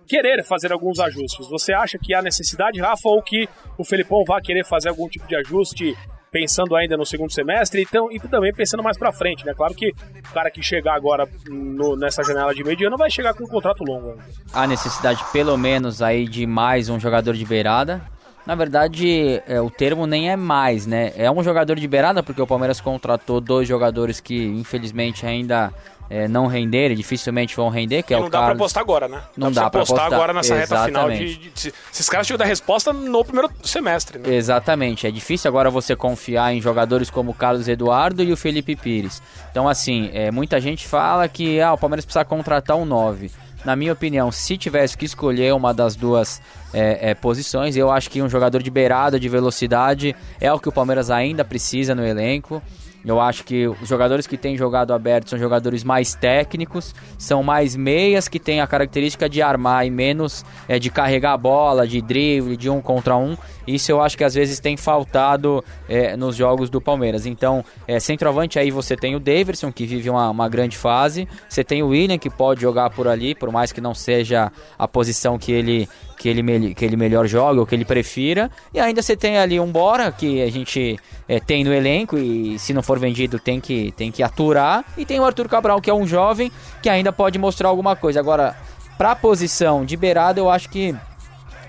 querer 0.08 0.44
fazer 0.44 0.72
alguns 0.72 1.00
ajustes. 1.00 1.48
Você 1.50 1.74
acha 1.74 1.98
que 1.98 2.14
há 2.14 2.22
necessidade, 2.22 2.80
Rafa, 2.80 3.10
ou 3.10 3.22
que 3.22 3.50
o 3.78 3.84
Felipão 3.84 4.24
vai 4.26 4.42
querer 4.42 4.66
fazer 4.66 4.90
algum 4.90 5.08
tipo 5.08 5.28
de 5.28 5.36
ajuste 5.36 5.96
pensando 6.32 6.76
ainda 6.76 6.98
no 6.98 7.06
segundo 7.06 7.32
semestre 7.32 7.82
então, 7.82 8.12
e 8.12 8.20
também 8.20 8.54
pensando 8.54 8.84
mais 8.84 8.98
para 8.98 9.10
frente, 9.14 9.46
né? 9.46 9.54
Claro 9.56 9.74
que 9.74 9.88
o 9.90 10.34
cara 10.34 10.52
que 10.52 10.62
chegar 10.62 10.94
agora 10.94 11.26
no, 11.48 11.96
nessa 11.96 12.22
janela 12.24 12.54
de 12.54 12.62
mediano 12.62 12.98
vai 12.98 13.10
chegar 13.10 13.34
com 13.34 13.46
um 13.46 13.48
contrato 13.48 13.86
longo. 13.86 14.18
Há 14.52 14.68
necessidade 14.68 15.24
pelo 15.32 15.58
menos 15.58 16.02
aí 16.02 16.28
de 16.28 16.46
mais 16.46 16.90
um 16.90 17.00
jogador 17.00 17.36
de 17.36 17.46
beirada. 17.46 18.02
Na 18.46 18.54
verdade, 18.54 19.42
é, 19.48 19.60
o 19.60 19.70
termo 19.70 20.06
nem 20.06 20.30
é 20.30 20.36
mais, 20.36 20.86
né? 20.86 21.12
É 21.16 21.30
um 21.32 21.44
jogador 21.44 21.80
de 21.80 21.88
beirada 21.88 22.22
porque 22.22 22.42
o 22.42 22.48
Palmeiras 22.48 22.80
contratou 22.80 23.42
dois 23.42 23.68
jogadores 23.68 24.20
que 24.20 24.46
infelizmente 24.46 25.26
ainda 25.26 25.74
é, 26.10 26.28
não 26.28 26.46
renderem, 26.46 26.96
dificilmente 26.96 27.56
vão 27.56 27.70
render, 27.70 28.04
que 28.04 28.14
é 28.14 28.20
não 28.20 28.28
o 28.28 28.30
dá 28.30 28.40
Carlos. 28.40 28.58
pra 28.58 28.64
postar 28.64 28.82
agora, 28.82 29.08
né? 29.08 29.22
Não 29.36 29.52
dá, 29.52 29.64
dá 29.64 29.70
pra 29.70 29.80
postar 29.80 30.06
agora 30.06 30.34
nessa 30.34 30.56
Exatamente. 30.56 30.70
reta 30.70 30.86
final 30.86 31.10
de, 31.10 31.36
de, 31.38 31.50
de, 31.50 31.74
Esses 31.92 32.08
caras 32.08 32.28
tinham 32.28 32.38
que 32.38 32.44
dar 32.44 32.48
resposta 32.48 32.94
no 32.94 33.24
primeiro 33.26 33.50
semestre, 33.64 34.20
né? 34.20 34.36
Exatamente. 34.36 35.08
É 35.08 35.12
difícil 35.12 35.50
agora 35.50 35.70
você 35.72 35.96
confiar 35.96 36.54
em 36.54 36.62
jogadores 36.62 37.10
como 37.10 37.32
o 37.32 37.34
Carlos 37.34 37.68
Eduardo 37.68 38.22
e 38.22 38.32
o 38.32 38.38
Felipe 38.38 38.76
Pires. 38.76 39.22
Então, 39.50 39.68
assim, 39.68 40.12
é, 40.14 40.30
muita 40.30 40.60
gente 40.60 40.86
fala 40.88 41.28
que 41.28 41.60
ah, 41.60 41.74
o 41.74 41.78
Palmeiras 41.78 42.06
precisa 42.06 42.24
contratar 42.24 42.78
um 42.78 42.86
9 42.86 43.32
na 43.66 43.76
minha 43.76 43.92
opinião, 43.92 44.32
se 44.32 44.58
tivesse 44.58 44.96
que 44.96 45.06
escolher 45.06 45.54
uma 45.54 45.74
das 45.74 45.96
duas 45.96 46.42
é, 46.72 47.10
é, 47.10 47.14
posições, 47.16 47.76
eu 47.76 47.92
acho 47.92 48.10
que 48.10 48.22
um 48.22 48.30
jogador 48.30 48.62
de 48.62 48.70
beirada, 48.70 49.20
de 49.20 49.28
velocidade, 49.28 50.16
é 50.40 50.54
o 50.54 50.60
que 50.60 50.70
o 50.70 50.72
Palmeiras 50.72 51.10
ainda 51.10 51.44
precisa 51.44 51.96
no 51.96 52.06
elenco. 52.06 52.62
Eu 53.06 53.22
acho 53.22 53.44
que 53.44 53.68
os 53.68 53.88
jogadores 53.88 54.26
que 54.26 54.38
têm 54.38 54.58
jogado 54.58 54.94
aberto 54.94 55.30
são 55.30 55.38
jogadores 55.38 55.84
mais 55.84 56.16
técnicos, 56.16 56.94
são 57.18 57.44
mais 57.44 57.76
meias 57.76 58.28
que 58.28 58.40
têm 58.40 58.62
a 58.62 58.68
característica 58.68 59.30
de 59.30 59.42
armar 59.42 59.86
e 59.86 59.92
menos 59.92 60.44
é, 60.68 60.80
de 60.80 60.90
carregar 60.90 61.34
a 61.34 61.38
bola, 61.38 61.88
de 61.88 62.02
drible, 62.02 62.58
de 62.58 62.70
um 62.70 62.82
contra 62.82 63.16
um. 63.16 63.38
Isso 63.68 63.92
eu 63.92 64.02
acho 64.02 64.18
que 64.18 64.24
às 64.24 64.34
vezes 64.34 64.60
tem 64.60 64.78
faltado 64.78 65.64
é, 65.90 66.16
nos 66.16 66.36
jogos 66.36 66.70
do 66.70 66.80
Palmeiras. 66.80 67.26
Então, 67.26 67.64
é, 67.88 68.00
centroavante 68.00 68.60
aí 68.60 68.70
você 68.70 68.96
tem 68.96 69.16
o 69.16 69.20
Davidson, 69.20 69.72
que 69.72 69.86
vive 69.86 70.10
uma, 70.10 70.30
uma 70.30 70.48
grande 70.48 70.78
fase. 70.78 71.28
Você 71.50 71.64
tem 71.64 71.82
o 71.82 71.88
William, 71.88 72.18
que 72.18 72.30
pode 72.30 72.62
jogar 72.62 72.90
por 72.92 73.08
ali, 73.08 73.34
por 73.34 73.52
mais 73.52 73.72
que 73.72 73.82
não 73.82 73.94
seja 73.94 74.52
a 74.78 74.88
posição 74.88 75.38
que 75.38 75.52
ele, 75.52 75.90
que 76.18 76.30
ele, 76.30 76.74
que 76.74 76.86
ele 76.86 76.96
melhor 76.96 77.28
joga 77.28 77.60
ou 77.60 77.66
que 77.66 77.76
ele 77.76 77.86
prefira. 77.86 78.50
E 78.74 78.80
ainda 78.80 79.02
você 79.02 79.16
tem 79.16 79.38
ali 79.38 79.60
um 79.60 79.72
Bora, 79.72 80.12
que 80.12 80.42
a 80.42 80.52
gente 80.52 80.98
é, 81.28 81.40
tem 81.40 81.64
no 81.64 81.74
elenco 81.74 82.18
e 82.18 82.58
se 82.60 82.74
não 82.74 82.82
for 82.82 82.98
vendido 83.00 83.40
tem 83.40 83.60
que, 83.60 83.94
tem 83.98 84.12
que 84.12 84.24
aturar. 84.24 84.86
E 84.98 85.06
tem 85.06 85.20
o 85.20 85.26
Arthur 85.26 85.48
Cabral, 85.48 85.82
que 85.82 85.90
é 85.90 85.94
um 85.94 86.08
jovem 86.08 86.52
que 86.82 86.90
ainda 86.90 87.12
pode 87.12 87.38
mostrar 87.38 87.70
alguma 87.70 87.96
coisa. 87.96 88.20
Agora, 88.20 88.56
para 88.98 89.12
a 89.12 89.16
posição 89.16 89.84
de 89.84 89.98
beirada, 89.98 90.40
eu 90.40 90.50
acho 90.50 90.70
que 90.70 90.96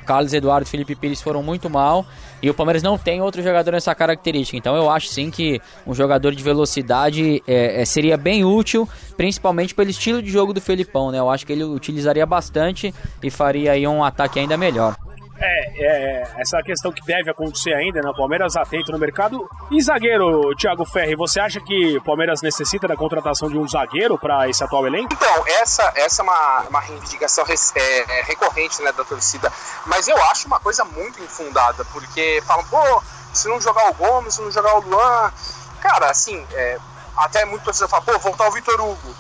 Carlos 0.07 0.33
Eduardo 0.33 0.67
e 0.67 0.71
Felipe 0.71 0.95
Pires 0.95 1.21
foram 1.21 1.43
muito 1.43 1.69
mal. 1.69 2.07
E 2.43 2.49
o 2.49 2.55
Palmeiras 2.55 2.83
não 2.83 2.97
tem 2.97 3.21
outro 3.21 3.43
jogador 3.43 3.73
nessa 3.73 3.95
característica. 3.95 4.57
Então 4.57 4.77
eu 4.77 4.91
acho 4.91 5.09
sim 5.09 5.31
que 5.31 5.61
um 5.87 5.93
jogador 5.93 6.35
de 6.35 6.43
velocidade 6.43 7.43
é, 7.47 7.83
é, 7.83 7.85
seria 7.85 8.17
bem 8.17 8.45
útil, 8.45 8.89
principalmente 9.17 9.75
pelo 9.75 9.91
estilo 9.91 10.23
de 10.23 10.31
jogo 10.31 10.53
do 10.53 10.61
Felipão, 10.61 11.11
né? 11.11 11.19
Eu 11.19 11.29
acho 11.29 11.47
que 11.47 11.53
ele 11.53 11.65
utilizaria 11.65 12.25
bastante 12.25 12.95
e 13.23 13.31
faria 13.31 13.73
aí 13.73 13.87
um 13.87 14.05
ataque 14.05 14.39
ainda 14.39 14.57
melhor. 14.57 14.97
É, 15.39 15.85
é, 15.85 16.33
essa 16.39 16.63
questão 16.63 16.91
que 16.93 17.05
deve 17.05 17.31
acontecer 17.31 17.75
ainda, 17.75 18.01
né? 18.01 18.09
O 18.09 18.15
Palmeiras 18.15 18.57
atento 18.57 18.91
no 18.91 18.99
mercado. 18.99 19.49
E 19.71 19.83
zagueiro, 19.83 20.55
Thiago 20.57 20.85
Ferri, 20.85 21.15
você 21.15 21.41
acha 21.41 21.61
que 21.61 21.99
o 21.99 22.03
Palmeiras 22.03 22.41
necessita 22.43 22.89
da 22.89 22.97
contratação 22.97 23.49
de 23.49 23.59
um 23.59 23.69
zagueiro 23.69 24.19
para 24.19 24.49
esse 24.49 24.65
atual 24.65 24.87
elenco? 24.87 25.13
Então, 25.13 25.45
essa, 25.61 25.93
essa 25.95 26.23
é 26.23 26.25
uma, 26.25 26.61
uma 26.69 26.81
reivindicação 26.81 27.45
é, 27.45 28.23
recorrente 28.23 28.83
né, 28.83 28.93
da 28.93 29.05
torcida. 29.05 29.53
Mas 29.87 30.09
eu 30.09 30.17
acho 30.31 30.47
uma 30.47 30.59
coisa 30.59 30.85
muito 30.85 31.23
infundada, 31.23 31.85
porque 31.87 32.43
falam, 32.47 32.65
pô, 32.67 33.03
se 33.33 33.49
não 33.49 33.61
jogar 33.61 33.91
o 33.91 33.95
Gomes, 33.95 34.35
se 34.35 34.41
não 34.41 34.51
jogar 34.51 34.75
o 34.77 34.81
Luan. 34.81 35.33
Cara, 35.81 36.11
assim, 36.11 36.45
é, 36.53 36.79
até 37.17 37.45
muito 37.45 37.65
torcedor 37.65 37.89
fala, 37.89 38.03
pô, 38.03 38.19
voltar 38.19 38.49
o 38.49 38.53
Vitor 38.53 38.81
Hugo. 38.81 39.15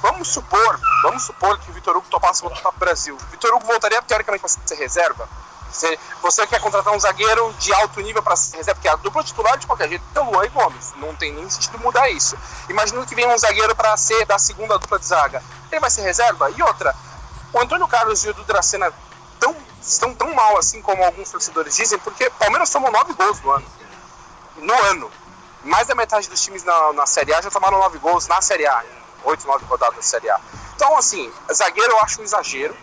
Vamos 0.00 0.28
supor, 0.28 0.80
vamos 1.02 1.24
supor 1.24 1.58
que 1.58 1.70
o 1.70 1.74
Vitor 1.74 1.96
Hugo 1.96 2.06
topasse 2.08 2.42
voltar 2.42 2.60
para 2.60 2.70
o 2.70 2.78
Brasil. 2.78 3.16
Vitor 3.30 3.52
Hugo 3.54 3.66
voltaria 3.66 4.00
teoricamente 4.02 4.42
para 4.42 4.66
ser 4.66 4.76
reserva? 4.76 5.28
Você, 5.70 5.98
você 6.22 6.46
quer 6.46 6.60
contratar 6.60 6.94
um 6.94 7.00
zagueiro 7.00 7.54
de 7.58 7.72
alto 7.72 8.00
nível 8.00 8.22
para 8.22 8.36
ser 8.36 8.56
reserva, 8.56 8.76
porque 8.76 8.88
a 8.88 8.96
dupla 8.96 9.22
titular 9.22 9.58
de 9.58 9.66
qualquer 9.66 9.88
jeito 9.88 10.04
é 10.14 10.20
o 10.20 10.30
Luan 10.30 10.44
e 10.44 10.48
Gomes. 10.48 10.94
Não 10.96 11.14
tem 11.14 11.32
nem 11.32 11.48
sentido 11.50 11.78
mudar 11.78 12.08
isso. 12.10 12.36
Imagina 12.68 13.04
que 13.04 13.14
vem 13.14 13.26
um 13.26 13.38
zagueiro 13.38 13.74
para 13.74 13.96
ser 13.96 14.24
da 14.26 14.38
segunda 14.38 14.78
dupla 14.78 14.98
de 14.98 15.06
zaga. 15.06 15.42
Ele 15.70 15.80
vai 15.80 15.90
ser 15.90 16.02
reserva? 16.02 16.50
E 16.50 16.62
outra, 16.62 16.94
o 17.52 17.60
Antônio 17.60 17.86
Carlos 17.88 18.24
e 18.24 18.30
o 18.30 18.34
Dracena 18.44 18.92
tão, 19.38 19.54
estão 19.80 20.14
tão 20.14 20.34
mal 20.34 20.56
assim 20.58 20.80
como 20.82 21.02
alguns 21.04 21.30
torcedores 21.30 21.76
dizem, 21.76 21.98
porque 21.98 22.26
o 22.26 22.30
Palmeiras 22.32 22.70
tomou 22.70 22.90
nove 22.90 23.12
gols 23.12 23.40
no 23.40 23.50
ano. 23.50 23.66
No 24.56 24.74
ano. 24.84 25.10
Mais 25.62 25.86
da 25.86 25.94
metade 25.94 26.28
dos 26.28 26.40
times 26.40 26.64
na, 26.64 26.92
na 26.92 27.06
Série 27.06 27.34
A 27.34 27.42
já 27.42 27.50
tomaram 27.50 27.78
nove 27.78 27.98
gols 27.98 28.26
na 28.28 28.40
Série 28.40 28.66
A, 28.66 28.84
oito, 29.24 29.46
nove 29.46 29.64
rodadas 29.64 29.96
da 29.96 30.02
Série 30.02 30.30
A. 30.30 30.40
Então, 30.74 30.96
assim, 30.96 31.32
zagueiro 31.52 31.92
eu 31.92 32.00
acho 32.00 32.20
um 32.20 32.24
exagero. 32.24 32.76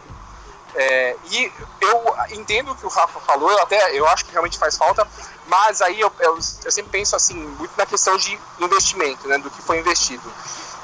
É, 0.76 1.16
e 1.26 1.52
eu 1.82 2.16
entendo 2.32 2.72
o 2.72 2.76
que 2.76 2.86
o 2.86 2.90
Rafa 2.90 3.20
falou, 3.20 3.52
eu 3.52 3.62
até 3.62 3.96
eu 3.96 4.08
acho 4.08 4.26
que 4.26 4.32
realmente 4.32 4.58
faz 4.58 4.76
falta, 4.76 5.08
mas 5.48 5.82
aí 5.82 6.00
eu, 6.00 6.12
eu, 6.20 6.36
eu, 6.36 6.72
sempre 6.72 6.92
penso 6.92 7.16
assim, 7.16 7.36
muito 7.36 7.74
na 7.78 7.86
questão 7.86 8.18
de 8.18 8.40
investimento, 8.60 9.28
né, 9.28 9.38
do 9.38 9.52
que 9.52 9.62
foi 9.62 9.80
investido. 9.80 10.24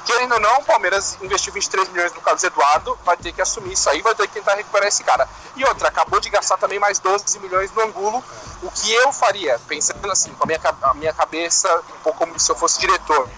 Querendo 0.06 0.34
ou 0.34 0.40
não, 0.40 0.58
o 0.58 0.64
Palmeiras 0.64 1.18
investiu 1.20 1.52
23 1.52 1.88
milhões 1.90 2.12
no 2.12 2.20
Carlos 2.20 2.42
Eduardo, 2.42 2.98
vai 3.04 3.16
ter 3.16 3.32
que 3.32 3.42
assumir 3.42 3.72
isso 3.72 3.88
aí, 3.90 4.00
vai 4.00 4.14
ter 4.14 4.26
que 4.28 4.34
tentar 4.34 4.54
recuperar 4.54 4.88
esse 4.88 5.04
cara. 5.04 5.28
E 5.56 5.64
outra, 5.64 5.88
acabou 5.88 6.20
de 6.20 6.30
gastar 6.30 6.56
também 6.56 6.78
mais 6.78 6.98
12 6.98 7.38
milhões 7.40 7.72
no 7.72 7.82
Angulo, 7.82 8.24
o 8.62 8.70
que 8.70 8.92
eu 8.92 9.12
faria, 9.12 9.58
pensando 9.68 10.10
assim, 10.10 10.32
com 10.32 10.44
a 10.44 10.46
minha, 10.46 10.60
a 10.82 10.94
minha 10.94 11.12
cabeça, 11.12 11.68
um 11.76 12.02
pouco 12.02 12.18
como 12.20 12.38
se 12.38 12.50
eu 12.50 12.56
fosse 12.56 12.80
diretor. 12.80 13.28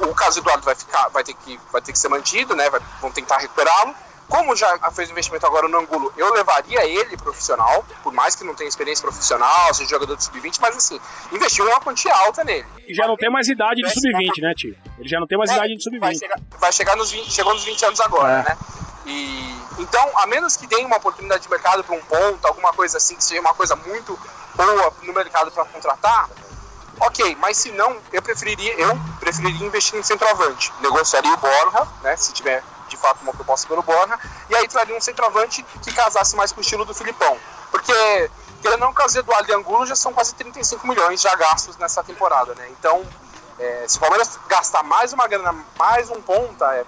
O 0.00 0.14
Carlos 0.14 0.36
Eduardo 0.36 0.64
vai, 0.64 0.74
ficar, 0.74 1.08
vai, 1.08 1.22
ter, 1.22 1.34
que, 1.34 1.58
vai 1.70 1.80
ter 1.80 1.92
que 1.92 1.98
ser 1.98 2.08
mantido, 2.08 2.56
né, 2.56 2.68
vai, 2.68 2.80
vão 3.00 3.12
tentar 3.12 3.38
recuperá-lo 3.38 3.94
como 4.28 4.56
já 4.56 4.78
fez 4.90 5.10
investimento 5.10 5.46
agora 5.46 5.68
no 5.68 5.78
Angulo, 5.78 6.12
eu 6.16 6.32
levaria 6.32 6.84
ele 6.84 7.16
profissional, 7.16 7.84
por 8.02 8.12
mais 8.12 8.34
que 8.34 8.44
não 8.44 8.54
tenha 8.54 8.68
experiência 8.68 9.02
profissional, 9.02 9.72
seja 9.74 9.90
jogador 9.90 10.16
de 10.16 10.24
sub-20, 10.24 10.58
mas 10.60 10.76
assim, 10.76 11.00
investiu 11.32 11.66
uma 11.66 11.80
quantia 11.80 12.14
alta 12.14 12.42
nele. 12.44 12.66
E 12.86 12.94
já 12.94 13.06
não 13.06 13.16
tem 13.16 13.30
mais 13.30 13.48
idade 13.48 13.82
de 13.82 13.90
sub-20, 13.90 14.42
né, 14.42 14.54
tio? 14.56 14.76
Ele 14.98 15.08
já 15.08 15.20
não 15.20 15.26
tem 15.26 15.38
mais 15.38 15.50
é, 15.50 15.54
idade 15.54 15.76
de 15.76 15.82
sub-20. 15.82 16.00
Vai 16.00 16.14
chegar, 16.14 16.40
vai 16.58 16.72
chegar 16.72 16.96
nos 16.96 17.10
20, 17.10 17.30
chegou 17.30 17.54
nos 17.54 17.64
20 17.64 17.84
anos 17.86 18.00
agora, 18.00 18.40
é. 18.40 18.48
né? 18.50 18.58
E, 19.06 19.54
então, 19.78 20.18
a 20.18 20.26
menos 20.26 20.56
que 20.56 20.66
tenha 20.66 20.86
uma 20.86 20.96
oportunidade 20.96 21.42
de 21.42 21.50
mercado 21.50 21.84
para 21.84 21.94
um 21.94 22.00
ponto, 22.00 22.46
alguma 22.46 22.72
coisa 22.72 22.96
assim, 22.96 23.16
que 23.16 23.24
seja 23.24 23.40
uma 23.40 23.54
coisa 23.54 23.76
muito 23.76 24.18
boa 24.54 24.92
no 25.02 25.12
mercado 25.12 25.50
para 25.50 25.64
contratar, 25.66 26.30
ok, 27.00 27.36
mas 27.40 27.56
se 27.56 27.70
não, 27.72 27.96
eu 28.12 28.22
preferiria, 28.22 28.72
eu 28.74 28.98
preferiria 29.20 29.66
investir 29.66 29.98
em 29.98 30.02
centroavante. 30.02 30.72
Negociaria 30.80 31.32
o 31.32 31.36
Borja, 31.36 31.86
né? 32.02 32.16
Se 32.16 32.32
tiver 32.32 32.62
de 32.88 32.96
fato 32.96 33.22
uma 33.22 33.32
proposta 33.32 33.66
pelo 33.66 33.82
Borja, 33.82 34.18
e 34.48 34.56
aí 34.56 34.68
traria 34.68 34.96
um 34.96 35.00
centroavante 35.00 35.64
que 35.82 35.92
casasse 35.92 36.36
mais 36.36 36.52
com 36.52 36.58
o 36.58 36.62
estilo 36.62 36.84
do 36.84 36.94
Filipão. 36.94 37.38
Porque, 37.70 38.30
querendo 38.62 38.80
não, 38.80 38.90
o 38.90 39.18
Eduardo 39.18 39.50
e 39.50 39.54
Angulo 39.54 39.86
já 39.86 39.96
são 39.96 40.12
quase 40.12 40.34
35 40.34 40.86
milhões 40.86 41.20
já 41.20 41.34
gastos 41.34 41.76
nessa 41.76 42.02
temporada, 42.04 42.54
né? 42.54 42.68
Então, 42.70 43.04
é, 43.58 43.84
se 43.88 43.96
o 43.96 44.00
Palmeiras 44.00 44.38
gastar 44.48 44.82
mais 44.82 45.12
uma 45.12 45.26
grana, 45.26 45.54
mais 45.78 46.10
um 46.10 46.20
ponta, 46.20 46.66
é, 46.74 46.84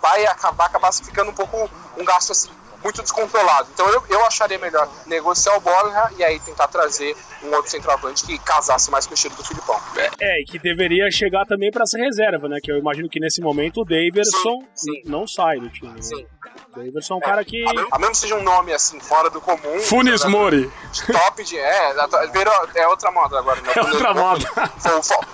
vai 0.00 0.26
acabar, 0.26 0.66
acabar 0.66 0.92
ficando 0.92 1.30
um 1.30 1.34
pouco 1.34 1.68
um 1.96 2.04
gasto 2.04 2.32
assim 2.32 2.50
muito 2.82 3.02
descontrolado. 3.02 3.68
Então 3.72 3.88
eu, 3.88 4.02
eu 4.08 4.26
acharia 4.26 4.58
melhor 4.58 4.88
negociar 5.06 5.56
o 5.56 5.60
Borja 5.60 6.10
e 6.16 6.24
aí 6.24 6.38
tentar 6.40 6.68
trazer 6.68 7.16
um 7.42 7.54
outro 7.54 7.70
centroavante 7.70 8.24
que 8.24 8.38
casasse 8.38 8.90
mais 8.90 9.06
com 9.06 9.12
o 9.12 9.14
estilo 9.14 9.34
do 9.34 9.44
Filipão. 9.44 9.78
É, 10.20 10.42
e 10.42 10.44
que 10.44 10.58
deveria 10.58 11.10
chegar 11.10 11.44
também 11.46 11.70
para 11.70 11.82
essa 11.82 11.98
reserva, 11.98 12.48
né? 12.48 12.58
Que 12.62 12.70
eu 12.70 12.76
imagino 12.76 13.08
que 13.08 13.20
nesse 13.20 13.40
momento 13.40 13.82
o 13.82 13.84
Daverson 13.84 14.62
não 15.04 15.26
sai 15.26 15.58
do 15.58 15.70
time. 15.70 15.92
Né? 15.92 16.02
Sim. 16.02 16.26
O 16.74 16.84
Daverson 16.84 17.14
é 17.14 17.16
um 17.16 17.20
é, 17.20 17.24
cara 17.24 17.44
que. 17.44 17.64
A 17.90 17.98
menos, 17.98 18.18
que 18.18 18.22
seja 18.22 18.36
um 18.36 18.42
nome 18.42 18.72
assim, 18.72 18.98
fora 19.00 19.30
do 19.30 19.40
comum. 19.40 19.80
Funes 19.80 20.24
né, 20.24 20.30
Mori. 20.30 20.72
Top 21.12 21.44
de. 21.44 21.58
É, 21.58 21.94
é 22.74 22.88
outra 22.88 23.10
moda 23.10 23.38
agora. 23.38 23.60
Né? 23.60 23.72
É 23.74 23.80
outra 23.80 24.14
moda. 24.14 24.48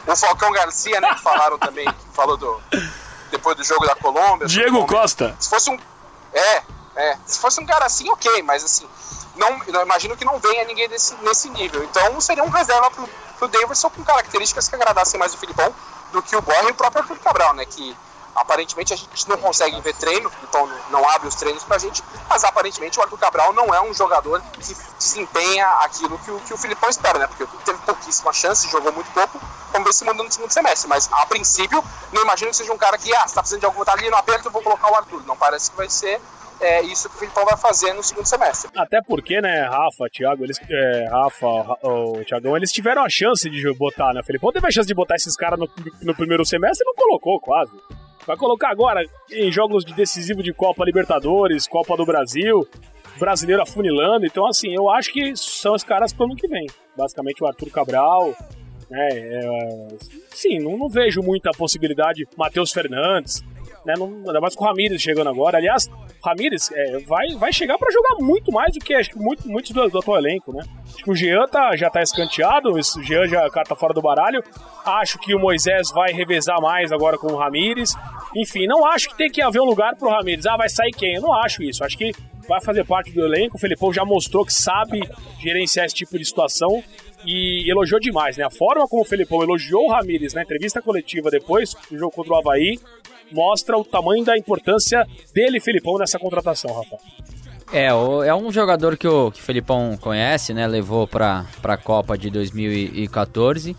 O, 0.07 0.12
o 0.12 0.16
Falcão 0.16 0.52
Garcia, 0.52 1.00
né? 1.00 1.14
Que 1.14 1.22
falaram 1.22 1.59
também, 1.59 1.87
que 1.87 2.14
falou 2.14 2.37
do. 2.37 2.61
Depois 3.30 3.57
do 3.57 3.64
jogo 3.64 3.87
da 3.87 3.96
Colômbia. 3.96 4.46
Diego 4.46 4.87
Costa. 4.87 5.35
Se 5.38 5.50
fosse 5.50 5.70
um. 5.70 5.78
É, 6.33 6.62
é, 6.96 7.18
se 7.26 7.38
fosse 7.38 7.61
um 7.61 7.66
cara 7.66 7.87
assim, 7.87 8.09
ok, 8.11 8.42
mas 8.42 8.64
assim, 8.64 8.88
não, 9.37 9.59
não 9.68 9.83
imagino 9.83 10.16
que 10.16 10.24
não 10.24 10.38
venha 10.38 10.64
ninguém 10.64 10.88
desse, 10.88 11.14
nesse 11.16 11.48
nível. 11.50 11.83
Então 11.85 12.20
seria 12.20 12.44
um 12.44 12.48
reserva 12.48 12.90
pro, 12.90 13.09
pro 13.38 13.48
Davidson 13.48 13.90
com 13.90 14.04
características 14.04 14.68
que 14.68 14.74
agradassem 14.74 15.18
mais 15.18 15.35
o 15.35 15.38
Filipão 15.38 15.74
do 16.12 16.22
que 16.22 16.37
o 16.37 16.40
Borja 16.40 16.68
e 16.68 16.72
o 16.72 16.74
próprio 16.74 17.02
Arthur 17.02 17.18
Cabral, 17.18 17.54
né? 17.54 17.64
Que 17.64 17.96
aparentemente 18.35 18.92
a 18.92 18.96
gente 18.96 19.28
não 19.28 19.37
consegue 19.38 19.80
ver 19.80 19.94
treino, 19.94 20.30
então 20.42 20.68
não 20.90 21.09
abre 21.11 21.28
os 21.28 21.35
treinos 21.37 21.62
pra 21.62 21.78
gente, 21.78 22.02
mas 22.28 22.42
aparentemente 22.42 22.98
o 22.98 23.02
Arthur 23.02 23.18
Cabral 23.18 23.52
não 23.52 23.72
é 23.72 23.80
um 23.80 23.94
jogador 23.94 24.42
que 24.52 24.76
desempenha 24.98 25.66
aquilo 25.83 26.18
que 26.18 26.30
o, 26.30 26.40
que 26.40 26.52
o 26.52 26.57
Filipão 26.57 26.88
espera, 26.88 27.18
né? 27.18 27.26
Porque 27.28 27.46
teve 27.64 27.78
pouquíssima 27.78 28.33
chance, 28.33 28.68
jogou 28.68 28.92
muito 28.92 29.11
pouco, 29.12 29.40
vamos 29.72 29.87
ver 29.87 29.92
se 29.92 30.04
manda 30.04 30.22
no 30.22 30.30
segundo 30.30 30.50
semestre, 30.50 30.88
mas 30.88 31.09
a 31.12 31.26
princípio 31.26 31.83
não 32.12 32.22
imagino 32.22 32.50
que 32.50 32.57
seja 32.57 32.72
um 32.72 32.78
cara 32.78 32.98
que, 32.98 33.14
ah, 33.14 33.26
você 33.26 33.35
tá 33.35 33.40
precisando 33.40 33.72
de 33.72 33.90
ali 33.90 34.11
no 34.11 34.16
aperto, 34.16 34.48
eu 34.48 34.52
vou 34.52 34.62
colocar 34.62 34.90
o 34.90 34.96
Arthur. 34.96 35.22
Não 35.26 35.37
parece 35.37 35.70
que 35.70 35.76
vai 35.76 35.88
ser 35.88 36.20
é 36.61 36.83
isso 36.83 37.09
que 37.09 37.17
o 37.17 37.19
Filipão 37.19 37.45
vai 37.45 37.57
fazer 37.57 37.93
no 37.93 38.03
segundo 38.03 38.27
semestre. 38.27 38.71
Até 38.77 39.01
porque, 39.03 39.40
né, 39.40 39.62
Rafa, 39.62 40.09
Thiago, 40.11 40.45
eles, 40.45 40.61
é, 40.69 41.09
Rafa, 41.11 41.47
o 41.83 42.25
Thiagão, 42.25 42.57
eles 42.57 42.73
tiveram 42.73 43.05
a 43.05 43.09
chance 43.09 43.49
de 43.49 43.73
botar, 43.75 44.12
né? 44.12 44.21
O 44.21 44.25
Filipão 44.25 44.53
teve 44.53 44.67
a 44.67 44.71
chance 44.71 44.87
de 44.87 44.95
botar 44.95 45.17
esses 45.17 45.37
caras 45.37 45.59
no, 45.59 45.69
no 46.03 46.14
primeiro 46.14 46.45
semestre 46.45 46.85
e 46.85 46.87
não 46.87 46.95
colocou, 46.95 47.40
quase. 47.40 47.73
Vai 48.27 48.37
colocar 48.37 48.71
agora 48.71 49.05
em 49.31 49.53
jogos 49.53 49.85
de 49.85 49.93
decisivo 49.93 50.43
de 50.43 50.53
Copa 50.53 50.85
Libertadores, 50.85 51.67
Copa 51.67 51.97
do 51.97 52.07
Brasil, 52.07 52.67
brasileiro 53.19 53.62
afunilando. 53.62 54.25
Então, 54.25 54.47
assim, 54.47 54.75
eu 54.75 54.90
acho 54.90 55.12
que 55.12 55.37
são 55.37 55.75
os 55.75 55.85
caras 55.85 56.12
pro 56.12 56.25
ano 56.25 56.37
que 56.37 56.49
vem. 56.49 56.67
Basicamente 56.97 57.43
o 57.43 57.47
Arthur 57.47 57.71
Cabral. 57.71 58.35
Né, 58.88 59.09
é, 59.11 59.88
sim, 60.31 60.59
não, 60.59 60.79
não 60.79 60.88
vejo 60.88 61.21
muita 61.23 61.51
possibilidade. 61.51 62.27
Matheus 62.37 62.73
Fernandes 62.73 63.43
né? 63.85 63.94
Não, 63.97 64.07
ainda 64.07 64.40
mais 64.40 64.55
com 64.55 64.64
o 64.64 64.66
Ramires 64.66 65.01
chegando 65.01 65.29
agora. 65.29 65.59
Aliás, 65.59 65.87
o 65.87 66.27
Ramires 66.27 66.70
é, 66.73 66.99
vai, 67.01 67.29
vai 67.37 67.53
chegar 67.53 67.79
para 67.79 67.90
jogar 67.90 68.16
muito 68.20 68.51
mais 68.51 68.73
do 68.73 68.81
que 68.81 68.94
acho 68.94 69.11
que 69.11 69.18
muito, 69.18 69.49
muitos 69.49 69.70
do, 69.73 69.88
do 69.88 69.99
atual 69.99 70.18
elenco, 70.18 70.53
né? 70.53 70.62
Acho 70.85 71.05
que 71.05 71.11
o 71.11 71.14
Jean 71.14 71.47
tá, 71.47 71.77
já 71.77 71.90
tá 71.90 72.03
escanteado, 72.03 72.73
o 72.73 72.83
Jean 73.03 73.27
já 73.29 73.49
tá 73.51 73.76
fora 73.76 73.93
do 73.93 74.01
baralho. 74.01 74.43
Acho 74.85 75.18
que 75.18 75.35
o 75.35 75.39
Moisés 75.39 75.91
vai 75.91 76.12
revezar 76.12 76.61
mais 76.61 76.93
agora 76.93 77.18
com 77.18 77.32
o 77.32 77.37
Ramires. 77.37 77.95
Enfim, 78.37 78.66
não 78.66 78.87
acho 78.87 79.09
que 79.09 79.16
tem 79.16 79.30
que 79.30 79.43
haver 79.43 79.61
um 79.61 79.66
lugar 79.66 79.97
pro 79.97 80.09
Ramires. 80.09 80.47
Ah, 80.47 80.57
vai 80.57 80.68
sair 80.68 80.93
quem? 80.93 81.14
Eu 81.14 81.22
não 81.22 81.32
acho 81.32 81.62
isso. 81.62 81.85
Acho 81.85 81.97
que 81.97 82.12
vai 82.49 82.61
fazer 82.61 82.85
parte 82.85 83.11
do 83.12 83.24
elenco. 83.24 83.57
O 83.57 83.61
Felipão 83.61 83.93
já 83.93 84.05
mostrou 84.05 84.45
que 84.45 84.53
sabe 84.53 85.01
gerenciar 85.41 85.87
esse 85.87 85.95
tipo 85.95 86.18
de 86.18 86.24
situação 86.24 86.82
e 87.24 87.70
elogiou 87.70 88.01
demais, 88.01 88.37
né? 88.37 88.45
A 88.45 88.51
forma 88.51 88.87
como 88.87 89.03
o 89.03 89.05
Felipão 89.05 89.43
elogiou 89.43 89.87
o 89.87 89.91
Ramires 89.91 90.35
na 90.35 90.43
entrevista 90.43 90.82
coletiva 90.82 91.30
depois 91.30 91.74
do 91.91 91.99
jogo 91.99 92.12
contra 92.12 92.35
o 92.35 92.37
Havaí 92.37 92.78
mostra 93.33 93.77
o 93.77 93.85
tamanho 93.85 94.25
da 94.25 94.37
importância 94.37 95.07
dele, 95.33 95.61
Filipão, 95.61 95.99
nessa 95.99 96.18
contratação, 96.18 96.72
Rafa. 96.72 96.97
É, 97.72 97.87
é 97.87 98.35
um 98.35 98.53
jogador 98.53 98.97
que 98.97 99.09
o, 99.09 99.31
que 99.31 99.41
o 99.41 99.43
Felipão 99.43 99.97
conhece, 100.01 100.55
né? 100.55 100.66
Levou 100.66 101.07
pra, 101.07 101.47
pra 101.61 101.77
Copa 101.77 102.16
de 102.16 102.31
2014. 102.31 103.77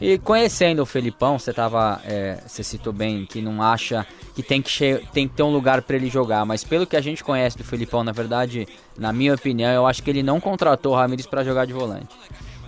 E 0.00 0.18
conhecendo 0.18 0.82
o 0.82 0.86
Felipão, 0.86 1.38
você 1.38 1.52
tava. 1.52 2.00
é, 2.04 2.38
você 2.46 2.62
citou 2.62 2.92
bem 2.92 3.24
que 3.24 3.40
não 3.40 3.62
acha 3.62 4.06
que 4.34 4.42
tem 4.42 4.60
que, 4.60 4.70
tem 5.12 5.26
que 5.26 5.34
ter 5.34 5.42
um 5.42 5.50
lugar 5.50 5.80
pra 5.82 5.96
ele 5.96 6.08
jogar. 6.08 6.44
Mas 6.44 6.64
pelo 6.64 6.86
que 6.86 6.96
a 6.96 7.00
gente 7.00 7.24
conhece 7.24 7.56
do 7.56 7.64
Felipão, 7.64 8.04
na 8.04 8.12
verdade, 8.12 8.66
na 8.98 9.12
minha 9.12 9.34
opinião, 9.34 9.70
eu 9.70 9.86
acho 9.86 10.02
que 10.02 10.10
ele 10.10 10.22
não 10.22 10.38
contratou 10.40 10.92
o 10.92 10.96
Ramires 10.96 11.26
pra 11.26 11.42
jogar 11.42 11.66
de 11.66 11.72
volante. 11.72 12.14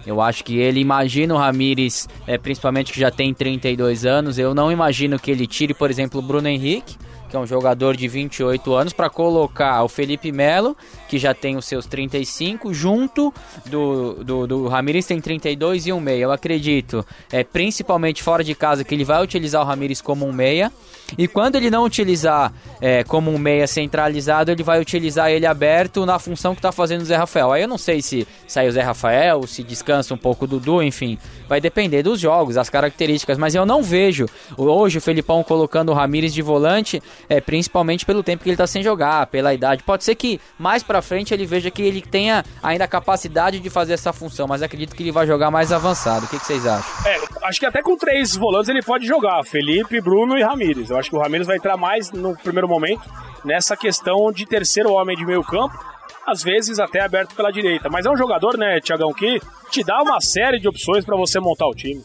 Eu 0.09 0.23
acho 0.23 0.43
que 0.43 0.57
ele 0.57 0.81
imagina 0.81 1.35
o 1.35 1.37
Ramires, 1.37 2.09
é, 2.27 2.39
principalmente 2.39 2.95
que 2.95 2.99
já 2.99 3.11
tem 3.11 3.35
32 3.35 4.07
anos. 4.07 4.39
Eu 4.39 4.55
não 4.55 4.73
imagino 4.73 5.19
que 5.19 5.31
ele 5.31 5.47
tire, 5.47 5.75
por 5.75 5.91
exemplo, 5.91 6.19
o 6.19 6.23
Bruno 6.23 6.49
Henrique, 6.49 6.97
que 7.29 7.37
é 7.37 7.39
um 7.39 7.47
jogador 7.47 7.95
de 7.95 8.09
28 8.09 8.73
anos, 8.73 8.95
para 8.95 9.11
colocar 9.11 9.85
o 9.85 9.89
Felipe 9.89 10.33
Melo, 10.33 10.75
que 11.09 11.19
já 11.19 11.35
tem 11.35 11.57
os 11.57 11.65
seus 11.65 11.87
35, 11.87 12.73
junto 12.73 13.33
do, 13.67 14.23
do, 14.23 14.47
do 14.47 14.69
Ramires, 14.69 15.07
tem 15.07 15.21
32 15.21 15.87
e 15.87 15.93
um 15.93 16.01
meia. 16.01 16.25
Eu 16.25 16.33
acredito, 16.33 17.05
é, 17.33 17.43
principalmente 17.43 18.23
fora 18.23 18.45
de 18.45 18.55
casa, 18.55 18.85
que 18.85 18.95
ele 18.95 19.05
vai 19.05 19.23
utilizar 19.23 19.63
o 19.63 19.65
Ramires 19.65 20.01
como 20.01 20.27
um 20.27 20.33
meia. 20.33 20.71
E 21.17 21.27
quando 21.27 21.57
ele 21.57 21.71
não 21.71 21.85
utilizar 21.85 22.53
é, 22.81 23.03
como 23.03 23.31
um 23.31 23.39
meia 23.39 23.67
centralizado, 23.67 24.51
ele 24.51 24.63
vai 24.63 24.81
utilizar 24.81 25.31
ele 25.31 25.47
aberto 25.47 26.05
na 26.05 26.19
função 26.19 26.55
que 26.55 26.61
tá 26.61 26.71
fazendo 26.71 27.01
o 27.01 27.05
Zé 27.05 27.17
Rafael. 27.17 27.53
Aí 27.53 27.63
eu 27.63 27.69
não 27.69 27.79
sei 27.79 28.03
se 28.03 28.27
sai 28.47 28.69
o 28.69 28.73
Zé 28.73 28.83
Rafael, 28.83 29.47
se 29.47 29.63
descansa 29.63 30.13
um 30.13 30.19
pouco 30.19 30.45
o 30.45 30.49
Dudu, 30.49 30.83
enfim. 30.83 31.19
Vai 31.49 31.61
depender 31.61 32.03
dos 32.03 32.21
jogos, 32.21 32.57
das 32.57 32.69
características. 32.69 33.39
Mas 33.39 33.55
eu 33.55 33.65
não 33.65 33.83
vejo 33.83 34.27
hoje 34.57 34.99
o 34.99 35.01
Felipão 35.01 35.43
colocando 35.43 35.91
o 35.91 35.95
Ramires 35.95 36.35
de 36.35 36.43
volante, 36.43 37.03
é, 37.29 37.41
principalmente 37.41 38.05
pelo 38.05 38.23
tempo 38.23 38.45
que 38.45 38.51
ele 38.51 38.57
tá 38.57 38.67
sem 38.67 38.83
jogar, 38.83 39.27
pela 39.29 39.55
idade. 39.55 39.83
Pode 39.83 40.05
ser 40.05 40.15
que 40.15 40.39
mais 40.59 40.83
pra 40.99 41.03
frente 41.03 41.33
ele 41.33 41.47
veja 41.47 41.71
que 41.71 41.81
ele 41.81 42.03
tenha 42.03 42.45
ainda 42.63 42.85
a 42.85 42.89
capacidade 42.89 43.61
de 43.61 43.71
fazer 43.71 43.93
essa 43.93 44.13
função, 44.13 44.49
mas 44.49 44.63
acredito 44.63 44.97
que 44.97 45.03
ele 45.03 45.13
vai 45.13 45.27
jogar 45.27 45.51
mais 45.51 45.73
avançado. 45.73 46.27
O 46.27 46.29
que, 46.29 46.39
que 46.39 46.45
vocês 46.45 46.67
acham? 46.67 47.07
É, 47.07 47.21
acho 47.47 47.61
que 47.61 47.67
até 47.67 47.83
com 47.83 47.97
três 47.97 48.35
volantes 48.35 48.69
ele 48.69 48.83
pode 48.83 49.07
jogar: 49.07 49.45
Felipe, 49.45 50.01
Bruno 50.01 50.37
e 50.37 50.43
Ramires. 50.43 50.91
Eu 50.91 50.99
acho 50.99 51.11
que 51.11 51.17
o 51.17 51.21
Ramires 51.21 51.47
vai 51.47 51.57
entrar 51.57 51.77
mais 51.77 52.11
no 52.11 52.37
primeiro 52.37 52.69
momento 52.69 53.03
nessa 53.45 53.77
questão 53.77 54.33
de 54.33 54.45
terceiro 54.45 54.93
homem 54.93 55.17
de 55.17 55.25
meio 55.25 55.45
campo, 55.45 55.79
às 56.27 56.43
vezes 56.43 56.81
até 56.81 57.01
aberto 57.01 57.35
pela 57.37 57.53
direita. 57.53 57.89
Mas 57.89 58.05
é 58.05 58.11
um 58.11 58.17
jogador, 58.17 58.59
né, 58.59 58.81
Tiagão, 58.81 59.13
que 59.13 59.41
te 59.71 59.85
dá 59.85 60.03
uma 60.03 60.21
série 60.21 60.59
de 60.59 60.67
opções 60.67 61.05
pra 61.05 61.17
você 61.17 61.39
montar 61.39 61.67
o 61.67 61.75
time. 61.75 62.03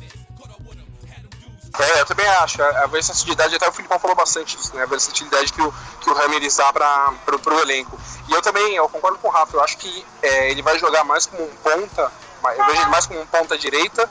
É, 1.79 2.01
eu 2.01 2.05
também 2.05 2.27
acho. 2.27 2.61
A 2.61 2.85
versatilidade, 2.87 3.55
até 3.55 3.67
o 3.67 3.71
Filipão 3.71 3.99
falou 3.99 4.15
bastante 4.15 4.55
disso, 4.57 4.75
né? 4.75 4.83
A 4.83 4.85
versatilidade 4.85 5.51
que 5.51 5.61
o, 5.61 5.73
que 6.01 6.09
o 6.09 6.13
Ramirez 6.13 6.55
dá 6.55 6.71
para 6.71 7.13
pro, 7.25 7.39
pro 7.39 7.59
elenco. 7.59 7.99
E 8.27 8.31
eu 8.33 8.41
também, 8.41 8.75
eu 8.75 8.87
concordo 8.89 9.17
com 9.17 9.27
o 9.27 9.31
Rafa, 9.31 9.57
eu 9.57 9.63
acho 9.63 9.77
que 9.77 10.05
é, 10.21 10.51
ele 10.51 10.61
vai 10.61 10.77
jogar 10.77 11.03
mais 11.03 11.25
como 11.25 11.43
um 11.43 11.55
ponta, 11.57 12.11
eu 12.57 12.65
vejo 12.65 12.81
ele 12.81 12.89
mais 12.89 13.05
como 13.07 13.19
um 13.21 13.25
ponta 13.25 13.57
direita 13.57 14.09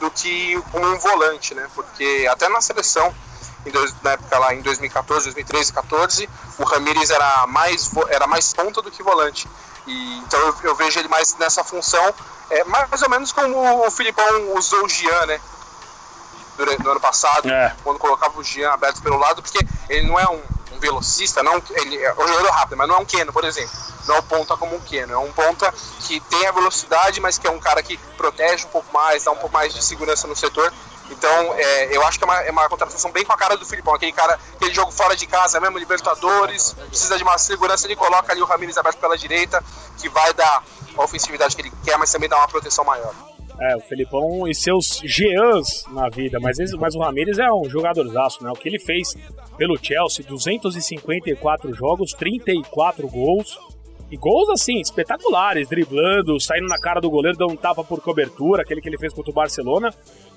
do 0.00 0.10
que 0.10 0.60
como 0.72 0.86
um 0.86 0.98
volante, 0.98 1.54
né? 1.54 1.68
Porque 1.74 2.26
até 2.30 2.48
na 2.48 2.60
seleção, 2.60 3.14
dois- 3.72 3.94
na 4.02 4.12
época 4.12 4.38
lá 4.38 4.52
em 4.52 4.60
2014, 4.60 5.26
2013, 5.26 5.72
14, 5.72 6.28
o 6.58 6.64
Ramirez 6.64 7.10
era 7.10 7.46
mais, 7.46 7.90
era 8.08 8.26
mais 8.26 8.52
ponta 8.52 8.82
do 8.82 8.90
que 8.90 9.02
volante. 9.04 9.48
E, 9.86 10.18
então 10.18 10.40
eu, 10.40 10.56
eu 10.64 10.74
vejo 10.74 10.98
ele 10.98 11.08
mais 11.08 11.34
nessa 11.36 11.62
função, 11.62 12.12
é, 12.50 12.64
mais 12.64 13.02
ou 13.02 13.08
menos 13.08 13.30
como 13.32 13.86
o 13.86 13.90
Filipão 13.90 14.56
usou 14.56 14.84
o 14.84 14.88
Gian, 14.88 15.26
né? 15.26 15.40
Durante, 16.56 16.82
no 16.82 16.90
ano 16.90 17.00
passado, 17.00 17.48
É. 17.50 17.74
quando 17.82 17.98
colocava 17.98 18.38
o 18.38 18.44
Jean 18.44 18.70
aberto 18.70 19.02
pelo 19.02 19.18
lado, 19.18 19.42
porque 19.42 19.58
ele 19.88 20.06
não 20.06 20.18
é 20.18 20.26
um, 20.28 20.40
um 20.72 20.78
velocista, 20.78 21.42
não, 21.42 21.62
ele 21.70 21.96
é 22.02 22.12
um 22.12 22.26
jogador 22.28 22.50
rápido, 22.50 22.76
mas 22.76 22.88
não 22.88 22.96
é 22.96 22.98
um 22.98 23.04
Keno, 23.04 23.32
por 23.32 23.44
exemplo. 23.44 23.72
Não 24.06 24.16
é 24.16 24.18
um 24.18 24.22
ponta 24.22 24.56
como 24.56 24.76
um 24.76 24.80
Keno, 24.80 25.12
é 25.14 25.18
um 25.18 25.32
ponta 25.32 25.72
que 26.00 26.20
tem 26.20 26.46
a 26.46 26.52
velocidade, 26.52 27.20
mas 27.20 27.38
que 27.38 27.46
é 27.46 27.50
um 27.50 27.58
cara 27.60 27.82
que 27.82 27.96
protege 28.16 28.66
um 28.66 28.68
pouco 28.68 28.92
mais, 28.92 29.24
dá 29.24 29.30
um 29.30 29.36
pouco 29.36 29.52
mais 29.52 29.72
de 29.72 29.82
segurança 29.82 30.26
no 30.26 30.36
setor. 30.36 30.72
Então, 31.10 31.54
é, 31.54 31.94
eu 31.96 32.04
acho 32.06 32.18
que 32.18 32.24
é 32.24 32.26
uma, 32.26 32.40
é 32.42 32.50
uma 32.50 32.68
contratação 32.68 33.12
bem 33.12 33.24
com 33.24 33.32
a 33.32 33.36
cara 33.36 33.56
do 33.58 33.66
Filipão, 33.66 33.94
aquele 33.94 34.12
cara, 34.12 34.38
aquele 34.54 34.72
jogo 34.72 34.90
fora 34.90 35.14
de 35.14 35.26
casa 35.26 35.60
mesmo, 35.60 35.78
Libertadores, 35.78 36.74
precisa 36.88 37.16
de 37.18 37.22
uma 37.22 37.36
segurança, 37.36 37.86
ele 37.86 37.94
coloca 37.94 38.32
ali 38.32 38.40
o 38.40 38.46
Ramires 38.46 38.78
aberto 38.78 38.98
pela 38.98 39.16
direita, 39.16 39.62
que 39.98 40.08
vai 40.08 40.32
dar 40.32 40.62
a 40.96 41.02
ofensividade 41.04 41.54
que 41.54 41.62
ele 41.62 41.72
quer, 41.84 41.98
mas 41.98 42.10
também 42.10 42.28
dá 42.28 42.36
uma 42.38 42.48
proteção 42.48 42.84
maior. 42.84 43.12
É, 43.60 43.76
o 43.76 43.80
Felipão 43.80 44.48
e 44.48 44.54
seus 44.54 45.00
Jeans 45.04 45.84
na 45.92 46.08
vida, 46.08 46.40
mas, 46.40 46.58
mas 46.78 46.94
o 46.94 46.98
Ramires 46.98 47.38
é 47.38 47.46
um 47.52 47.68
jogadorzaço, 47.70 48.42
né? 48.42 48.50
O 48.50 48.54
que 48.54 48.68
ele 48.68 48.80
fez 48.80 49.14
pelo 49.56 49.78
Chelsea, 49.80 50.24
254 50.26 51.72
jogos, 51.72 52.12
34 52.12 53.08
gols. 53.08 53.58
E 54.10 54.16
gols 54.16 54.48
assim, 54.50 54.80
espetaculares, 54.80 55.68
driblando, 55.68 56.38
saindo 56.38 56.68
na 56.68 56.78
cara 56.78 57.00
do 57.00 57.10
goleiro, 57.10 57.38
dando 57.38 57.52
um 57.52 57.56
tapa 57.56 57.82
por 57.82 58.00
cobertura, 58.00 58.62
aquele 58.62 58.80
que 58.80 58.88
ele 58.88 58.98
fez 58.98 59.12
contra 59.12 59.30
o 59.30 59.34
Barcelona. 59.34 59.92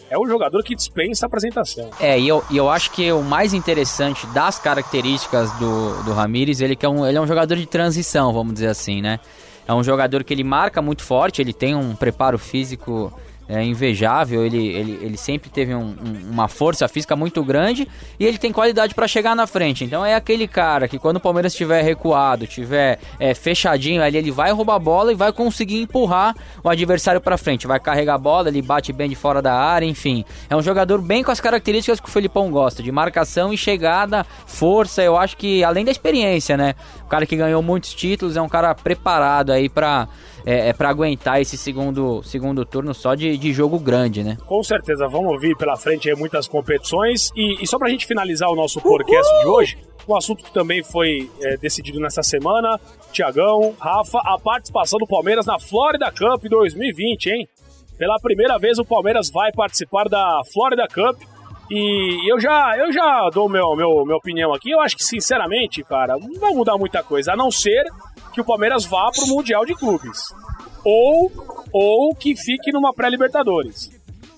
É 0.10 0.18
um 0.18 0.26
jogador 0.26 0.64
que 0.64 0.74
dispensa 0.74 1.26
apresentação. 1.26 1.90
É, 2.00 2.18
e 2.18 2.28
eu, 2.28 2.44
e 2.50 2.56
eu 2.56 2.70
acho 2.70 2.92
que 2.92 3.12
o 3.12 3.22
mais 3.22 3.54
interessante 3.54 4.26
das 4.28 4.58
características 4.58 5.52
do, 5.60 6.04
do 6.04 6.14
Ramires, 6.14 6.62
ele 6.62 6.78
é 6.80 6.90
um, 6.90 7.06
ele 7.06 7.18
é 7.18 7.22
um 7.22 7.28
jogador 7.28 7.56
de 7.56 7.66
transição, 7.66 8.32
vamos 8.32 8.54
dizer 8.54 8.70
assim, 8.70 9.02
né? 9.02 9.20
É 9.68 9.74
um 9.74 9.84
jogador 9.84 10.24
que 10.24 10.34
ele 10.34 10.44
marca 10.44 10.82
muito 10.82 11.04
forte, 11.04 11.42
ele 11.42 11.54
tem 11.54 11.76
um 11.76 11.96
preparo 11.96 12.40
físico 12.40 13.12
é, 13.50 13.64
invejável, 13.64 14.46
ele, 14.46 14.68
ele, 14.68 15.00
ele 15.02 15.18
sempre 15.18 15.50
teve 15.50 15.74
um- 15.74 15.80
um- 16.04 16.30
uma 16.32 16.48
força 16.48 16.88
física 16.88 17.16
muito 17.16 17.44
grande 17.44 17.88
e 18.20 18.26
ele 18.26 18.38
tem 18.38 18.52
qualidade 18.52 18.94
para 18.94 19.08
chegar 19.08 19.36
na 19.36 19.48
frente. 19.48 19.84
Então 19.86 20.06
é 20.06 20.14
aquele 20.16 20.48
cara 20.48 20.88
que 20.88 21.00
quando 21.00 21.18
o 21.18 21.20
Palmeiras 21.20 21.54
estiver 21.54 21.82
recuado, 21.82 22.46
tiver 22.46 23.00
é, 23.20 23.34
fechadinho 23.34 24.02
ali, 24.04 24.18
ele 24.18 24.32
vai 24.32 24.52
roubar 24.52 24.76
a 24.76 24.80
bola 24.80 25.12
e 25.12 25.16
vai 25.16 25.32
conseguir 25.32 25.82
empurrar 25.82 26.36
o 26.64 26.70
adversário 26.70 27.22
para 27.22 27.38
frente. 27.38 27.66
Vai 27.68 27.80
carregar 27.80 28.16
a 28.16 28.18
bola, 28.18 28.50
ele 28.50 28.62
bate 28.62 28.92
bem 28.92 29.08
de 29.10 29.16
fora 29.16 29.42
da 29.42 29.54
área, 29.54 29.86
enfim. 29.86 30.26
É 30.50 30.56
um 30.56 30.62
jogador 30.62 31.02
bem 31.02 31.24
com 31.24 31.32
as 31.32 31.40
características 31.40 32.00
que 32.00 32.08
o 32.10 32.12
Felipão 32.12 32.52
gosta, 32.52 32.84
de 32.84 32.92
marcação 32.92 33.54
e 33.54 33.58
chegada, 33.58 34.26
força. 34.46 35.02
Eu 35.02 35.18
acho 35.18 35.38
que 35.38 35.64
além 35.64 35.86
da 35.86 35.92
experiência, 35.92 36.58
né? 36.58 36.76
O 37.04 37.08
cara 37.08 37.26
que 37.26 37.36
ganhou 37.36 37.62
muitos 37.62 37.94
títulos 37.94 38.36
é 38.36 38.42
um 38.42 38.50
cara 38.50 38.76
preparado 38.76 39.52
aí 39.52 39.70
para 39.70 40.08
é, 40.48 40.70
é 40.70 40.74
para 40.74 40.88
aguentar 40.88 41.42
esse 41.42 41.58
segundo, 41.58 42.24
segundo 42.24 42.64
turno 42.64 42.94
só 42.94 43.16
de, 43.16 43.38
de 43.38 43.52
jogo 43.52 43.78
grande, 43.78 44.24
né? 44.24 44.38
Com 44.46 44.64
certeza, 44.64 45.06
vamos 45.06 45.42
vir 45.42 45.58
pela 45.58 45.76
frente 45.76 46.10
muitas 46.16 46.48
competições. 46.48 47.32
E, 47.36 47.62
e 47.62 47.68
só 47.68 47.78
pra 47.78 47.90
gente 47.90 48.08
finalizar 48.08 48.50
o 48.50 48.56
nosso 48.56 48.80
podcast 48.80 49.30
de 49.42 49.46
hoje, 49.46 49.78
um 50.08 50.16
assunto 50.16 50.46
que 50.46 50.54
também 50.54 50.82
foi 50.82 51.30
é, 51.42 51.58
decidido 51.58 52.00
nessa 52.00 52.24
semana, 52.24 52.80
Tiagão, 53.12 53.76
Rafa, 53.78 54.20
a 54.20 54.40
participação 54.40 54.98
do 54.98 55.06
Palmeiras 55.06 55.46
na 55.46 55.60
Florida 55.60 56.10
Cup 56.12 56.42
2020, 56.46 57.30
hein? 57.30 57.50
Pela 57.98 58.16
primeira 58.18 58.58
vez 58.58 58.80
o 58.80 58.86
Palmeiras 58.86 59.30
vai 59.30 59.52
participar 59.52 60.08
da 60.08 60.42
Florida 60.54 60.88
Cup. 60.88 61.24
E 61.70 62.32
eu 62.32 62.40
já, 62.40 62.74
eu 62.78 62.94
já 62.94 63.30
dou 63.34 63.50
meu, 63.50 63.76
meu, 63.76 64.06
minha 64.06 64.16
opinião 64.16 64.54
aqui. 64.54 64.72
Eu 64.72 64.80
acho 64.80 64.96
que, 64.96 65.04
sinceramente, 65.04 65.84
cara, 65.84 66.16
não 66.18 66.40
vai 66.40 66.54
mudar 66.54 66.78
muita 66.78 67.04
coisa, 67.04 67.34
a 67.34 67.36
não 67.36 67.52
ser 67.52 67.84
que 68.38 68.42
o 68.42 68.46
Palmeiras 68.46 68.86
vá 68.86 69.10
pro 69.12 69.26
Mundial 69.26 69.66
de 69.66 69.74
Clubes. 69.74 70.20
Ou, 70.86 71.32
ou 71.74 72.14
que 72.14 72.36
fique 72.36 72.72
numa 72.72 72.94
pré-Libertadores. 72.94 73.90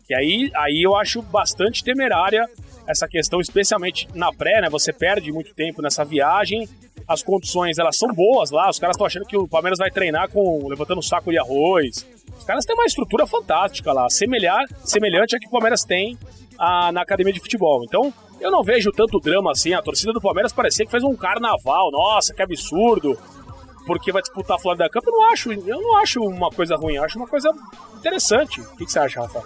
Que 0.07 0.15
aí, 0.15 0.49
aí 0.55 0.81
eu 0.81 0.95
acho 0.95 1.21
bastante 1.21 1.83
temerária 1.83 2.49
essa 2.87 3.09
questão, 3.09 3.41
especialmente 3.41 4.07
na 4.15 4.31
pré, 4.31 4.61
né? 4.61 4.69
Você 4.69 4.93
perde 4.93 5.33
muito 5.33 5.53
tempo 5.53 5.81
nessa 5.81 6.05
viagem. 6.05 6.65
As 7.05 7.21
condições, 7.21 7.77
elas 7.77 7.97
são 7.97 8.07
boas 8.13 8.51
lá. 8.51 8.69
Os 8.69 8.79
caras 8.79 8.95
estão 8.95 9.05
achando 9.05 9.25
que 9.25 9.35
o 9.35 9.49
Palmeiras 9.49 9.77
vai 9.77 9.91
treinar 9.91 10.29
com 10.29 10.65
levantando 10.69 10.99
um 10.99 11.03
saco 11.03 11.29
de 11.29 11.37
arroz. 11.37 12.07
Os 12.37 12.45
caras 12.45 12.63
têm 12.63 12.75
uma 12.75 12.85
estrutura 12.85 13.27
fantástica 13.27 13.91
lá, 13.91 14.09
semelhar, 14.09 14.63
semelhante 14.85 15.35
a 15.35 15.39
que 15.39 15.47
o 15.47 15.51
Palmeiras 15.51 15.83
tem 15.83 16.17
ah, 16.57 16.89
na 16.93 17.01
academia 17.01 17.33
de 17.33 17.41
futebol. 17.41 17.83
Então, 17.83 18.13
eu 18.39 18.49
não 18.49 18.63
vejo 18.63 18.91
tanto 18.91 19.19
drama 19.19 19.51
assim. 19.51 19.73
A 19.73 19.81
torcida 19.81 20.13
do 20.13 20.21
Palmeiras 20.21 20.53
parecia 20.53 20.85
que 20.85 20.91
fez 20.91 21.03
um 21.03 21.15
carnaval. 21.15 21.91
Nossa, 21.91 22.33
que 22.33 22.41
absurdo! 22.41 23.19
Porque 23.85 24.11
vai 24.11 24.21
disputar 24.21 24.57
a 24.57 24.59
Florida 24.59 24.89
Cup, 24.89 25.03
eu 25.05 25.13
não 25.13 25.31
acho, 25.31 25.51
eu 25.51 25.81
não 25.81 25.97
acho 25.97 26.21
uma 26.21 26.49
coisa 26.49 26.75
ruim, 26.75 26.97
acho 26.97 27.17
uma 27.17 27.27
coisa 27.27 27.49
interessante. 27.97 28.61
O 28.61 28.75
que, 28.75 28.85
que 28.85 28.91
você 28.91 28.99
acha, 28.99 29.21
Rafa? 29.21 29.43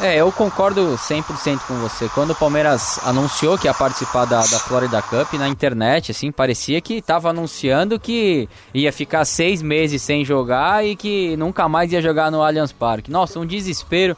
É, 0.00 0.16
eu 0.16 0.32
concordo 0.32 0.96
100% 0.96 1.60
com 1.66 1.74
você. 1.74 2.08
Quando 2.08 2.30
o 2.30 2.34
Palmeiras 2.34 2.98
anunciou 3.04 3.58
que 3.58 3.66
ia 3.66 3.74
participar 3.74 4.24
da, 4.24 4.40
da 4.40 4.58
Florida 4.58 5.02
Cup 5.02 5.34
na 5.34 5.48
internet, 5.48 6.10
assim, 6.10 6.32
parecia 6.32 6.80
que 6.80 6.94
estava 6.94 7.30
anunciando 7.30 8.00
que 8.00 8.48
ia 8.72 8.92
ficar 8.92 9.24
seis 9.24 9.60
meses 9.60 10.00
sem 10.02 10.24
jogar 10.24 10.84
e 10.84 10.96
que 10.96 11.36
nunca 11.36 11.68
mais 11.68 11.92
ia 11.92 12.00
jogar 12.00 12.30
no 12.30 12.42
Allianz 12.42 12.72
Parque. 12.72 13.10
Nossa, 13.10 13.38
um 13.38 13.46
desespero. 13.46 14.16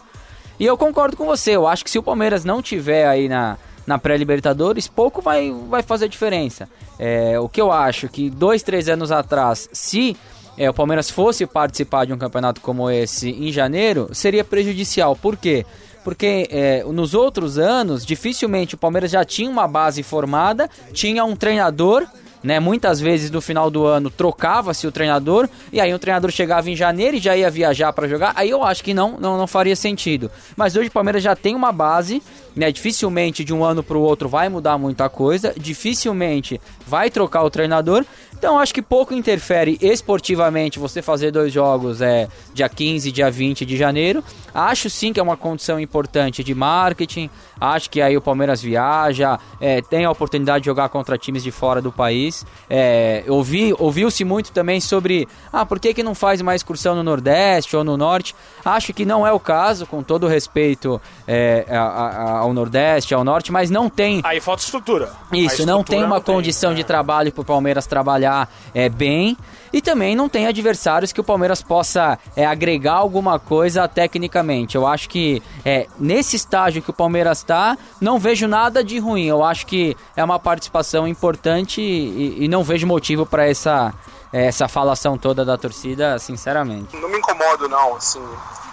E 0.58 0.64
eu 0.64 0.76
concordo 0.76 1.16
com 1.16 1.26
você. 1.26 1.52
Eu 1.52 1.66
acho 1.66 1.84
que 1.84 1.90
se 1.90 1.98
o 1.98 2.02
Palmeiras 2.02 2.44
não 2.44 2.62
tiver 2.62 3.06
aí 3.06 3.28
na, 3.28 3.58
na 3.86 3.98
pré-Libertadores, 3.98 4.86
pouco 4.86 5.20
vai, 5.20 5.52
vai 5.68 5.82
fazer 5.82 6.08
diferença. 6.08 6.68
É, 6.98 7.38
o 7.40 7.48
que 7.48 7.60
eu 7.60 7.72
acho 7.72 8.08
que 8.08 8.30
dois, 8.30 8.62
três 8.62 8.88
anos 8.88 9.10
atrás, 9.10 9.68
se 9.72 10.16
é, 10.56 10.68
o 10.70 10.74
Palmeiras 10.74 11.10
fosse 11.10 11.46
participar 11.46 12.06
de 12.06 12.12
um 12.12 12.18
campeonato 12.18 12.60
como 12.60 12.90
esse 12.90 13.30
em 13.30 13.50
janeiro, 13.50 14.08
seria 14.12 14.44
prejudicial. 14.44 15.16
Por 15.16 15.36
quê? 15.36 15.66
Porque 16.04 16.48
é, 16.50 16.84
nos 16.84 17.14
outros 17.14 17.58
anos, 17.58 18.04
dificilmente 18.04 18.74
o 18.74 18.78
Palmeiras 18.78 19.10
já 19.10 19.24
tinha 19.24 19.50
uma 19.50 19.66
base 19.66 20.02
formada, 20.02 20.68
tinha 20.92 21.24
um 21.24 21.34
treinador 21.34 22.06
né? 22.44 22.60
Muitas 22.60 23.00
vezes 23.00 23.30
no 23.30 23.40
final 23.40 23.70
do 23.70 23.86
ano 23.86 24.10
trocava-se 24.10 24.86
o 24.86 24.92
treinador 24.92 25.48
e 25.72 25.80
aí 25.80 25.92
o 25.94 25.98
treinador 25.98 26.30
chegava 26.30 26.70
em 26.70 26.76
janeiro 26.76 27.16
e 27.16 27.20
já 27.20 27.34
ia 27.34 27.50
viajar 27.50 27.90
para 27.94 28.06
jogar. 28.06 28.34
Aí 28.36 28.50
eu 28.50 28.62
acho 28.62 28.84
que 28.84 28.92
não, 28.92 29.18
não, 29.18 29.38
não 29.38 29.46
faria 29.46 29.74
sentido. 29.74 30.30
Mas 30.54 30.76
hoje 30.76 30.88
o 30.88 30.92
Palmeiras 30.92 31.22
já 31.22 31.34
tem 31.34 31.56
uma 31.56 31.72
base, 31.72 32.22
né? 32.54 32.70
Dificilmente 32.70 33.44
de 33.44 33.52
um 33.52 33.64
ano 33.64 33.82
para 33.82 33.96
o 33.96 34.00
outro 34.00 34.28
vai 34.28 34.48
mudar 34.48 34.78
muita 34.78 35.08
coisa, 35.08 35.54
dificilmente 35.56 36.60
vai 36.86 37.10
trocar 37.10 37.42
o 37.42 37.50
treinador. 37.50 38.04
Então 38.36 38.58
acho 38.58 38.74
que 38.74 38.82
pouco 38.82 39.14
interfere 39.14 39.78
esportivamente 39.80 40.78
você 40.78 41.00
fazer 41.00 41.30
dois 41.30 41.52
jogos 41.52 42.02
é 42.02 42.28
dia 42.52 42.68
15 42.68 43.08
e 43.08 43.12
dia 43.12 43.30
20 43.30 43.64
de 43.64 43.76
janeiro. 43.76 44.22
Acho 44.52 44.90
sim 44.90 45.12
que 45.12 45.20
é 45.20 45.22
uma 45.22 45.36
condição 45.36 45.80
importante 45.80 46.44
de 46.44 46.54
marketing. 46.54 47.30
Acho 47.58 47.88
que 47.88 48.02
aí 48.02 48.16
o 48.16 48.20
Palmeiras 48.20 48.60
viaja, 48.60 49.38
é, 49.60 49.80
tem 49.80 50.04
a 50.04 50.10
oportunidade 50.10 50.62
de 50.62 50.66
jogar 50.66 50.90
contra 50.90 51.16
times 51.16 51.42
de 51.42 51.50
fora 51.50 51.80
do 51.80 51.90
país. 51.90 52.44
É, 52.68 53.24
ouvi, 53.28 53.74
ouviu-se 53.78 54.24
muito 54.24 54.52
também 54.52 54.80
sobre 54.80 55.26
ah, 55.52 55.64
por 55.64 55.80
que, 55.80 55.94
que 55.94 56.02
não 56.02 56.14
faz 56.14 56.40
uma 56.40 56.54
excursão 56.54 56.94
no 56.94 57.02
Nordeste 57.02 57.74
ou 57.74 57.82
no 57.82 57.96
Norte. 57.96 58.34
Acho 58.64 58.92
que 58.92 59.06
não 59.06 59.26
é 59.26 59.32
o 59.32 59.40
caso, 59.40 59.86
com 59.86 60.02
todo 60.02 60.26
respeito 60.26 61.00
é, 61.26 61.64
a, 61.70 62.40
a, 62.40 62.43
ao 62.44 62.52
Nordeste, 62.52 63.14
ao 63.14 63.24
Norte, 63.24 63.50
mas 63.50 63.70
não 63.70 63.88
tem. 63.88 64.20
Aí 64.22 64.40
falta 64.40 64.62
estrutura. 64.62 65.12
Isso, 65.32 65.62
A 65.62 65.66
não 65.66 65.80
estrutura 65.80 65.84
tem 65.84 65.98
uma 65.98 66.16
não 66.16 66.22
tem, 66.22 66.34
condição 66.34 66.72
é. 66.72 66.74
de 66.74 66.84
trabalho 66.84 67.32
para 67.32 67.42
o 67.42 67.44
Palmeiras 67.44 67.86
trabalhar 67.86 68.48
é, 68.74 68.88
bem. 68.88 69.36
E 69.72 69.82
também 69.82 70.14
não 70.14 70.28
tem 70.28 70.46
adversários 70.46 71.12
que 71.12 71.20
o 71.20 71.24
Palmeiras 71.24 71.60
possa 71.60 72.16
é, 72.36 72.46
agregar 72.46 72.94
alguma 72.94 73.40
coisa 73.40 73.88
tecnicamente. 73.88 74.76
Eu 74.76 74.86
acho 74.86 75.08
que 75.08 75.42
é, 75.64 75.88
nesse 75.98 76.36
estágio 76.36 76.80
que 76.80 76.90
o 76.90 76.92
Palmeiras 76.92 77.38
está, 77.38 77.76
não 78.00 78.18
vejo 78.18 78.46
nada 78.46 78.84
de 78.84 78.98
ruim. 79.00 79.24
Eu 79.24 79.42
acho 79.42 79.66
que 79.66 79.96
é 80.14 80.22
uma 80.22 80.38
participação 80.38 81.08
importante 81.08 81.80
e, 81.80 82.44
e 82.44 82.48
não 82.48 82.62
vejo 82.62 82.86
motivo 82.86 83.26
para 83.26 83.48
essa, 83.48 83.92
é, 84.32 84.46
essa 84.46 84.68
falação 84.68 85.18
toda 85.18 85.44
da 85.44 85.58
torcida, 85.58 86.18
sinceramente. 86.18 86.96
Não 86.96 87.08
me 87.08 87.18
incomodo, 87.18 87.68
não, 87.68 87.96
assim. 87.96 88.22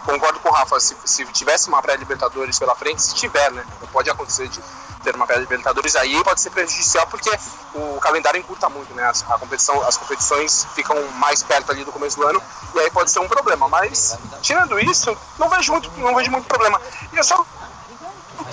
Concordo 0.05 0.39
com 0.39 0.49
o 0.49 0.51
Rafa, 0.51 0.79
se, 0.79 0.95
se 1.05 1.25
tivesse 1.27 1.67
uma 1.69 1.81
pré-Libertadores 1.81 2.57
pela 2.57 2.75
frente, 2.75 3.01
se 3.01 3.15
tiver, 3.15 3.51
né? 3.51 3.63
Não 3.79 3.87
pode 3.87 4.09
acontecer 4.09 4.47
de 4.47 4.59
ter 5.03 5.15
uma 5.15 5.25
pré-Libertadores 5.25 5.95
aí, 5.95 6.23
pode 6.23 6.41
ser 6.41 6.49
prejudicial 6.49 7.07
porque 7.07 7.29
o 7.73 7.99
calendário 7.99 8.39
encurta 8.39 8.69
muito, 8.69 8.93
né? 8.93 9.11
A 9.29 9.37
competição, 9.37 9.81
as 9.87 9.97
competições 9.97 10.65
ficam 10.75 10.95
mais 11.13 11.43
perto 11.43 11.71
ali 11.71 11.83
do 11.83 11.91
começo 11.91 12.17
do 12.17 12.27
ano 12.27 12.41
e 12.73 12.79
aí 12.79 12.89
pode 12.91 13.11
ser 13.11 13.19
um 13.19 13.27
problema. 13.27 13.67
Mas, 13.67 14.17
tirando 14.41 14.79
isso, 14.79 15.15
não 15.37 15.49
vejo 15.49 15.71
muito, 15.71 15.91
não 15.97 16.15
vejo 16.15 16.31
muito 16.31 16.47
problema. 16.47 16.79
E 17.13 17.17
eu 17.17 17.23
só 17.23 17.45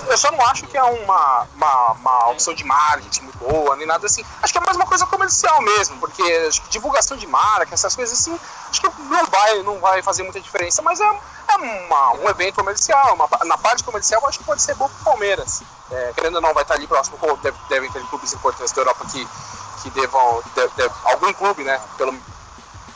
eu 0.07 0.17
só 0.17 0.31
não 0.31 0.41
acho 0.47 0.65
que 0.67 0.77
é 0.77 0.83
uma, 0.83 1.47
uma, 1.55 1.91
uma 1.93 2.29
opção 2.29 2.53
de 2.53 2.63
marketing 2.63 3.23
muito 3.23 3.37
boa, 3.39 3.75
nem 3.75 3.85
nada 3.87 4.05
assim. 4.05 4.23
Acho 4.41 4.53
que 4.53 4.59
é 4.59 4.61
mais 4.61 4.75
uma 4.75 4.85
coisa 4.85 5.05
comercial 5.05 5.61
mesmo, 5.61 5.97
porque 5.99 6.49
divulgação 6.69 7.17
de 7.17 7.27
marca, 7.27 7.73
essas 7.73 7.95
coisas 7.95 8.19
assim, 8.19 8.37
acho 8.69 8.81
que 8.81 8.87
não 9.03 9.25
vai, 9.25 9.63
não 9.63 9.79
vai 9.79 10.01
fazer 10.01 10.23
muita 10.23 10.39
diferença, 10.39 10.81
mas 10.81 10.99
é, 10.99 11.03
é 11.03 11.55
uma, 11.57 12.11
um 12.13 12.29
evento 12.29 12.55
comercial, 12.55 13.13
uma, 13.15 13.27
na 13.45 13.57
parte 13.57 13.83
comercial 13.83 14.21
acho 14.27 14.39
que 14.39 14.45
pode 14.45 14.61
ser 14.61 14.75
bom 14.75 14.87
pro 14.89 15.03
Palmeiras. 15.05 15.61
É, 15.91 16.11
querendo 16.15 16.35
ou 16.35 16.41
não, 16.41 16.53
vai 16.53 16.63
estar 16.63 16.75
ali 16.75 16.85
próximo, 16.87 17.17
deve, 17.41 17.57
devem 17.67 17.91
ter 17.91 18.03
clubes 18.07 18.31
importantes 18.33 18.71
da 18.73 18.81
Europa 18.81 19.05
que, 19.11 19.27
que 19.81 19.89
devam, 19.89 20.43
deve, 20.55 20.71
deve- 20.75 20.93
algum 21.05 21.33
clube, 21.33 21.63
né, 21.63 21.79
pelo 21.97 22.13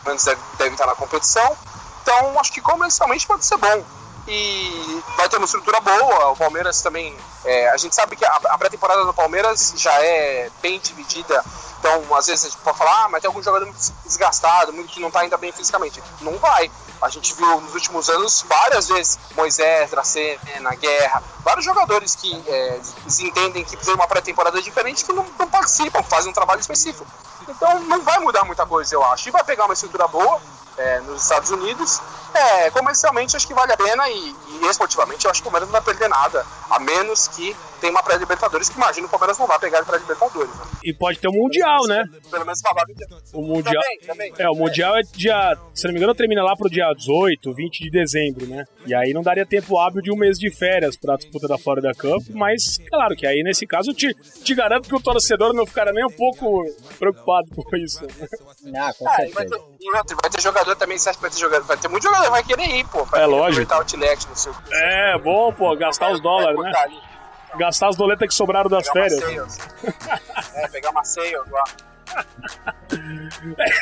menos 0.06 0.24
deve, 0.24 0.42
deve 0.58 0.72
estar 0.72 0.86
na 0.86 0.96
competição. 0.96 1.58
Então, 2.02 2.38
acho 2.40 2.52
que 2.52 2.62
comercialmente 2.62 3.26
pode 3.26 3.46
ser 3.46 3.58
bom. 3.58 3.84
E 4.28 5.04
vai 5.18 5.28
ter 5.28 5.38
uma 5.38 5.46
estrutura 5.46 5.80
boa. 5.82 6.32
O 6.32 6.38
Palmeiras 6.38 6.82
também. 6.82 7.16
é, 7.44 7.70
a 7.70 7.78
gente 7.78 7.94
sabe 7.94 8.16
que 8.16 8.26
a, 8.26 8.40
a 8.50 8.58
pré-temporada 8.58 9.04
do 9.04 9.14
Palmeiras 9.14 9.74
já 9.76 9.94
é 10.02 10.50
bem 10.62 10.80
dividida. 10.80 11.44
Então, 11.80 12.16
às 12.16 12.28
vezes 12.28 12.46
a 12.46 12.50
gente 12.50 12.62
pode 12.62 12.78
falar, 12.78 13.04
ah, 13.04 13.10
mas 13.10 13.22
tem 13.22 13.28
algum 13.28 13.44
jogador 13.44 13.66
muito 13.66 13.78
desgastado, 14.06 14.72
muito 14.72 14.94
que 14.94 15.02
não 15.02 15.10
está 15.10 15.20
ainda 15.20 15.36
bem 15.36 15.52
fisicamente. 15.52 16.02
Não 16.22 16.38
vai. 16.38 16.72
A 17.02 17.10
gente 17.10 17.34
viu 17.34 17.60
nos 17.60 17.74
últimos 17.74 18.08
anos 18.08 18.46
várias 18.48 18.88
vezes 18.88 19.20
Moisés, 19.36 19.92
Dracena, 19.92 20.74
Guerra, 20.80 21.22
vários 21.44 21.66
jogadores 21.66 22.16
que 22.16 22.42
é, 22.48 22.80
entendem 23.20 23.66
que 23.66 23.72
precisam 23.76 23.96
uma 23.96 24.08
pré-temporada 24.08 24.62
diferente 24.62 25.04
que 25.04 25.12
não, 25.12 25.26
não 25.38 25.50
participam, 25.50 26.02
fazem 26.04 26.32
um 26.32 26.34
trabalho 26.34 26.62
específico. 26.62 27.06
Então 27.50 27.82
não 27.82 28.02
vai 28.02 28.20
mudar 28.20 28.46
muita 28.46 28.66
coisa, 28.66 28.96
eu 28.96 29.04
acho. 29.04 29.28
E 29.28 29.32
vai 29.32 29.44
pegar 29.44 29.66
uma 29.66 29.74
estrutura 29.74 30.08
boa 30.08 30.42
é, 30.78 31.02
nos 31.02 31.24
Estados 31.24 31.52
Unidos. 31.52 32.02
É, 32.34 32.72
comercialmente 32.72 33.36
acho 33.36 33.48
que 33.48 33.54
vale 33.54 33.72
a 33.72 33.78
pena 33.78 34.10
e, 34.10 34.36
e 34.62 34.68
esportivamente 34.68 35.26
eu 35.26 35.32
acho 35.32 35.42
que 35.42 35.48
o 35.48 35.52
Palmeiras 35.52 35.70
não 35.70 35.80
vai 35.80 35.94
perder 35.94 36.10
nada, 36.10 36.46
a 36.70 36.80
menos 36.80 37.28
que 37.28 37.56
tenha 37.80 37.92
uma 37.92 38.02
pré-Libertadores, 38.02 38.70
que 38.70 38.78
imagino 38.78 39.08
que 39.08 39.16
o 39.16 39.20
Palmeiras 39.20 39.38
não 39.38 39.46
vai 39.46 39.60
pegar 39.60 39.80
a 39.80 39.84
pré-Libertadores. 39.84 40.50
Né? 40.56 40.66
E 40.84 40.94
pode 40.94 41.20
ter 41.20 41.28
um 41.28 41.34
Mundial, 41.34 41.86
né? 41.86 42.06
Pelo 42.32 42.46
menos 42.46 42.60
dia. 42.60 43.08
O 43.34 43.42
Mundial. 43.42 43.82
Também, 43.82 44.00
também. 44.00 44.34
É, 44.38 44.50
o 44.50 44.56
Mundial 44.56 44.96
é 44.98 45.02
dia. 45.02 45.58
Se 45.74 45.86
não 45.86 45.94
me 45.94 46.00
engano, 46.00 46.16
termina 46.16 46.42
lá 46.44 46.56
pro 46.56 46.70
dia 46.70 46.94
18, 46.96 47.54
20 47.54 47.84
de 47.84 47.90
dezembro, 47.92 48.48
né? 48.48 48.64
E 48.86 48.96
aí 48.96 49.14
não 49.14 49.22
daria 49.22 49.46
tempo 49.46 49.78
hábil 49.78 50.02
de 50.02 50.12
um 50.12 50.16
mês 50.16 50.38
de 50.38 50.50
férias 50.50 50.96
pra 50.96 51.18
disputa 51.18 51.48
da 51.48 51.58
Florida 51.58 51.92
Cup, 51.94 52.24
mas 52.30 52.78
claro 52.90 53.16
que 53.16 53.28
aí 53.28 53.44
nesse 53.44 53.68
caso 53.68 53.92
eu 53.92 53.96
te, 53.96 54.14
te 54.44 54.56
garanto 54.56 54.88
que 54.88 54.96
o 54.96 55.02
torcedor 55.02 55.54
não 55.54 55.66
ficará 55.66 55.92
nem 55.92 56.06
um 56.06 56.10
pouco 56.10 56.64
preocupado 56.98 57.50
com 57.54 57.76
isso. 57.76 58.02
né? 58.64 58.80
Ah, 58.80 58.94
com 58.94 59.08
Ah, 59.08 59.26
e 59.26 59.32
vai, 59.32 59.46
ter, 59.46 60.16
vai 60.16 60.30
ter 60.30 60.42
jogador 60.42 60.76
também, 60.76 60.98
você 60.98 61.10
acha 61.10 61.18
que 61.18 61.22
vai 61.22 61.32
ter 61.32 61.40
jogador? 61.40 61.66
Vai 61.66 61.78
ter 61.78 61.88
muito 61.90 62.04
jogador, 62.04 62.23
vai 62.30 62.44
querer 62.44 62.66
ir, 62.66 62.86
pô. 62.88 63.08
É 63.14 63.26
lógico. 63.26 63.62
aproveitar 63.64 63.76
o 63.76 63.80
outlet 63.80 64.28
no 64.30 64.36
seu. 64.36 64.56
É, 64.72 65.18
bom, 65.20 65.52
pô, 65.54 65.76
gastar 65.76 66.12
os 66.12 66.22
dólares, 66.22 66.60
né? 66.60 66.72
ali, 66.78 67.00
Gastar 67.56 67.90
as 67.90 67.96
doletas 67.96 68.28
que 68.28 68.34
sobraram 68.34 68.70
das 68.70 68.90
pegar 68.90 69.10
férias. 69.10 69.58
é, 70.56 70.68
pegar 70.70 70.90
uma 70.92 71.04
sales 71.04 71.50
lá. 71.52 71.64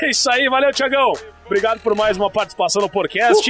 É 0.01 0.09
isso 0.09 0.31
aí, 0.31 0.47
valeu, 0.49 0.71
Tiagão. 0.71 1.11
Obrigado 1.51 1.81
por 1.81 1.93
mais 1.93 2.15
uma 2.15 2.31
participação 2.31 2.81
no 2.81 2.89
podcast. 2.89 3.43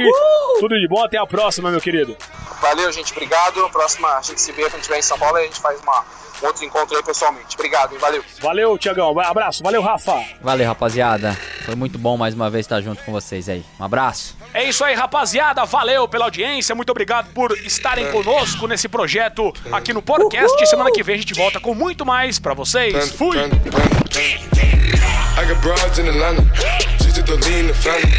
Tudo 0.58 0.76
de 0.76 0.88
bom, 0.88 1.04
até 1.04 1.18
a 1.18 1.24
próxima, 1.24 1.70
meu 1.70 1.80
querido. 1.80 2.16
Valeu, 2.60 2.90
gente. 2.90 3.12
Obrigado. 3.12 3.70
Próxima 3.70 4.18
a 4.18 4.20
gente 4.20 4.40
se 4.40 4.50
vê 4.50 4.62
quando 4.62 4.80
estiver 4.80 4.98
em 4.98 5.02
São 5.02 5.16
Paulo 5.16 5.38
e 5.38 5.42
a 5.42 5.44
gente 5.44 5.60
faz 5.60 5.80
uma, 5.80 6.04
um 6.42 6.46
outro 6.46 6.64
encontro 6.64 6.96
aí 6.96 7.02
pessoalmente. 7.04 7.54
Obrigado, 7.54 7.92
hein? 7.92 8.00
Valeu. 8.00 8.24
Valeu, 8.40 8.76
Tiagão. 8.76 9.16
Abraço, 9.20 9.62
valeu, 9.62 9.80
Rafa. 9.80 10.20
Valeu, 10.40 10.66
rapaziada. 10.66 11.38
Foi 11.64 11.76
muito 11.76 11.96
bom 11.96 12.16
mais 12.16 12.34
uma 12.34 12.50
vez 12.50 12.66
estar 12.66 12.80
junto 12.80 13.04
com 13.04 13.12
vocês 13.12 13.48
aí. 13.48 13.64
Um 13.78 13.84
abraço. 13.84 14.36
É 14.52 14.64
isso 14.64 14.82
aí, 14.82 14.96
rapaziada. 14.96 15.64
Valeu 15.64 16.08
pela 16.08 16.24
audiência. 16.24 16.74
Muito 16.74 16.90
obrigado 16.90 17.32
por 17.32 17.56
estarem 17.58 18.10
conosco 18.10 18.66
nesse 18.66 18.88
projeto 18.88 19.52
aqui 19.70 19.92
no 19.92 20.02
podcast. 20.02 20.66
Semana 20.66 20.90
que 20.90 21.04
vem 21.04 21.14
a 21.14 21.18
gente 21.18 21.34
volta 21.34 21.60
com 21.60 21.72
muito 21.72 22.04
mais 22.04 22.40
pra 22.40 22.52
vocês. 22.52 23.12
Fui! 23.12 23.38
I 23.38 23.48
got 25.46 25.60
broads 25.62 25.98
in 25.98 26.08
Atlanta, 26.08 26.42
just 27.26 27.42
to 27.42 27.48
lean 27.48 27.60
in 27.60 27.66
the 27.68 27.74
family. 27.74 28.10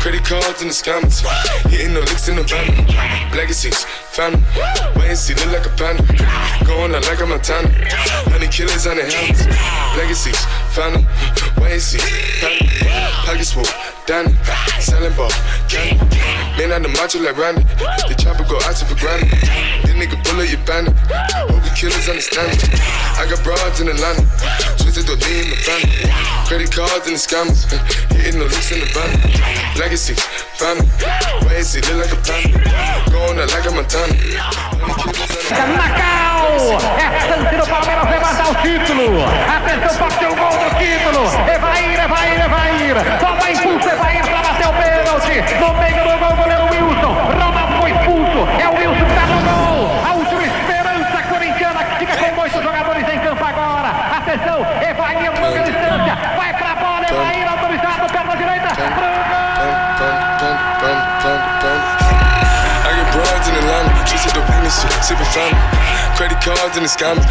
Credit 0.00 0.24
cards 0.24 0.62
in 0.62 0.68
the 0.68 0.74
scammers, 0.74 1.24
hitting 1.68 1.94
the 1.94 2.00
licks 2.00 2.28
in 2.28 2.36
the 2.36 2.42
van. 2.42 2.86
Legacies, 3.36 3.84
family, 4.16 4.40
wait 4.96 5.14
see, 5.14 5.34
look 5.34 5.52
like 5.52 5.66
a 5.66 5.72
panda. 5.76 6.00
Going 6.64 6.94
out 6.94 7.04
like 7.04 7.20
a 7.20 7.26
Montana, 7.26 7.68
honey 8.32 8.48
killers 8.48 8.86
on 8.88 8.96
the 8.96 9.04
helmets. 9.04 9.44
Legacies, 9.92 10.40
family, 10.72 11.04
wait 11.60 11.84
see, 11.84 12.00
family. 12.40 12.64
Pockets 13.28 13.52
full, 13.52 13.68
Danny, 14.08 14.32
selling 14.80 15.12
ball, 15.20 15.28
candy. 15.68 16.00
Man 16.56 16.72
out 16.72 16.80
the 16.80 16.88
macho 16.96 17.20
like 17.20 17.36
Randy, 17.36 17.60
the 18.08 18.16
chopper 18.16 18.48
go 18.48 18.56
out 18.64 18.80
for 18.80 18.96
granted. 18.96 19.28
This 19.84 19.92
nigga 19.92 20.16
pull 20.24 20.40
up 20.40 20.48
your 20.48 20.64
bandit, 20.64 20.96
hope 21.52 21.60
the 21.60 21.72
killers 21.76 22.08
understand 22.08 22.56
it. 22.56 22.72
I 23.20 23.28
got 23.28 23.44
broads 23.44 23.84
in 23.84 23.92
Atlanta, 23.92 24.24
twisted 24.80 25.04
lean 25.12 25.44
in 25.44 25.50
the 25.52 25.60
family. 25.60 26.08
Credit 26.48 26.72
cards 26.72 27.04
and 27.04 27.16
the 27.16 27.20
scammers, 27.20 27.68
hitting 28.16 28.40
the 28.40 28.48
looks 28.48 28.72
in 28.72 28.80
the 28.80 28.88
van. 28.96 29.12
Legacy, 29.76 30.14
family, 30.56 30.88
wait 31.44 31.66
see, 31.66 31.84
look 31.92 32.08
like 32.08 32.14
a 32.16 32.20
panda. 32.24 32.56
Going 33.10 33.38
out 33.40 33.50
like 33.50 33.66
a 33.66 33.72
Montana. 33.74 34.05
Macau! 35.76 36.78
É 36.98 37.20
chance 37.20 37.56
Palmeiras 37.68 38.10
levantar 38.10 38.48
o 38.50 38.54
título. 38.56 39.24
Atenção, 39.56 39.96
pode 39.98 40.26
o 40.26 40.34
gol 40.36 40.50
do 40.50 40.70
título. 40.78 41.26
E 41.26 41.58
vai 41.58 41.84
ir, 41.84 41.98
e 41.98 42.06
vai 42.06 43.52
impulso, 43.52 43.88
e 43.88 43.94
vai 43.96 44.16
ir 44.16 44.22
pra 44.22 44.42
bater 44.42 44.66
o 44.66 44.72
pênalti. 44.72 45.54
No 45.60 45.74
meio 45.74 46.05
business 64.66 64.82
shit, 64.82 65.04
sipping. 65.04 65.54
Credit 66.16 66.40
cards 66.40 66.76
and 66.76 66.84
the 66.84 66.88
scammers, 66.88 67.26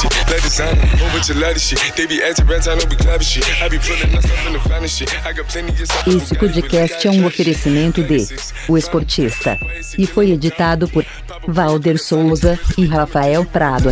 shit, 0.00 0.12
let 0.30 0.42
designer, 0.42 1.58
shit. 1.58 1.96
They 1.96 2.06
be 2.06 2.22
acting 2.22 2.46
rats, 2.46 2.68
I 2.68 2.74
know 2.74 2.84
we 2.88 2.96
shit. 3.22 3.44
I 3.62 3.68
be 3.68 3.78
pulling 3.78 4.14
up 4.16 4.24
in 4.46 4.52
the 4.52 4.60
finest 4.60 4.98
shit. 4.98 5.12
I 5.26 5.32
got 5.32 5.46
plenty. 5.48 5.72
Esse 6.06 6.34
podcast 6.34 7.06
é 7.06 7.10
um 7.10 7.26
oferecimento 7.26 8.02
de 8.02 8.26
O 8.68 8.78
Esportista 8.78 9.58
e 9.98 10.06
foi 10.06 10.30
editado 10.30 10.88
por 10.88 11.04
Valder 11.46 11.98
Souza 11.98 12.58
e 12.78 12.86
Rafael 12.86 13.44
Prado. 13.44 13.90